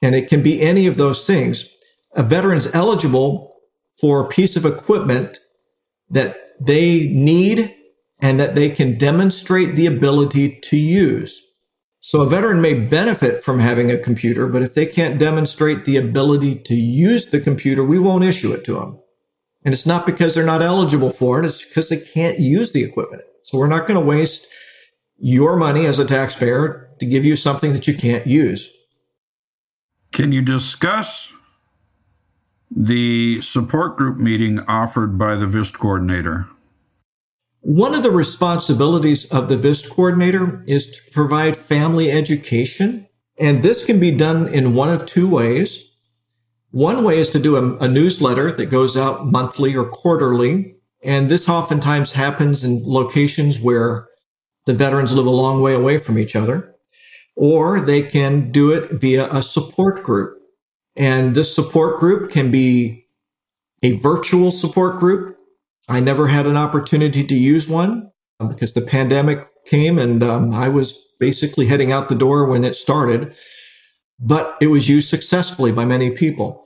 And 0.00 0.14
it 0.14 0.28
can 0.28 0.42
be 0.42 0.62
any 0.62 0.86
of 0.86 0.96
those 0.96 1.26
things. 1.26 1.68
A 2.14 2.22
veteran's 2.22 2.68
eligible 2.74 3.54
for 4.00 4.20
a 4.20 4.28
piece 4.28 4.56
of 4.56 4.64
equipment 4.64 5.38
that 6.10 6.36
they 6.60 7.08
need 7.08 7.74
and 8.20 8.40
that 8.40 8.54
they 8.54 8.70
can 8.70 8.96
demonstrate 8.96 9.76
the 9.76 9.86
ability 9.86 10.60
to 10.64 10.76
use. 10.76 11.42
So 12.08 12.22
a 12.22 12.26
veteran 12.26 12.62
may 12.62 12.72
benefit 12.72 13.44
from 13.44 13.58
having 13.58 13.90
a 13.90 13.98
computer, 13.98 14.46
but 14.46 14.62
if 14.62 14.72
they 14.72 14.86
can't 14.86 15.18
demonstrate 15.18 15.84
the 15.84 15.98
ability 15.98 16.54
to 16.60 16.74
use 16.74 17.26
the 17.26 17.38
computer, 17.38 17.84
we 17.84 17.98
won't 17.98 18.24
issue 18.24 18.50
it 18.54 18.64
to 18.64 18.76
them. 18.76 18.98
And 19.62 19.74
it's 19.74 19.84
not 19.84 20.06
because 20.06 20.34
they're 20.34 20.42
not 20.42 20.62
eligible 20.62 21.10
for 21.10 21.38
it. 21.38 21.44
It's 21.44 21.66
because 21.66 21.90
they 21.90 22.00
can't 22.00 22.38
use 22.38 22.72
the 22.72 22.82
equipment. 22.82 23.24
So 23.42 23.58
we're 23.58 23.66
not 23.66 23.86
going 23.86 24.00
to 24.00 24.06
waste 24.06 24.46
your 25.18 25.56
money 25.56 25.84
as 25.84 25.98
a 25.98 26.06
taxpayer 26.06 26.88
to 26.98 27.04
give 27.04 27.26
you 27.26 27.36
something 27.36 27.74
that 27.74 27.86
you 27.86 27.94
can't 27.94 28.26
use. 28.26 28.70
Can 30.10 30.32
you 30.32 30.40
discuss 30.40 31.34
the 32.74 33.42
support 33.42 33.98
group 33.98 34.16
meeting 34.16 34.60
offered 34.60 35.18
by 35.18 35.34
the 35.34 35.46
VIST 35.46 35.78
coordinator? 35.78 36.48
One 37.60 37.94
of 37.94 38.02
the 38.02 38.10
responsibilities 38.10 39.24
of 39.26 39.48
the 39.48 39.56
VIST 39.56 39.90
coordinator 39.90 40.62
is 40.66 40.86
to 40.90 41.10
provide 41.10 41.56
family 41.56 42.10
education. 42.10 43.08
And 43.38 43.62
this 43.62 43.84
can 43.84 43.98
be 43.98 44.12
done 44.12 44.48
in 44.48 44.74
one 44.74 44.90
of 44.90 45.06
two 45.06 45.28
ways. 45.28 45.84
One 46.70 47.02
way 47.02 47.18
is 47.18 47.30
to 47.30 47.38
do 47.38 47.56
a, 47.56 47.76
a, 47.78 47.88
newsletter 47.88 48.52
that 48.52 48.66
goes 48.66 48.96
out 48.96 49.26
monthly 49.26 49.74
or 49.74 49.84
quarterly. 49.84 50.76
And 51.02 51.28
this 51.28 51.48
oftentimes 51.48 52.12
happens 52.12 52.64
in 52.64 52.82
locations 52.84 53.60
where 53.60 54.06
the 54.66 54.74
veterans 54.74 55.12
live 55.12 55.26
a 55.26 55.30
long 55.30 55.60
way 55.60 55.74
away 55.74 55.98
from 55.98 56.18
each 56.18 56.36
other. 56.36 56.74
Or 57.34 57.80
they 57.80 58.02
can 58.02 58.52
do 58.52 58.72
it 58.72 59.00
via 59.00 59.32
a 59.32 59.42
support 59.42 60.04
group. 60.04 60.38
And 60.94 61.34
this 61.34 61.54
support 61.54 61.98
group 61.98 62.30
can 62.30 62.50
be 62.50 63.06
a 63.82 63.92
virtual 63.96 64.50
support 64.50 64.98
group 64.98 65.37
I 65.88 66.00
never 66.00 66.26
had 66.26 66.46
an 66.46 66.56
opportunity 66.56 67.26
to 67.26 67.34
use 67.34 67.68
one 67.68 68.10
um, 68.40 68.48
because 68.48 68.74
the 68.74 68.82
pandemic 68.82 69.46
came 69.66 69.98
and 69.98 70.22
um, 70.22 70.52
I 70.52 70.68
was 70.68 70.94
basically 71.18 71.66
heading 71.66 71.92
out 71.92 72.08
the 72.08 72.14
door 72.14 72.46
when 72.46 72.64
it 72.64 72.76
started. 72.76 73.36
But 74.20 74.56
it 74.60 74.66
was 74.66 74.88
used 74.88 75.08
successfully 75.08 75.70
by 75.70 75.84
many 75.84 76.10
people. 76.10 76.64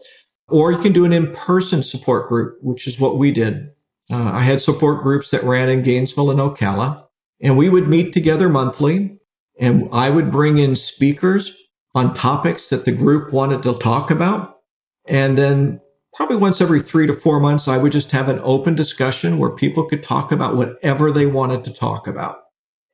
Or 0.49 0.73
you 0.73 0.79
can 0.79 0.93
do 0.93 1.05
an 1.05 1.13
in-person 1.13 1.83
support 1.83 2.29
group, 2.29 2.59
which 2.63 2.87
is 2.87 2.99
what 2.99 3.19
we 3.19 3.31
did. 3.31 3.69
Uh, 4.11 4.33
I 4.33 4.41
had 4.41 4.61
support 4.61 5.03
groups 5.03 5.31
that 5.31 5.43
ran 5.43 5.69
in 5.69 5.83
Gainesville 5.83 6.31
and 6.31 6.41
Ocala, 6.41 7.07
and 7.41 7.57
we 7.57 7.69
would 7.69 7.89
meet 7.89 8.13
together 8.13 8.49
monthly. 8.49 9.19
And 9.61 9.89
I 9.93 10.11
would 10.11 10.33
bring 10.33 10.59
in 10.59 10.77
speakers 10.77 11.55
on 11.95 12.15
topics 12.15 12.71
that 12.71 12.85
the 12.85 12.93
group 12.93 13.33
wanted 13.33 13.63
to 13.65 13.79
talk 13.79 14.11
about. 14.11 14.59
And 15.09 15.37
then 15.37 15.81
probably 16.15 16.37
once 16.37 16.61
every 16.61 16.81
three 16.81 17.07
to 17.07 17.15
four 17.15 17.41
months, 17.41 17.69
I 17.69 17.79
would 17.79 17.93
just 17.93 18.11
have 18.11 18.29
an 18.29 18.41
open 18.43 18.75
discussion 18.75 19.39
where 19.39 19.51
people 19.51 19.85
could 19.85 20.03
talk 20.03 20.31
about 20.31 20.57
whatever 20.57 21.11
they 21.11 21.27
wanted 21.27 21.65
to 21.65 21.73
talk 21.73 22.07
about. 22.07 22.39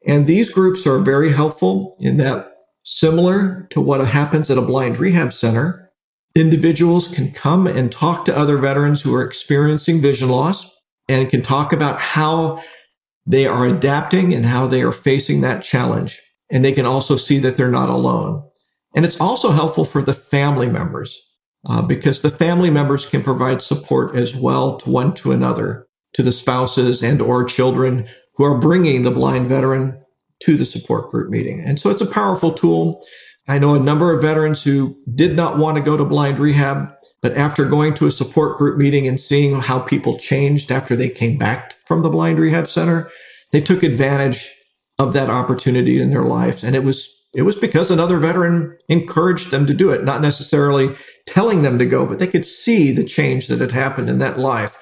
And 0.07 0.27
these 0.27 0.51
groups 0.51 0.87
are 0.87 0.99
very 0.99 1.33
helpful 1.33 1.97
in 2.01 2.16
that 2.19 2.53
similar 2.85 3.66
to 3.71 3.81
what 3.81 4.07
happens 4.07 4.51
at 4.51 4.59
a 4.59 4.62
blind 4.62 4.99
rehab 4.99 5.33
center, 5.33 5.91
individuals 6.35 7.09
can 7.09 7.31
come 7.33 7.66
and 7.66 7.91
talk 7.91 8.25
to 8.25 8.37
other 8.37 8.57
veterans 8.57 9.03
who 9.03 9.14
are 9.14 9.25
experiencing 9.25 10.01
vision 10.01 10.29
loss 10.29 10.71
and 11.09 11.31
can 11.31 11.43
talk 11.43 11.73
about 11.73 12.01
how 12.01 12.62
they 13.27 13.47
are 13.47 13.66
adapting 13.66 14.33
and 14.33 14.47
how 14.47 14.66
they 14.66 14.83
are 14.83 14.93
facing 14.93 15.41
that 15.41 15.62
challenge. 15.62 16.21
And 16.51 16.64
they 16.64 16.73
can 16.73 16.87
also 16.87 17.16
see 17.16 17.39
that 17.41 17.57
they're 17.57 17.71
not 17.71 17.91
alone. 17.91 18.43
And 18.95 19.05
it's 19.05 19.21
also 19.21 19.51
helpful 19.51 19.85
for 19.85 20.01
the 20.03 20.14
family 20.14 20.69
members 20.69 21.21
uh, 21.69 21.83
because 21.83 22.23
the 22.23 22.31
family 22.31 22.71
members 22.71 23.07
can 23.07 23.23
provide 23.23 23.62
support 23.62 24.16
as 24.16 24.35
well 24.35 24.79
to 24.79 24.91
one 24.91 25.14
to 25.14 25.33
another, 25.33 25.87
to 26.14 26.23
the 26.23 26.33
spouses 26.33 27.03
and 27.03 27.21
or 27.21 27.45
children 27.45 28.09
who 28.35 28.45
are 28.45 28.59
bringing 28.59 29.03
the 29.03 29.11
blind 29.11 29.47
veteran 29.47 30.03
to 30.41 30.57
the 30.57 30.64
support 30.64 31.11
group 31.11 31.31
meeting. 31.31 31.61
And 31.61 31.79
so 31.79 31.91
it's 31.91 32.01
a 32.01 32.07
powerful 32.07 32.53
tool. 32.53 33.05
I 33.49 33.59
know 33.59 33.75
a 33.75 33.81
number 33.81 34.14
of 34.14 34.23
veterans 34.23 34.62
who 34.62 34.97
did 35.14 35.35
not 35.35 35.59
want 35.59 35.77
to 35.77 35.83
go 35.83 35.97
to 35.97 36.05
blind 36.05 36.39
rehab, 36.39 36.91
but 37.21 37.37
after 37.37 37.64
going 37.64 37.95
to 37.95 38.07
a 38.07 38.12
support 38.12 38.57
group 38.57 38.79
meeting 38.79 39.07
and 39.07 39.21
seeing 39.21 39.61
how 39.61 39.81
people 39.81 40.19
changed 40.19 40.71
after 40.71 40.95
they 40.95 41.09
came 41.09 41.37
back 41.37 41.75
from 41.87 42.03
the 42.03 42.11
blind 42.11 42.39
rehab 42.39 42.69
center, 42.69 43.11
they 43.51 43.61
took 43.61 43.83
advantage 43.83 44.49
of 44.99 45.12
that 45.12 45.31
opportunity 45.31 46.01
in 46.01 46.11
their 46.11 46.25
life. 46.25 46.62
And 46.62 46.77
it 46.77 46.85
was 46.85 47.09
it 47.39 47.43
was 47.43 47.55
because 47.55 47.93
another 47.93 48.18
veteran 48.18 48.76
encouraged 48.89 49.53
them 49.53 49.64
to 49.66 49.72
do 49.72 49.91
it, 49.91 50.03
not 50.03 50.20
necessarily 50.20 50.97
telling 51.24 51.62
them 51.62 51.78
to 51.78 51.86
go, 51.86 52.05
but 52.05 52.18
they 52.18 52.26
could 52.26 52.45
see 52.45 52.91
the 52.91 53.05
change 53.05 53.47
that 53.47 53.61
had 53.61 53.70
happened 53.70 54.11
in 54.11 54.18
that 54.18 54.41
life 54.41 54.76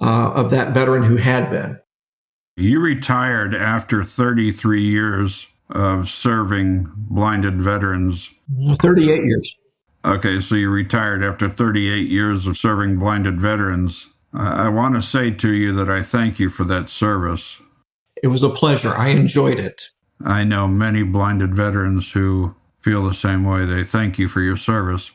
uh, 0.00 0.30
of 0.30 0.52
that 0.52 0.72
veteran 0.72 1.02
who 1.02 1.16
had 1.16 1.50
been. 1.50 1.80
You 2.56 2.78
retired 2.78 3.56
after 3.56 4.04
33 4.04 4.84
years 4.84 5.52
of 5.68 6.06
serving 6.06 6.92
blinded 6.94 7.60
veterans. 7.60 8.36
38 8.80 9.24
years. 9.24 9.56
Okay, 10.04 10.38
so 10.38 10.54
you 10.54 10.70
retired 10.70 11.24
after 11.24 11.48
38 11.48 12.06
years 12.08 12.46
of 12.46 12.56
serving 12.56 13.00
blinded 13.00 13.40
veterans. 13.40 14.14
I, 14.32 14.66
I 14.66 14.68
want 14.68 14.94
to 14.94 15.02
say 15.02 15.32
to 15.32 15.50
you 15.50 15.72
that 15.72 15.90
I 15.90 16.04
thank 16.04 16.38
you 16.38 16.50
for 16.50 16.62
that 16.66 16.88
service. 16.88 17.60
It 18.22 18.28
was 18.28 18.44
a 18.44 18.50
pleasure. 18.50 18.90
I 18.90 19.08
enjoyed 19.08 19.58
it. 19.58 19.89
I 20.24 20.44
know 20.44 20.68
many 20.68 21.02
blinded 21.02 21.54
veterans 21.54 22.12
who 22.12 22.54
feel 22.80 23.06
the 23.06 23.14
same 23.14 23.44
way. 23.44 23.64
They 23.64 23.84
thank 23.84 24.18
you 24.18 24.28
for 24.28 24.40
your 24.40 24.56
service. 24.56 25.12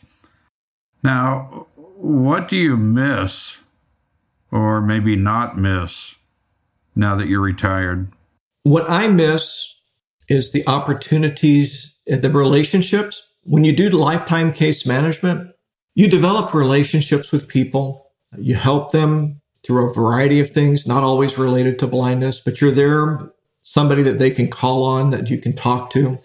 Now, 1.03 1.68
what 1.76 2.47
do 2.47 2.58
you 2.58 2.78
miss 2.78 3.62
or 4.51 4.82
maybe 4.82 5.16
not 5.16 5.58
miss 5.58 6.16
now 6.95 7.16
that 7.16 7.28
you're 7.28 7.41
retired? 7.41 8.12
What 8.64 8.89
I 8.89 9.08
miss 9.08 9.76
is 10.28 10.51
the 10.51 10.68
opportunities, 10.68 11.93
uh, 12.12 12.18
the 12.18 12.30
relationships. 12.30 13.22
When 13.43 13.64
you 13.64 13.76
do 13.76 13.89
lifetime 13.89 14.53
case 14.53 14.86
management, 14.86 15.51
you 15.93 16.10
develop 16.10 16.53
relationships 16.53 17.32
with 17.32 17.47
people. 17.47 18.12
You 18.38 18.56
help 18.56 18.91
them 18.91 19.41
through 19.64 19.89
a 19.89 19.93
variety 19.93 20.39
of 20.39 20.49
things, 20.49 20.88
not 20.88 21.03
always 21.03 21.38
related 21.38 21.80
to 21.80 21.88
blindness, 21.88 22.39
but 22.39 22.60
you're 22.60 22.72
there, 22.72 23.32
somebody 23.68 24.03
that 24.03 24.20
they 24.20 24.30
can 24.30 24.47
call 24.47 24.84
on, 24.84 25.09
that 25.09 25.32
you 25.32 25.39
can 25.39 25.51
talk 25.51 25.89
to, 25.89 26.20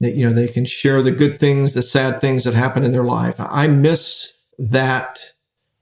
that, 0.00 0.14
you 0.14 0.28
know, 0.28 0.34
they 0.34 0.46
can 0.46 0.66
share 0.66 1.02
the 1.02 1.10
good 1.10 1.40
things, 1.40 1.72
the 1.72 1.82
sad 1.82 2.20
things 2.20 2.44
that 2.44 2.52
happen 2.52 2.84
in 2.84 2.92
their 2.92 3.04
life. 3.04 3.34
I 3.38 3.68
miss 3.68 4.34
that 4.58 5.18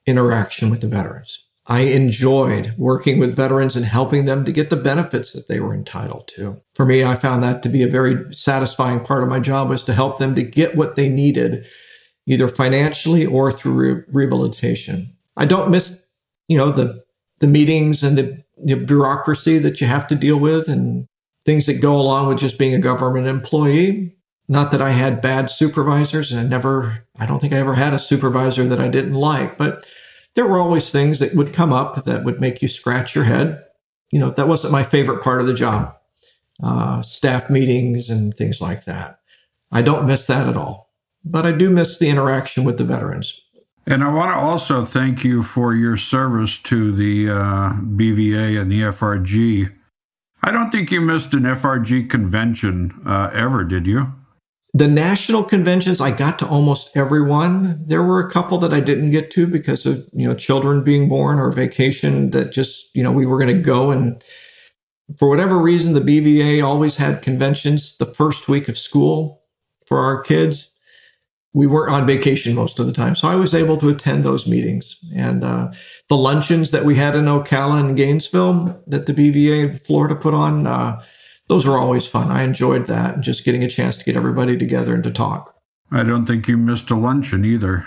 interaction 0.07 0.71
with 0.71 0.81
the 0.81 0.87
veterans. 0.87 1.41
I 1.67 1.81
enjoyed 1.81 2.75
working 2.79 3.19
with 3.19 3.35
veterans 3.35 3.75
and 3.75 3.85
helping 3.85 4.27
them 4.27 4.45
to 4.45 4.53
get 4.53 4.71
the 4.71 4.77
benefits 4.77 5.33
that 5.33 5.49
they 5.49 5.59
were 5.59 5.75
entitled 5.75 6.29
to. 6.37 6.63
For 6.75 6.87
me, 6.87 7.03
I 7.03 7.17
found 7.17 7.43
that 7.43 7.65
to 7.65 7.69
be 7.69 7.83
a 7.83 7.89
very 7.89 8.33
satisfying 8.33 9.01
part 9.01 9.25
of 9.25 9.29
my 9.29 9.41
job 9.41 9.71
was 9.71 9.83
to 9.85 9.95
help 9.95 10.19
them 10.19 10.37
to 10.37 10.43
get 10.43 10.77
what 10.77 10.95
they 10.95 11.09
needed, 11.09 11.67
either 12.27 12.47
financially 12.47 13.27
or 13.27 13.51
through 13.51 13.73
re- 13.73 14.05
rehabilitation. 14.07 15.17
I 15.37 15.47
don't 15.47 15.71
miss, 15.71 16.01
you 16.47 16.57
know, 16.57 16.71
the 16.71 17.03
the 17.41 17.49
meetings 17.49 18.05
and 18.05 18.17
the, 18.17 18.45
the 18.52 18.52
bureaucracy 18.65 19.59
that 19.59 19.81
you 19.81 19.87
have 19.87 20.07
to 20.09 20.15
deal 20.15 20.39
with 20.39 20.69
and 20.69 21.07
things 21.45 21.67
that 21.67 21.81
go 21.81 21.99
along 21.99 22.29
with 22.29 22.39
just 22.39 22.59
being 22.59 22.75
a 22.75 22.79
government 22.79 23.27
employee. 23.27 24.17
Not 24.49 24.73
that 24.73 24.83
I 24.83 24.91
had 24.91 25.23
bad 25.23 25.51
supervisors 25.51 26.31
and 26.31 26.41
I 26.41 26.45
never, 26.45 27.07
I 27.19 27.27
don't 27.27 27.41
think 27.41 27.53
I 27.53 27.59
ever 27.59 27.75
had 27.75 27.95
a 27.95 27.99
supervisor 27.99 28.65
that 28.69 28.81
I 28.81 28.89
didn't 28.89 29.15
like, 29.15 29.57
but 29.57 29.87
there 30.35 30.47
were 30.47 30.59
always 30.59 30.91
things 30.91 31.19
that 31.19 31.35
would 31.35 31.53
come 31.53 31.73
up 31.73 32.05
that 32.05 32.25
would 32.25 32.41
make 32.41 32.63
you 32.63 32.69
scratch 32.69 33.15
your 33.15 33.25
head. 33.25 33.63
You 34.11 34.21
know, 34.21 34.31
that 34.33 34.49
wasn't 34.49 34.73
my 34.73 34.83
favorite 34.83 35.23
part 35.23 35.41
of 35.41 35.47
the 35.47 35.55
job. 35.55 35.95
Uh, 36.63 37.03
staff 37.03 37.51
meetings 37.51 38.09
and 38.09 38.37
things 38.37 38.61
like 38.61 38.85
that. 38.85 39.19
I 39.71 39.83
don't 39.83 40.07
miss 40.07 40.27
that 40.27 40.49
at 40.49 40.57
all, 40.57 40.93
but 41.25 41.47
I 41.47 41.53
do 41.53 41.71
miss 41.71 41.99
the 41.99 42.09
interaction 42.09 42.65
with 42.65 42.79
the 42.79 42.85
veterans. 42.85 43.41
And 43.87 44.05
I 44.05 44.15
want 44.15 44.37
to 44.37 44.41
also 44.41 44.85
thank 44.85 45.25
you 45.25 45.43
for 45.43 45.75
your 45.75 45.97
service 45.97 46.59
to 46.61 46.93
the 46.93 47.31
uh, 47.31 47.73
BVA 47.83 48.61
and 48.61 48.71
the 48.71 48.83
FRG. 48.83 49.73
I 50.43 50.53
don't 50.53 50.71
think 50.71 50.91
you 50.91 51.01
missed 51.01 51.35
an 51.35 51.43
FRG 51.43 52.09
convention 52.09 52.93
uh, 53.05 53.31
ever, 53.33 53.65
did 53.65 53.87
you? 53.87 54.15
The 54.75 54.89
national 54.89 55.45
conventions, 55.45 56.01
I 56.01 56.13
got 56.13 56.39
to 56.39 56.49
almost 56.49 56.97
every 56.97 57.23
one. 57.23 57.85
There 57.85 58.03
were 58.03 58.27
a 58.27 58.31
couple 58.31 58.57
that 58.59 58.73
I 58.73 58.81
didn't 58.81 59.11
get 59.11 59.31
to 59.33 59.47
because 59.47 59.85
of, 59.85 60.09
you 60.13 60.27
know, 60.27 60.35
children 60.35 60.83
being 60.83 61.09
born 61.09 61.39
or 61.39 61.51
vacation 61.51 62.31
that 62.31 62.53
just, 62.53 62.89
you 62.95 63.03
know, 63.03 63.13
we 63.13 63.27
were 63.27 63.39
going 63.39 63.55
to 63.55 63.63
go. 63.63 63.91
And 63.91 64.23
for 65.19 65.29
whatever 65.29 65.59
reason, 65.59 65.93
the 65.93 66.01
BVA 66.01 66.65
always 66.65 66.97
had 66.97 67.21
conventions 67.21 67.97
the 67.99 68.07
first 68.07 68.49
week 68.49 68.69
of 68.69 68.79
school 68.79 69.43
for 69.87 69.99
our 69.99 70.23
kids. 70.23 70.72
We 71.55 71.67
weren't 71.67 71.93
on 71.93 72.07
vacation 72.07 72.55
most 72.55 72.79
of 72.79 72.87
the 72.87 72.93
time. 72.93 73.15
So 73.15 73.29
I 73.29 73.35
was 73.37 73.55
able 73.55 73.77
to 73.79 73.91
attend 73.91 74.25
those 74.25 74.47
meetings. 74.47 74.97
And 75.15 75.45
uh, 75.45 75.73
the 76.09 76.17
luncheons 76.17 76.71
that 76.71 76.85
we 76.85 76.97
had 76.97 77.15
in 77.15 77.27
Ocala 77.27 77.81
and 77.81 77.97
Gainesville 77.97 78.83
that 78.87 79.07
the 79.07 79.13
BVA 79.13 79.81
Florida 79.81 80.17
put 80.17 80.33
on, 80.33 80.67
uh, 80.67 81.03
those 81.49 81.67
were 81.67 81.77
always 81.77 82.07
fun. 82.07 82.31
I 82.31 82.43
enjoyed 82.43 82.87
that 82.87 83.15
and 83.15 83.23
just 83.23 83.45
getting 83.45 83.63
a 83.63 83.69
chance 83.69 83.99
to 83.99 84.05
get 84.05 84.17
everybody 84.17 84.57
together 84.57 84.95
and 84.95 85.05
to 85.05 85.11
talk. 85.11 85.55
I 85.91 86.05
don't 86.05 86.25
think 86.25 86.49
you 86.49 86.57
missed 86.57 86.91
a 86.91 86.97
luncheon 86.97 87.45
either. 87.45 87.85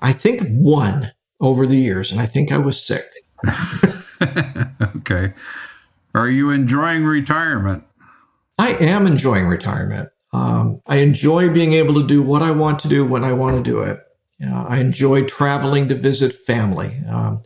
I 0.00 0.12
think 0.12 0.46
one 0.48 1.12
over 1.40 1.66
the 1.66 1.78
years, 1.78 2.12
and 2.12 2.20
I 2.20 2.26
think 2.26 2.52
I 2.52 2.58
was 2.58 2.84
sick. 2.84 3.06
okay. 4.96 5.32
Are 6.14 6.28
you 6.28 6.50
enjoying 6.50 7.04
retirement? 7.04 7.84
I 8.58 8.72
am 8.74 9.06
enjoying 9.06 9.46
retirement. 9.46 10.10
Um, 10.32 10.82
I 10.86 10.96
enjoy 10.96 11.52
being 11.52 11.72
able 11.72 11.94
to 11.94 12.06
do 12.06 12.22
what 12.22 12.42
I 12.42 12.50
want 12.50 12.80
to 12.80 12.88
do 12.88 13.06
when 13.06 13.24
I 13.24 13.32
want 13.32 13.56
to 13.56 13.62
do 13.62 13.80
it. 13.80 13.98
Uh, 14.44 14.64
I 14.68 14.78
enjoy 14.78 15.24
traveling 15.24 15.88
to 15.88 15.94
visit 15.94 16.32
family. 16.32 17.02
Um, 17.08 17.42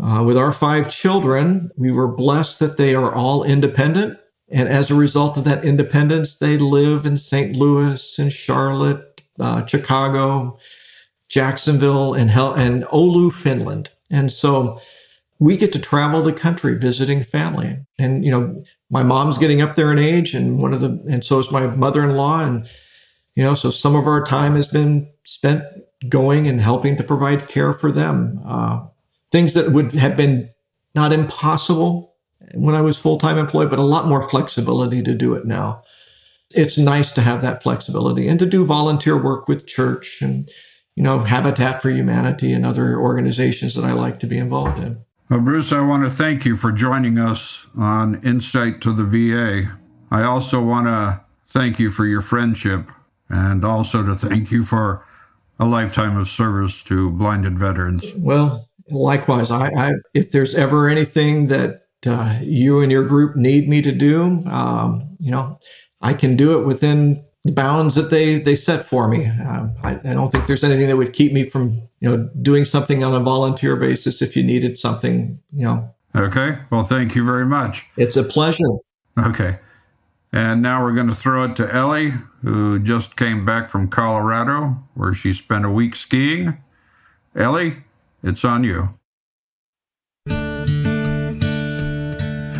uh, 0.00 0.24
with 0.24 0.36
our 0.36 0.52
five 0.52 0.90
children, 0.90 1.70
we 1.76 1.92
were 1.92 2.08
blessed 2.08 2.58
that 2.60 2.76
they 2.76 2.94
are 2.94 3.14
all 3.14 3.44
independent. 3.44 4.18
And 4.50 4.68
as 4.68 4.90
a 4.90 4.94
result 4.94 5.36
of 5.36 5.44
that 5.44 5.64
independence, 5.64 6.34
they 6.36 6.58
live 6.58 7.06
in 7.06 7.16
St. 7.16 7.56
Louis 7.56 8.18
and 8.18 8.32
Charlotte, 8.32 9.22
uh, 9.38 9.64
Chicago, 9.66 10.58
Jacksonville, 11.28 12.12
and, 12.12 12.30
Hel- 12.30 12.54
and 12.54 12.84
Oulu, 12.84 13.32
Finland. 13.32 13.90
And 14.10 14.30
so 14.30 14.80
we 15.44 15.58
get 15.58 15.74
to 15.74 15.78
travel 15.78 16.22
the 16.22 16.32
country 16.32 16.74
visiting 16.78 17.22
family. 17.22 17.76
And, 17.98 18.24
you 18.24 18.30
know, 18.30 18.64
my 18.88 19.02
mom's 19.02 19.36
getting 19.36 19.60
up 19.60 19.76
there 19.76 19.92
in 19.92 19.98
age 19.98 20.32
and 20.34 20.58
one 20.58 20.72
of 20.72 20.80
the, 20.80 21.04
and 21.10 21.22
so 21.22 21.38
is 21.38 21.50
my 21.50 21.66
mother-in-law. 21.66 22.46
And, 22.46 22.66
you 23.34 23.44
know, 23.44 23.54
so 23.54 23.70
some 23.70 23.94
of 23.94 24.06
our 24.06 24.24
time 24.24 24.54
has 24.54 24.66
been 24.66 25.12
spent 25.24 25.62
going 26.08 26.48
and 26.48 26.62
helping 26.62 26.96
to 26.96 27.04
provide 27.04 27.46
care 27.46 27.74
for 27.74 27.92
them. 27.92 28.40
Uh, 28.42 28.86
things 29.32 29.52
that 29.52 29.70
would 29.70 29.92
have 29.92 30.16
been 30.16 30.48
not 30.94 31.12
impossible 31.12 32.14
when 32.54 32.74
I 32.74 32.80
was 32.80 32.96
full 32.96 33.18
time 33.18 33.36
employed, 33.36 33.68
but 33.68 33.78
a 33.78 33.82
lot 33.82 34.08
more 34.08 34.26
flexibility 34.26 35.02
to 35.02 35.14
do 35.14 35.34
it 35.34 35.44
now. 35.44 35.82
It's 36.52 36.78
nice 36.78 37.12
to 37.12 37.20
have 37.20 37.42
that 37.42 37.62
flexibility 37.62 38.28
and 38.28 38.38
to 38.38 38.46
do 38.46 38.64
volunteer 38.64 39.22
work 39.22 39.46
with 39.46 39.66
church 39.66 40.22
and, 40.22 40.48
you 40.94 41.02
know, 41.02 41.18
Habitat 41.18 41.82
for 41.82 41.90
Humanity 41.90 42.54
and 42.54 42.64
other 42.64 42.98
organizations 42.98 43.74
that 43.74 43.84
I 43.84 43.92
like 43.92 44.20
to 44.20 44.26
be 44.26 44.38
involved 44.38 44.78
in. 44.78 45.04
Well, 45.30 45.40
Bruce, 45.40 45.72
I 45.72 45.80
want 45.80 46.04
to 46.04 46.10
thank 46.10 46.44
you 46.44 46.54
for 46.54 46.70
joining 46.70 47.18
us 47.18 47.68
on 47.78 48.16
Insight 48.16 48.82
to 48.82 48.92
the 48.92 49.04
VA. 49.04 49.74
I 50.10 50.22
also 50.22 50.62
want 50.62 50.86
to 50.86 51.24
thank 51.46 51.78
you 51.78 51.88
for 51.88 52.04
your 52.04 52.20
friendship 52.20 52.90
and 53.30 53.64
also 53.64 54.04
to 54.04 54.14
thank 54.14 54.50
you 54.50 54.64
for 54.64 55.06
a 55.58 55.64
lifetime 55.64 56.18
of 56.18 56.28
service 56.28 56.82
to 56.84 57.10
blinded 57.10 57.58
veterans. 57.58 58.12
Well, 58.18 58.68
likewise, 58.90 59.50
I, 59.50 59.68
I 59.68 59.92
if 60.12 60.30
there's 60.30 60.54
ever 60.54 60.88
anything 60.88 61.46
that 61.46 61.86
uh, 62.06 62.38
you 62.42 62.80
and 62.80 62.92
your 62.92 63.04
group 63.04 63.34
need 63.34 63.66
me 63.66 63.80
to 63.80 63.92
do, 63.92 64.44
um, 64.46 65.16
you 65.18 65.30
know, 65.30 65.58
I 66.02 66.12
can 66.12 66.36
do 66.36 66.60
it 66.60 66.66
within 66.66 67.24
the 67.44 67.52
bounds 67.52 67.94
that 67.94 68.10
they 68.10 68.38
they 68.38 68.56
set 68.56 68.86
for 68.86 69.08
me. 69.08 69.26
Um, 69.26 69.74
I, 69.82 69.92
I, 70.04 70.14
don't 70.14 70.30
think 70.30 70.46
there's 70.46 70.64
anything 70.64 70.88
that 70.88 70.96
would 70.96 71.12
keep 71.14 71.32
me 71.32 71.48
from 71.48 71.88
you 72.04 72.10
know 72.10 72.28
doing 72.42 72.66
something 72.66 73.02
on 73.02 73.14
a 73.14 73.20
volunteer 73.20 73.76
basis 73.76 74.20
if 74.20 74.36
you 74.36 74.42
needed 74.42 74.78
something. 74.78 75.40
You 75.54 75.64
know. 75.64 75.88
Okay. 76.14 76.58
Well, 76.70 76.84
thank 76.84 77.14
you 77.14 77.24
very 77.24 77.46
much. 77.46 77.86
It's 77.96 78.14
a 78.16 78.22
pleasure. 78.22 78.74
Okay. 79.18 79.58
And 80.30 80.60
now 80.60 80.84
we're 80.84 80.92
going 80.92 81.08
to 81.08 81.14
throw 81.14 81.44
it 81.44 81.56
to 81.56 81.74
Ellie, 81.74 82.10
who 82.42 82.78
just 82.78 83.16
came 83.16 83.46
back 83.46 83.70
from 83.70 83.88
Colorado, 83.88 84.82
where 84.94 85.14
she 85.14 85.32
spent 85.32 85.64
a 85.64 85.70
week 85.70 85.94
skiing. 85.94 86.58
Ellie, 87.34 87.76
it's 88.22 88.44
on 88.44 88.64
you. 88.64 88.90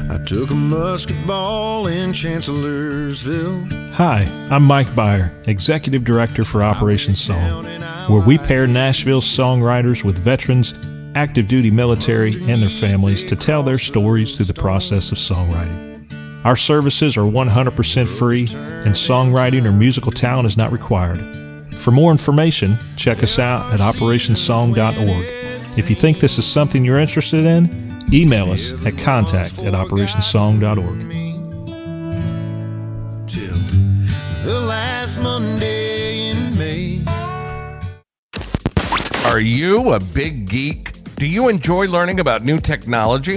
I 0.09 0.23
took 0.25 0.51
a 0.51 0.55
musket 0.55 1.27
ball 1.27 1.87
in 1.87 2.15
Chancellorsville. 2.15 3.67
Hi, 3.93 4.21
I'm 4.51 4.63
Mike 4.63 4.87
Byer, 4.89 5.47
Executive 5.47 6.03
Director 6.05 6.45
for 6.45 6.63
Operation 6.63 7.15
Song, 7.15 7.67
where 8.09 8.27
we 8.27 8.39
pair 8.39 8.67
Nashville 8.67 9.21
songwriters 9.21 10.05
with 10.05 10.19
veterans 10.19 10.75
active 11.15 11.49
duty 11.49 11.71
military, 11.71 12.35
and 12.51 12.61
their 12.61 12.69
families 12.69 13.25
to 13.25 13.37
tell 13.37 13.63
their 13.63 13.79
stories 13.79 14.37
through 14.37 14.47
the 14.47 14.55
process 14.55 15.13
of 15.13 15.19
songwriting. 15.19 15.93
Our 16.45 16.57
services 16.57 17.17
are 17.17 17.23
100% 17.23 18.09
free, 18.09 18.41
and 18.41 18.95
songwriting 18.95 19.65
or 19.65 19.73
musical 19.73 20.13
talent 20.13 20.47
is 20.47 20.57
not 20.57 20.73
required. 20.73 21.19
For 21.75 21.91
more 21.91 22.11
information, 22.11 22.77
check 22.97 23.23
us 23.23 23.39
out 23.39 23.73
at 23.73 23.81
operationsong.org. 23.81 25.27
If 25.79 25.89
you 25.89 25.97
think 25.97 26.21
this 26.21 26.39
is 26.39 26.47
something 26.47 26.85
you're 26.85 26.99
interested 26.99 27.47
in, 27.47 28.05
email 28.13 28.51
us 28.51 28.73
at 28.85 28.99
contact 28.99 29.61
at 29.61 29.73
operationsong.org. 29.73 31.11
Till 33.27 33.57
the 34.45 34.61
last 34.61 35.19
Monday 35.19 35.84
Are 39.25 39.41
you 39.41 39.93
a 39.93 40.01
big 40.01 40.49
geek? 40.49 40.93
Do 41.17 41.27
you 41.27 41.49
enjoy 41.49 41.89
learning 41.89 42.21
about 42.21 42.45
new 42.45 42.61
technology? 42.61 43.37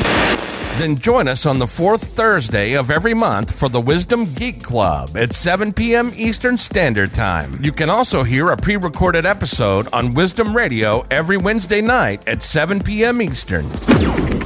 Then 0.79 0.97
join 0.97 1.27
us 1.29 1.45
on 1.45 1.59
the 1.59 1.65
fourth 1.65 2.07
Thursday 2.09 2.73
of 2.73 2.91
every 2.91 3.13
month 3.13 3.57
for 3.57 3.69
the 3.69 3.79
Wisdom 3.81 4.25
Geek 4.33 4.61
Club 4.61 5.15
at 5.15 5.31
7 5.33 5.71
p.m. 5.73 6.11
Eastern 6.15 6.57
Standard 6.57 7.13
Time. 7.13 7.57
You 7.63 7.71
can 7.71 7.89
also 7.89 8.23
hear 8.23 8.49
a 8.49 8.57
pre 8.57 8.75
recorded 8.75 9.25
episode 9.25 9.88
on 9.93 10.13
Wisdom 10.13 10.53
Radio 10.55 11.03
every 11.09 11.38
Wednesday 11.38 11.81
night 11.81 12.27
at 12.27 12.43
7 12.43 12.83
p.m. 12.83 13.21
Eastern. 13.21 13.67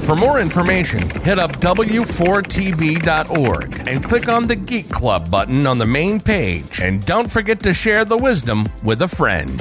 For 0.01 0.15
more 0.15 0.39
information, 0.39 1.09
hit 1.21 1.39
up 1.39 1.51
w4tb.org 1.53 3.87
and 3.87 4.03
click 4.03 4.29
on 4.29 4.47
the 4.47 4.55
Geek 4.55 4.89
Club 4.89 5.29
button 5.31 5.65
on 5.67 5.77
the 5.79 5.85
main 5.85 6.19
page. 6.19 6.81
And 6.81 7.05
don't 7.05 7.29
forget 7.29 7.61
to 7.63 7.73
share 7.73 8.05
the 8.05 8.17
wisdom 8.17 8.69
with 8.83 9.01
a 9.01 9.07
friend. 9.07 9.59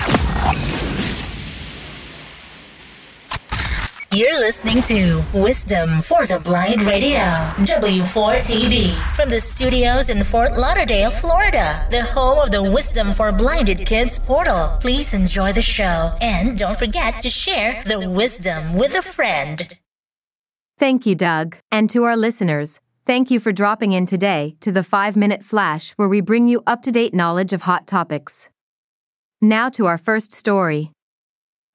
You're 4.13 4.41
listening 4.41 4.83
to 4.83 5.23
Wisdom 5.33 6.01
for 6.01 6.27
the 6.27 6.41
Blind 6.41 6.83
Radio, 6.83 7.21
W4TB, 7.21 8.93
from 9.15 9.29
the 9.31 9.41
studios 9.41 10.11
in 10.11 10.25
Fort 10.25 10.59
Lauderdale, 10.59 11.13
Florida, 11.13 11.87
the 11.93 12.03
home 12.03 12.41
of 12.41 12.51
the 12.51 12.73
Wisdom 12.73 13.13
for 13.13 13.31
Blinded 13.31 13.87
Kids 13.87 14.19
portal. 14.19 14.77
Please 14.81 15.15
enjoy 15.15 15.53
the 15.53 15.63
show 15.63 16.13
and 16.21 16.59
don't 16.59 16.77
forget 16.77 17.23
to 17.23 17.29
share 17.29 17.85
the 17.85 18.11
wisdom 18.11 18.75
with 18.77 18.97
a 18.97 19.03
friend. 19.03 19.79
Thank 20.77 21.07
you, 21.07 21.15
Doug. 21.15 21.59
And 21.71 21.89
to 21.91 22.03
our 22.03 22.17
listeners, 22.17 22.81
thank 23.07 23.31
you 23.31 23.39
for 23.39 23.53
dropping 23.53 23.93
in 23.93 24.07
today 24.07 24.57
to 24.59 24.73
the 24.73 24.83
5 24.83 25.15
Minute 25.15 25.45
Flash 25.45 25.93
where 25.93 26.09
we 26.09 26.21
bring 26.21 26.49
you 26.49 26.65
up 26.67 26.83
to 26.83 26.91
date 26.91 27.15
knowledge 27.15 27.53
of 27.53 27.63
hot 27.63 27.87
topics. 27.87 28.49
Now 29.41 29.69
to 29.69 29.87
our 29.87 29.99
first 29.99 30.33
story. 30.33 30.91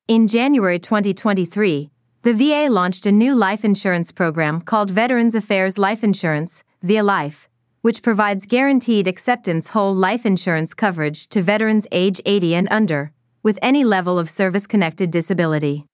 In 0.09 0.27
January 0.27 0.79
2023, 0.79 1.91
the 2.25 2.33
VA 2.33 2.67
launched 2.71 3.05
a 3.05 3.11
new 3.11 3.35
life 3.35 3.63
insurance 3.63 4.11
program 4.11 4.59
called 4.59 4.89
Veterans 4.89 5.35
Affairs 5.35 5.77
Life 5.77 6.03
Insurance, 6.03 6.63
VALife, 6.83 7.47
which 7.81 8.01
provides 8.01 8.47
guaranteed 8.47 9.07
acceptance 9.07 9.67
whole 9.67 9.93
life 9.93 10.25
insurance 10.25 10.73
coverage 10.73 11.27
to 11.27 11.43
veterans 11.43 11.85
age 11.91 12.19
80 12.25 12.55
and 12.55 12.67
under, 12.71 13.11
with 13.43 13.59
any 13.61 13.83
level 13.83 14.17
of 14.17 14.27
service 14.27 14.65
connected 14.65 15.11
disability. 15.11 15.85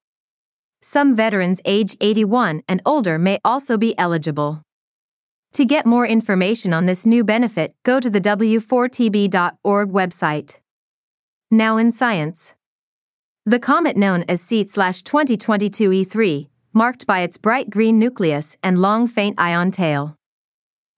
Some 0.81 1.17
veterans 1.17 1.59
age 1.65 1.97
81 1.99 2.63
and 2.65 2.81
older 2.85 3.19
may 3.19 3.37
also 3.43 3.77
be 3.77 3.93
eligible. 3.99 4.61
To 5.51 5.65
get 5.65 5.85
more 5.85 6.07
information 6.07 6.73
on 6.73 6.85
this 6.85 7.05
new 7.05 7.25
benefit, 7.25 7.75
go 7.83 7.99
to 7.99 8.09
the 8.09 8.21
w4tb.org 8.21 9.89
website. 9.89 10.59
Now 11.51 11.75
in 11.75 11.91
science. 11.91 12.53
The 13.45 13.57
comet 13.57 13.97
known 13.97 14.23
as 14.29 14.39
C/2022 14.43 16.05
E3, 16.05 16.47
marked 16.73 17.07
by 17.07 17.21
its 17.21 17.37
bright 17.37 17.71
green 17.71 17.97
nucleus 17.97 18.55
and 18.61 18.77
long 18.77 19.07
faint 19.07 19.41
ion 19.41 19.71
tail. 19.71 20.15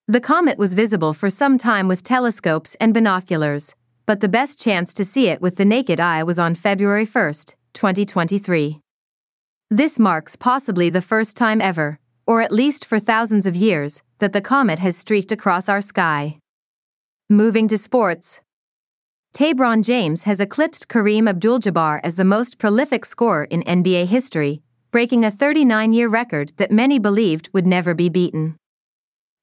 The 0.10 0.20
comet 0.20 0.58
was 0.58 0.74
visible 0.74 1.14
for 1.14 1.30
some 1.30 1.58
time 1.58 1.88
with 1.88 2.04
telescopes 2.04 2.76
and 2.82 2.94
binoculars, 2.94 3.76
but 4.06 4.20
the 4.20 4.28
best 4.28 4.60
chance 4.60 4.94
to 4.96 5.06
see 5.06 5.30
it 5.30 5.40
with 5.42 5.56
the 5.56 5.64
naked 5.64 6.02
eye 6.02 6.22
was 6.22 6.38
on 6.38 6.54
February 6.54 7.06
1, 7.06 7.34
2023. 7.72 8.82
This 9.72 9.98
marks 9.98 10.36
possibly 10.36 10.90
the 10.90 11.00
first 11.02 11.38
time 11.38 11.62
ever, 11.62 11.98
or 12.28 12.42
at 12.42 12.52
least 12.52 12.84
for 12.84 13.00
thousands 13.00 13.48
of 13.48 13.56
years, 13.56 14.02
that 14.20 14.34
the 14.34 14.42
comet 14.42 14.80
has 14.80 14.98
streaked 14.98 15.32
across 15.32 15.70
our 15.70 15.82
sky. 15.82 16.40
Moving 17.30 17.70
to 17.70 17.78
sports. 17.78 18.42
LeBron 19.40 19.84
James 19.84 20.24
has 20.24 20.40
eclipsed 20.40 20.88
Kareem 20.88 21.28
Abdul 21.28 21.60
Jabbar 21.60 22.00
as 22.04 22.16
the 22.16 22.24
most 22.24 22.60
prolific 22.60 23.04
scorer 23.06 23.46
in 23.46 23.64
NBA 23.64 24.06
history, 24.06 24.62
breaking 24.92 25.26
a 25.26 25.32
39 25.32 25.94
year 25.94 26.08
record 26.08 26.52
that 26.58 26.72
many 26.72 27.00
believed 27.00 27.50
would 27.54 27.66
never 27.66 27.96
be 27.96 28.10
beaten. 28.10 28.56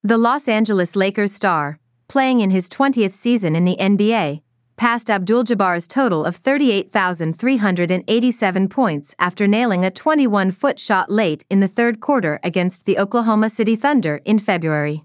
The 0.03 0.17
Los 0.17 0.49
Angeles 0.49 0.97
Lakers 0.97 1.35
star, 1.35 1.79
playing 2.09 2.41
in 2.41 2.51
his 2.51 2.69
20th 2.69 3.15
season 3.15 3.57
in 3.57 3.65
the 3.65 3.77
NBA, 3.81 4.43
passed 4.77 5.11
Abdul 5.11 5.43
Jabbar's 5.45 5.89
total 5.89 6.25
of 6.25 6.37
38,387 6.37 8.69
points 8.69 9.15
after 9.19 9.47
nailing 9.47 9.85
a 9.85 9.91
21 9.91 10.53
foot 10.53 10.79
shot 10.79 11.11
late 11.11 11.45
in 11.51 11.61
the 11.61 11.69
third 11.69 12.01
quarter 12.01 12.41
against 12.43 12.87
the 12.87 12.99
Oklahoma 12.99 13.51
City 13.51 13.77
Thunder 13.77 14.23
in 14.25 14.39
February. 14.39 15.05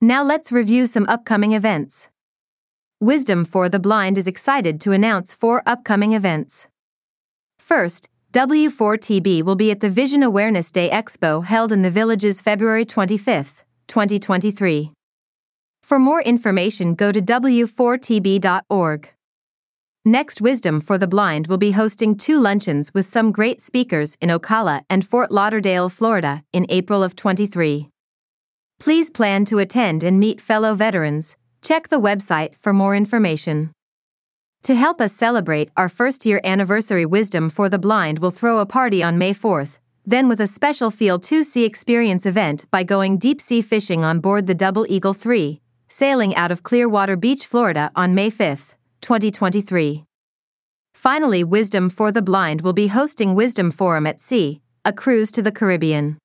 Now 0.00 0.22
let's 0.22 0.52
review 0.52 0.86
some 0.86 1.06
upcoming 1.08 1.52
events. 1.52 2.08
Wisdom 3.00 3.44
for 3.44 3.68
the 3.68 3.78
Blind 3.78 4.16
is 4.16 4.26
excited 4.26 4.80
to 4.80 4.92
announce 4.92 5.34
four 5.34 5.62
upcoming 5.66 6.14
events. 6.14 6.66
First, 7.58 8.08
W4TB 8.32 9.42
will 9.42 9.54
be 9.54 9.70
at 9.70 9.80
the 9.80 9.90
Vision 9.90 10.22
Awareness 10.22 10.70
Day 10.70 10.88
Expo 10.88 11.44
held 11.44 11.72
in 11.72 11.82
the 11.82 11.90
Villages 11.90 12.40
February 12.40 12.86
25, 12.86 13.64
2023. 13.86 14.92
For 15.82 15.98
more 15.98 16.22
information, 16.22 16.94
go 16.94 17.12
to 17.12 17.20
w4tb.org. 17.20 19.12
Next, 20.06 20.40
Wisdom 20.40 20.80
for 20.80 20.96
the 20.96 21.06
Blind 21.06 21.48
will 21.48 21.58
be 21.58 21.72
hosting 21.72 22.16
two 22.16 22.40
luncheons 22.40 22.94
with 22.94 23.04
some 23.04 23.30
great 23.30 23.60
speakers 23.60 24.16
in 24.22 24.30
Ocala 24.30 24.84
and 24.88 25.06
Fort 25.06 25.30
Lauderdale, 25.30 25.90
Florida, 25.90 26.44
in 26.50 26.64
April 26.70 27.02
of 27.02 27.14
23. 27.14 27.90
Please 28.80 29.10
plan 29.10 29.44
to 29.44 29.58
attend 29.58 30.02
and 30.02 30.18
meet 30.18 30.40
fellow 30.40 30.74
veterans, 30.74 31.36
Check 31.66 31.88
the 31.88 32.00
website 32.00 32.54
for 32.54 32.72
more 32.72 32.94
information. 32.94 33.72
To 34.62 34.76
help 34.76 35.00
us 35.00 35.12
celebrate 35.12 35.72
our 35.76 35.88
first 35.88 36.24
year 36.24 36.40
anniversary, 36.44 37.04
Wisdom 37.04 37.50
for 37.50 37.68
the 37.68 37.76
Blind 37.76 38.20
will 38.20 38.30
throw 38.30 38.60
a 38.60 38.66
party 38.66 39.02
on 39.02 39.18
May 39.18 39.34
4th, 39.34 39.78
then 40.04 40.28
with 40.28 40.40
a 40.40 40.46
special 40.46 40.92
Feel 40.92 41.18
2 41.18 41.42
Sea 41.42 41.64
experience 41.64 42.24
event 42.24 42.66
by 42.70 42.84
going 42.84 43.18
deep 43.18 43.40
sea 43.40 43.62
fishing 43.62 44.04
on 44.04 44.20
board 44.20 44.46
the 44.46 44.54
Double 44.54 44.86
Eagle 44.88 45.12
3, 45.12 45.60
sailing 45.88 46.36
out 46.36 46.52
of 46.52 46.62
Clearwater 46.62 47.16
Beach, 47.16 47.44
Florida 47.44 47.90
on 47.96 48.14
May 48.14 48.30
5th, 48.30 48.76
2023. 49.00 50.04
Finally, 50.94 51.42
Wisdom 51.42 51.90
for 51.90 52.12
the 52.12 52.22
Blind 52.22 52.60
will 52.60 52.74
be 52.74 52.86
hosting 52.86 53.34
Wisdom 53.34 53.72
Forum 53.72 54.06
at 54.06 54.20
Sea, 54.20 54.60
a 54.84 54.92
cruise 54.92 55.32
to 55.32 55.42
the 55.42 55.50
Caribbean. 55.50 56.16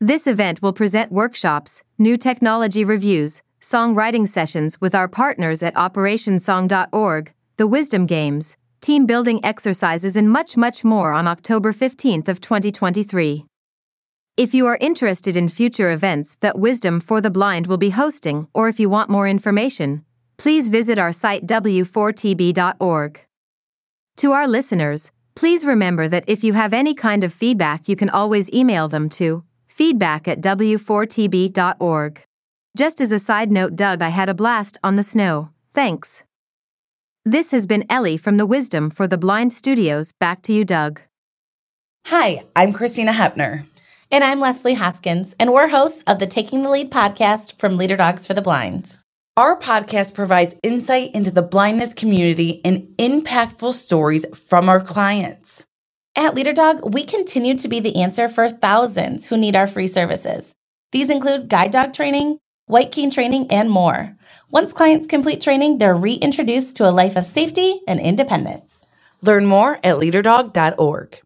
This 0.00 0.26
event 0.26 0.62
will 0.62 0.72
present 0.72 1.12
workshops, 1.12 1.84
new 1.96 2.16
technology 2.16 2.84
reviews, 2.84 3.42
songwriting 3.60 4.28
sessions 4.28 4.80
with 4.80 4.94
our 4.94 5.08
partners 5.08 5.62
at 5.62 5.74
operationsong.org, 5.74 7.32
the 7.56 7.66
Wisdom 7.66 8.06
Games, 8.06 8.56
team 8.80 9.06
building 9.06 9.44
exercises 9.44 10.16
and 10.16 10.30
much 10.30 10.56
much 10.56 10.84
more 10.84 11.12
on 11.12 11.26
October 11.26 11.72
15th 11.72 12.28
of 12.28 12.40
2023. 12.40 13.44
If 14.36 14.54
you 14.54 14.66
are 14.66 14.78
interested 14.80 15.36
in 15.36 15.48
future 15.48 15.90
events 15.90 16.36
that 16.40 16.58
Wisdom 16.58 17.00
for 17.00 17.20
the 17.20 17.30
Blind 17.30 17.66
will 17.66 17.76
be 17.76 17.90
hosting 17.90 18.46
or 18.54 18.68
if 18.68 18.78
you 18.78 18.88
want 18.88 19.10
more 19.10 19.26
information, 19.26 20.04
please 20.36 20.68
visit 20.68 20.96
our 20.96 21.12
site 21.12 21.44
w4tb.org. 21.46 23.20
To 24.18 24.32
our 24.32 24.46
listeners, 24.46 25.10
please 25.34 25.64
remember 25.64 26.06
that 26.06 26.24
if 26.28 26.44
you 26.44 26.52
have 26.52 26.72
any 26.72 26.94
kind 26.94 27.24
of 27.24 27.32
feedback, 27.32 27.88
you 27.88 27.96
can 27.96 28.10
always 28.10 28.52
email 28.52 28.86
them 28.86 29.08
to 29.10 29.42
feedback 29.66 30.28
at 30.28 30.40
w4tb.org. 30.40 32.24
Just 32.78 33.00
as 33.00 33.10
a 33.10 33.18
side 33.18 33.50
note, 33.50 33.74
Doug, 33.74 34.02
I 34.02 34.10
had 34.10 34.28
a 34.28 34.34
blast 34.34 34.78
on 34.84 34.94
the 34.94 35.02
snow. 35.02 35.48
Thanks. 35.74 36.22
This 37.24 37.50
has 37.50 37.66
been 37.66 37.84
Ellie 37.90 38.16
from 38.16 38.36
the 38.36 38.46
Wisdom 38.46 38.88
for 38.88 39.08
the 39.08 39.18
Blind 39.18 39.52
Studios. 39.52 40.12
Back 40.20 40.42
to 40.42 40.52
you, 40.52 40.64
Doug. 40.64 41.00
Hi, 42.06 42.44
I'm 42.54 42.72
Christina 42.72 43.10
Hepner. 43.10 43.66
And 44.12 44.22
I'm 44.22 44.38
Leslie 44.38 44.74
Hoskins, 44.74 45.34
and 45.40 45.52
we're 45.52 45.70
hosts 45.70 46.04
of 46.06 46.20
the 46.20 46.28
Taking 46.28 46.62
the 46.62 46.70
Lead 46.70 46.88
podcast 46.88 47.58
from 47.58 47.76
Leader 47.76 47.96
Dogs 47.96 48.28
for 48.28 48.34
the 48.34 48.42
Blind. 48.42 48.96
Our 49.36 49.58
podcast 49.58 50.14
provides 50.14 50.54
insight 50.62 51.12
into 51.16 51.32
the 51.32 51.42
blindness 51.42 51.92
community 51.92 52.60
and 52.64 52.96
impactful 52.96 53.72
stories 53.72 54.24
from 54.38 54.68
our 54.68 54.80
clients. 54.80 55.64
At 56.14 56.36
Leader 56.36 56.52
Dog, 56.52 56.94
we 56.94 57.02
continue 57.02 57.58
to 57.58 57.66
be 57.66 57.80
the 57.80 58.00
answer 58.00 58.28
for 58.28 58.48
thousands 58.48 59.26
who 59.26 59.36
need 59.36 59.56
our 59.56 59.66
free 59.66 59.88
services. 59.88 60.54
These 60.92 61.10
include 61.10 61.48
guide 61.48 61.72
dog 61.72 61.92
training, 61.92 62.38
white 62.68 62.92
cane 62.92 63.10
training, 63.10 63.50
and 63.50 63.70
more. 63.70 64.16
Once 64.50 64.72
clients 64.72 65.06
complete 65.06 65.40
training, 65.40 65.78
they're 65.78 65.94
reintroduced 65.94 66.76
to 66.76 66.88
a 66.88 66.92
life 66.92 67.16
of 67.16 67.24
safety 67.24 67.80
and 67.88 68.00
independence. 68.00 68.86
Learn 69.20 69.46
more 69.46 69.78
at 69.82 69.96
leaderdog.org. 69.96 71.20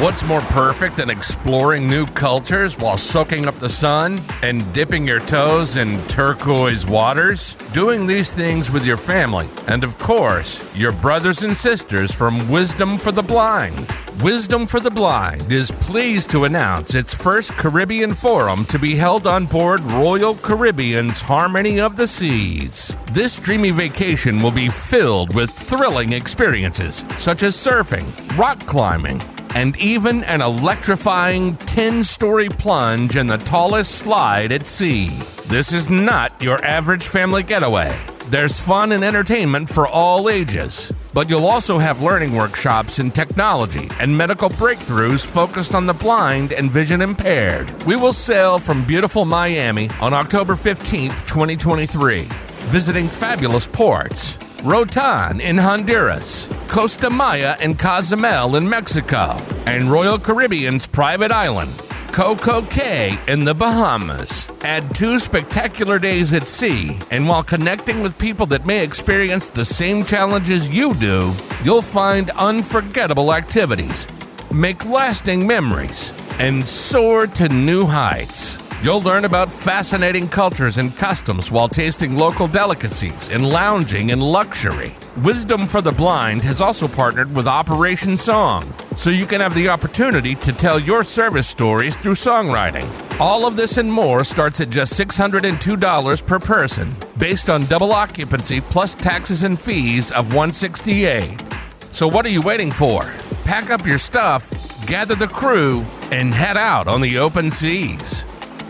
What's 0.00 0.22
more 0.22 0.42
perfect 0.42 0.98
than 0.98 1.10
exploring 1.10 1.88
new 1.88 2.06
cultures 2.06 2.78
while 2.78 2.96
soaking 2.96 3.48
up 3.48 3.58
the 3.58 3.68
sun 3.68 4.22
and 4.42 4.72
dipping 4.72 5.08
your 5.08 5.18
toes 5.18 5.76
in 5.76 6.00
turquoise 6.06 6.86
waters? 6.86 7.56
Doing 7.72 8.06
these 8.06 8.32
things 8.32 8.70
with 8.70 8.86
your 8.86 8.96
family 8.96 9.48
and, 9.66 9.82
of 9.82 9.98
course, 9.98 10.64
your 10.72 10.92
brothers 10.92 11.42
and 11.42 11.58
sisters 11.58 12.12
from 12.12 12.48
Wisdom 12.48 12.96
for 12.96 13.10
the 13.10 13.24
Blind. 13.24 13.92
Wisdom 14.22 14.68
for 14.68 14.78
the 14.78 14.90
Blind 14.90 15.50
is 15.50 15.72
pleased 15.72 16.30
to 16.30 16.44
announce 16.44 16.94
its 16.94 17.12
first 17.12 17.56
Caribbean 17.56 18.14
Forum 18.14 18.66
to 18.66 18.78
be 18.78 18.94
held 18.94 19.26
on 19.26 19.46
board 19.46 19.80
Royal 19.90 20.36
Caribbean's 20.36 21.20
Harmony 21.22 21.80
of 21.80 21.96
the 21.96 22.06
Seas. 22.06 22.94
This 23.10 23.36
dreamy 23.36 23.72
vacation 23.72 24.40
will 24.42 24.52
be 24.52 24.68
filled 24.68 25.34
with 25.34 25.50
thrilling 25.50 26.12
experiences 26.12 27.04
such 27.16 27.42
as 27.42 27.56
surfing, 27.56 28.06
rock 28.38 28.60
climbing, 28.60 29.20
and 29.54 29.76
even 29.78 30.24
an 30.24 30.40
electrifying 30.42 31.56
10 31.56 32.04
story 32.04 32.48
plunge 32.48 33.16
in 33.16 33.26
the 33.26 33.38
tallest 33.38 33.96
slide 33.96 34.52
at 34.52 34.66
sea. 34.66 35.08
This 35.46 35.72
is 35.72 35.88
not 35.88 36.42
your 36.42 36.64
average 36.64 37.06
family 37.06 37.42
getaway. 37.42 37.96
There's 38.28 38.60
fun 38.60 38.92
and 38.92 39.02
entertainment 39.02 39.68
for 39.68 39.86
all 39.86 40.28
ages, 40.28 40.92
but 41.14 41.30
you'll 41.30 41.46
also 41.46 41.78
have 41.78 42.02
learning 42.02 42.34
workshops 42.34 42.98
in 42.98 43.10
technology 43.10 43.88
and 44.00 44.16
medical 44.16 44.50
breakthroughs 44.50 45.24
focused 45.24 45.74
on 45.74 45.86
the 45.86 45.94
blind 45.94 46.52
and 46.52 46.70
vision 46.70 47.00
impaired. 47.00 47.70
We 47.84 47.96
will 47.96 48.12
sail 48.12 48.58
from 48.58 48.84
beautiful 48.84 49.24
Miami 49.24 49.88
on 50.00 50.12
October 50.12 50.54
15th, 50.54 51.26
2023, 51.26 52.28
visiting 52.68 53.08
fabulous 53.08 53.66
ports 53.66 54.38
Roatan 54.64 55.40
in 55.40 55.56
Honduras, 55.56 56.48
Costa 56.66 57.08
Maya 57.08 57.56
and 57.60 57.78
Cozumel 57.78 58.56
in 58.56 58.68
Mexico, 58.68 59.36
and 59.66 59.84
Royal 59.84 60.18
Caribbean's 60.18 60.84
private 60.84 61.30
island, 61.30 61.70
CocoCay 62.10 63.28
in 63.28 63.44
the 63.44 63.54
Bahamas. 63.54 64.48
Add 64.62 64.92
two 64.96 65.20
spectacular 65.20 66.00
days 66.00 66.32
at 66.32 66.42
sea, 66.42 66.98
and 67.12 67.28
while 67.28 67.44
connecting 67.44 68.02
with 68.02 68.18
people 68.18 68.46
that 68.46 68.66
may 68.66 68.82
experience 68.82 69.48
the 69.48 69.64
same 69.64 70.04
challenges 70.04 70.68
you 70.68 70.92
do, 70.94 71.32
you'll 71.62 71.80
find 71.80 72.30
unforgettable 72.30 73.32
activities, 73.32 74.08
make 74.52 74.84
lasting 74.84 75.46
memories, 75.46 76.12
and 76.40 76.64
soar 76.64 77.28
to 77.28 77.48
new 77.48 77.86
heights. 77.86 78.58
You'll 78.80 79.02
learn 79.02 79.24
about 79.24 79.52
fascinating 79.52 80.28
cultures 80.28 80.78
and 80.78 80.94
customs 80.94 81.50
while 81.50 81.68
tasting 81.68 82.16
local 82.16 82.46
delicacies 82.46 83.28
and 83.28 83.50
lounging 83.50 84.10
in 84.10 84.20
luxury. 84.20 84.94
Wisdom 85.24 85.66
for 85.66 85.80
the 85.80 85.90
Blind 85.90 86.44
has 86.44 86.60
also 86.60 86.86
partnered 86.86 87.34
with 87.34 87.48
Operation 87.48 88.16
Song, 88.16 88.72
so 88.94 89.10
you 89.10 89.26
can 89.26 89.40
have 89.40 89.52
the 89.54 89.68
opportunity 89.68 90.36
to 90.36 90.52
tell 90.52 90.78
your 90.78 91.02
service 91.02 91.48
stories 91.48 91.96
through 91.96 92.14
songwriting. 92.14 92.88
All 93.18 93.46
of 93.46 93.56
this 93.56 93.78
and 93.78 93.92
more 93.92 94.22
starts 94.22 94.60
at 94.60 94.70
just 94.70 94.92
$602 94.92 96.24
per 96.24 96.38
person, 96.38 96.94
based 97.18 97.50
on 97.50 97.64
double 97.64 97.90
occupancy 97.90 98.60
plus 98.60 98.94
taxes 98.94 99.42
and 99.42 99.58
fees 99.58 100.12
of 100.12 100.28
168. 100.34 101.42
So 101.90 102.06
what 102.06 102.24
are 102.24 102.30
you 102.30 102.42
waiting 102.42 102.70
for? 102.70 103.02
Pack 103.44 103.70
up 103.70 103.84
your 103.84 103.98
stuff, 103.98 104.48
gather 104.86 105.16
the 105.16 105.26
crew, 105.26 105.84
and 106.12 106.32
head 106.32 106.56
out 106.56 106.86
on 106.86 107.00
the 107.00 107.18
open 107.18 107.50
seas. 107.50 108.24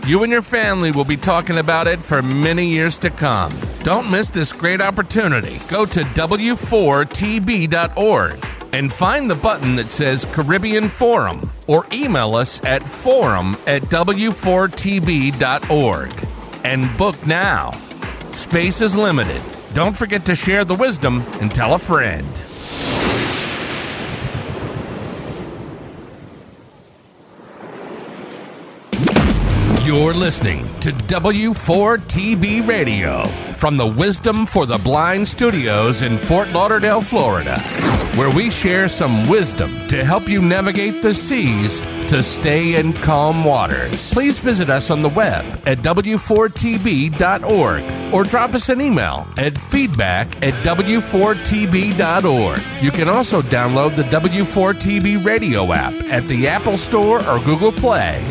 You 0.09 0.23
and 0.23 0.31
your 0.31 0.41
family 0.41 0.89
will 0.89 1.05
be 1.05 1.17
talking 1.17 1.59
about 1.59 1.85
it 1.85 2.03
for 2.03 2.23
many 2.23 2.65
years 2.65 2.97
to 2.97 3.11
come. 3.11 3.55
Don't 3.83 4.09
miss 4.09 4.29
this 4.29 4.51
great 4.51 4.81
opportunity. 4.81 5.61
Go 5.69 5.85
to 5.85 5.99
w4tb.org 5.99 8.47
and 8.73 8.91
find 8.91 9.29
the 9.29 9.35
button 9.35 9.75
that 9.75 9.91
says 9.91 10.25
Caribbean 10.25 10.89
Forum 10.89 11.51
or 11.67 11.85
email 11.93 12.33
us 12.33 12.63
at 12.63 12.81
forum 12.81 13.55
at 13.67 13.83
w4tb.org 13.83 16.27
and 16.63 16.97
book 16.97 17.27
now. 17.27 17.69
Space 18.31 18.81
is 18.81 18.95
limited. 18.95 19.43
Don't 19.75 19.95
forget 19.95 20.25
to 20.25 20.33
share 20.33 20.65
the 20.65 20.73
wisdom 20.73 21.23
and 21.39 21.53
tell 21.53 21.75
a 21.75 21.79
friend. 21.79 22.25
You're 29.89 30.13
listening 30.13 30.61
to 30.81 30.91
W4TB 30.91 32.67
Radio 32.67 33.25
from 33.55 33.75
the 33.75 33.87
Wisdom 33.87 34.45
for 34.45 34.67
the 34.67 34.77
Blind 34.77 35.27
Studios 35.27 36.03
in 36.03 36.15
Fort 36.15 36.47
Lauderdale, 36.49 37.01
Florida, 37.01 37.55
where 38.15 38.29
we 38.29 38.49
share 38.49 38.87
some 38.87 39.27
wisdom 39.29 39.87
to 39.87 40.03
help 40.03 40.27
you 40.27 40.41
navigate 40.41 41.01
the 41.01 41.13
seas 41.13 41.81
to 42.07 42.23
stay 42.23 42.79
in 42.79 42.93
calm 42.93 43.45
waters. 43.45 44.09
Please 44.11 44.39
visit 44.39 44.69
us 44.69 44.89
on 44.89 45.01
the 45.01 45.09
web 45.09 45.45
at 45.65 45.79
w4tb.org 45.79 48.13
or 48.13 48.23
drop 48.23 48.55
us 48.55 48.69
an 48.69 48.81
email 48.81 49.27
at 49.37 49.57
feedback 49.57 50.27
at 50.43 50.53
w4tb.org. 50.65 52.59
You 52.83 52.91
can 52.91 53.07
also 53.07 53.41
download 53.41 53.95
the 53.95 54.03
W4TB 54.03 55.23
radio 55.23 55.71
app 55.71 55.93
at 56.05 56.27
the 56.27 56.47
Apple 56.47 56.77
Store 56.77 57.23
or 57.27 57.39
Google 57.39 57.71
Play. 57.71 58.23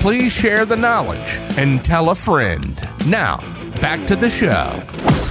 Please 0.00 0.32
share 0.32 0.66
the 0.66 0.76
knowledge 0.76 1.38
and 1.56 1.84
tell 1.84 2.10
a 2.10 2.14
friend. 2.14 2.88
Now, 3.06 3.38
back 3.80 4.06
to 4.06 4.16
the 4.16 4.28
show. 4.28 5.23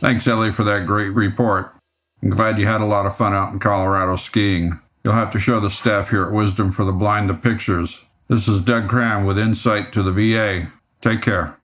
Thanks, 0.00 0.28
Ellie, 0.28 0.52
for 0.52 0.64
that 0.64 0.86
great 0.86 1.10
report. 1.10 1.74
I'm 2.22 2.30
glad 2.30 2.58
you 2.58 2.66
had 2.66 2.80
a 2.80 2.86
lot 2.86 3.06
of 3.06 3.16
fun 3.16 3.32
out 3.32 3.52
in 3.52 3.58
Colorado 3.58 4.16
skiing. 4.16 4.80
You'll 5.02 5.14
have 5.14 5.30
to 5.30 5.38
show 5.38 5.58
the 5.60 5.70
staff 5.70 6.10
here 6.10 6.24
at 6.24 6.32
Wisdom 6.32 6.70
for 6.70 6.84
the 6.84 6.92
Blind 6.92 7.30
the 7.30 7.34
pictures. 7.34 8.04
This 8.28 8.46
is 8.48 8.60
Doug 8.60 8.88
Cram 8.88 9.24
with 9.24 9.38
Insight 9.38 9.92
to 9.92 10.02
the 10.02 10.12
VA. 10.12 10.70
Take 11.00 11.22
care. 11.22 11.58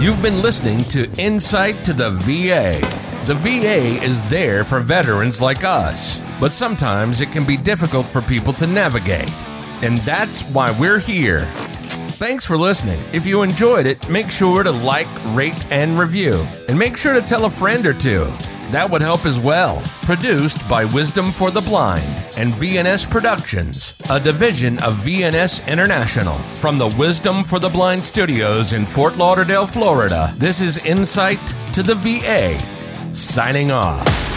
You've 0.00 0.22
been 0.22 0.40
listening 0.40 0.84
to 0.84 1.10
Insight 1.18 1.84
to 1.84 1.92
the 1.92 2.10
VA. 2.10 2.80
The 3.26 3.34
VA 3.34 4.02
is 4.02 4.22
there 4.30 4.64
for 4.64 4.80
veterans 4.80 5.40
like 5.40 5.64
us, 5.64 6.20
but 6.40 6.54
sometimes 6.54 7.20
it 7.20 7.30
can 7.30 7.44
be 7.44 7.58
difficult 7.58 8.06
for 8.06 8.22
people 8.22 8.54
to 8.54 8.66
navigate. 8.66 9.30
And 9.82 9.98
that's 9.98 10.42
why 10.52 10.70
we're 10.70 10.98
here. 10.98 11.46
Thanks 12.20 12.44
for 12.44 12.58
listening. 12.58 13.00
If 13.14 13.24
you 13.24 13.40
enjoyed 13.40 13.86
it, 13.86 14.06
make 14.10 14.30
sure 14.30 14.62
to 14.62 14.70
like, 14.70 15.08
rate, 15.28 15.64
and 15.72 15.98
review. 15.98 16.46
And 16.68 16.78
make 16.78 16.98
sure 16.98 17.14
to 17.14 17.22
tell 17.22 17.46
a 17.46 17.50
friend 17.50 17.86
or 17.86 17.94
two. 17.94 18.26
That 18.72 18.90
would 18.90 19.00
help 19.00 19.24
as 19.24 19.40
well. 19.40 19.80
Produced 20.02 20.68
by 20.68 20.84
Wisdom 20.84 21.30
for 21.30 21.50
the 21.50 21.62
Blind 21.62 22.04
and 22.36 22.52
VNS 22.52 23.10
Productions, 23.10 23.94
a 24.10 24.20
division 24.20 24.78
of 24.80 24.96
VNS 24.98 25.66
International. 25.66 26.38
From 26.56 26.76
the 26.76 26.88
Wisdom 26.88 27.42
for 27.42 27.58
the 27.58 27.70
Blind 27.70 28.04
studios 28.04 28.74
in 28.74 28.84
Fort 28.84 29.16
Lauderdale, 29.16 29.66
Florida, 29.66 30.34
this 30.36 30.60
is 30.60 30.76
Insight 30.84 31.40
to 31.72 31.82
the 31.82 31.94
VA. 31.94 32.60
Signing 33.14 33.70
off. 33.70 34.29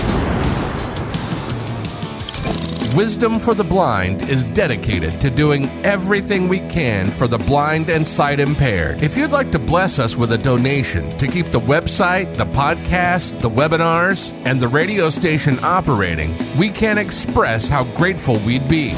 Wisdom 2.95 3.39
for 3.39 3.53
the 3.55 3.63
Blind 3.63 4.29
is 4.29 4.45
dedicated 4.45 5.19
to 5.19 5.31
doing 5.31 5.67
everything 5.83 6.47
we 6.47 6.59
can 6.59 7.09
for 7.09 7.27
the 7.27 7.39
blind 7.39 7.89
and 7.89 8.07
sight 8.07 8.39
impaired. 8.39 9.01
If 9.01 9.17
you'd 9.17 9.31
like 9.31 9.51
to 9.53 9.57
bless 9.57 9.97
us 9.97 10.15
with 10.15 10.31
a 10.31 10.37
donation 10.37 11.09
to 11.17 11.25
keep 11.25 11.47
the 11.47 11.59
website, 11.59 12.37
the 12.37 12.45
podcast, 12.45 13.39
the 13.39 13.49
webinars, 13.49 14.31
and 14.45 14.59
the 14.59 14.67
radio 14.67 15.09
station 15.09 15.57
operating, 15.63 16.37
we 16.55 16.69
can't 16.69 16.99
express 16.99 17.67
how 17.67 17.83
grateful 17.95 18.37
we'd 18.39 18.67
be. 18.67 18.89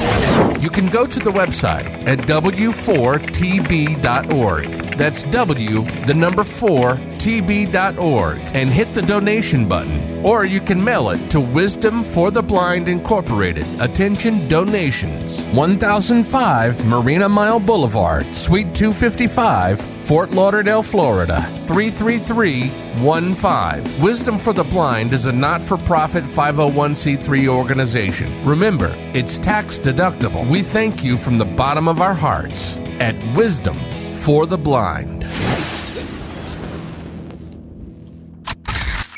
You 0.59 0.69
can 0.69 0.87
go 0.87 1.07
to 1.07 1.19
the 1.19 1.31
website 1.31 1.85
at 2.05 2.19
w4tb.org. 2.19 4.65
That's 4.97 5.23
W, 5.23 5.81
the 6.05 6.13
number 6.13 6.43
4, 6.43 6.99
tb.org, 7.25 8.37
and 8.53 8.69
hit 8.69 8.93
the 8.93 9.01
donation 9.01 9.67
button. 9.67 10.23
Or 10.23 10.45
you 10.45 10.61
can 10.61 10.83
mail 10.83 11.09
it 11.09 11.31
to 11.31 11.41
Wisdom 11.41 12.03
for 12.03 12.29
the 12.29 12.43
Blind 12.43 12.87
Incorporated. 12.87 13.65
Attention 13.79 14.47
donations. 14.47 15.41
1005 15.45 16.85
Marina 16.85 17.27
Mile 17.27 17.59
Boulevard, 17.59 18.27
Suite 18.35 18.75
255, 18.75 19.81
Fort 19.81 20.33
Lauderdale, 20.33 20.83
Florida 20.83 21.41
33315. 21.65 24.03
Wisdom 24.03 24.37
for 24.37 24.53
the 24.53 24.65
Blind 24.65 25.11
is 25.11 25.25
a 25.25 25.31
not 25.31 25.61
for 25.61 25.77
profit 25.77 26.23
501c3 26.23 27.47
organization. 27.47 28.45
Remember, 28.45 28.93
it's 29.15 29.39
tax 29.39 29.79
deductible. 29.79 30.47
We 30.47 30.61
thank 30.61 31.03
you 31.03 31.17
from 31.17 31.39
the 31.39 31.45
bottom 31.45 31.87
of 31.87 32.01
our 32.01 32.13
hearts 32.13 32.77
at 32.99 33.15
Wisdom 33.35 33.79
for 34.17 34.45
the 34.45 34.59
Blind. 34.59 35.25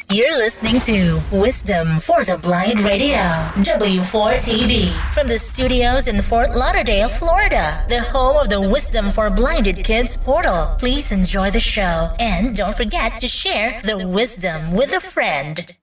You're 0.09 0.37
listening 0.37 0.79
to 0.81 1.21
Wisdom 1.33 1.97
for 1.97 2.23
the 2.23 2.37
Blind 2.37 2.79
Radio, 2.79 3.17
W4TB, 3.59 5.13
from 5.13 5.27
the 5.27 5.37
studios 5.37 6.07
in 6.07 6.21
Fort 6.21 6.55
Lauderdale, 6.55 7.09
Florida, 7.09 7.85
the 7.89 7.99
home 7.99 8.37
of 8.37 8.47
the 8.47 8.61
Wisdom 8.61 9.11
for 9.11 9.29
Blinded 9.29 9.83
Kids 9.83 10.15
portal. 10.15 10.77
Please 10.79 11.11
enjoy 11.11 11.51
the 11.51 11.59
show 11.59 12.15
and 12.19 12.55
don't 12.55 12.73
forget 12.73 13.19
to 13.19 13.27
share 13.27 13.81
the 13.81 14.07
wisdom 14.07 14.71
with 14.71 14.93
a 14.93 15.01
friend. 15.01 15.75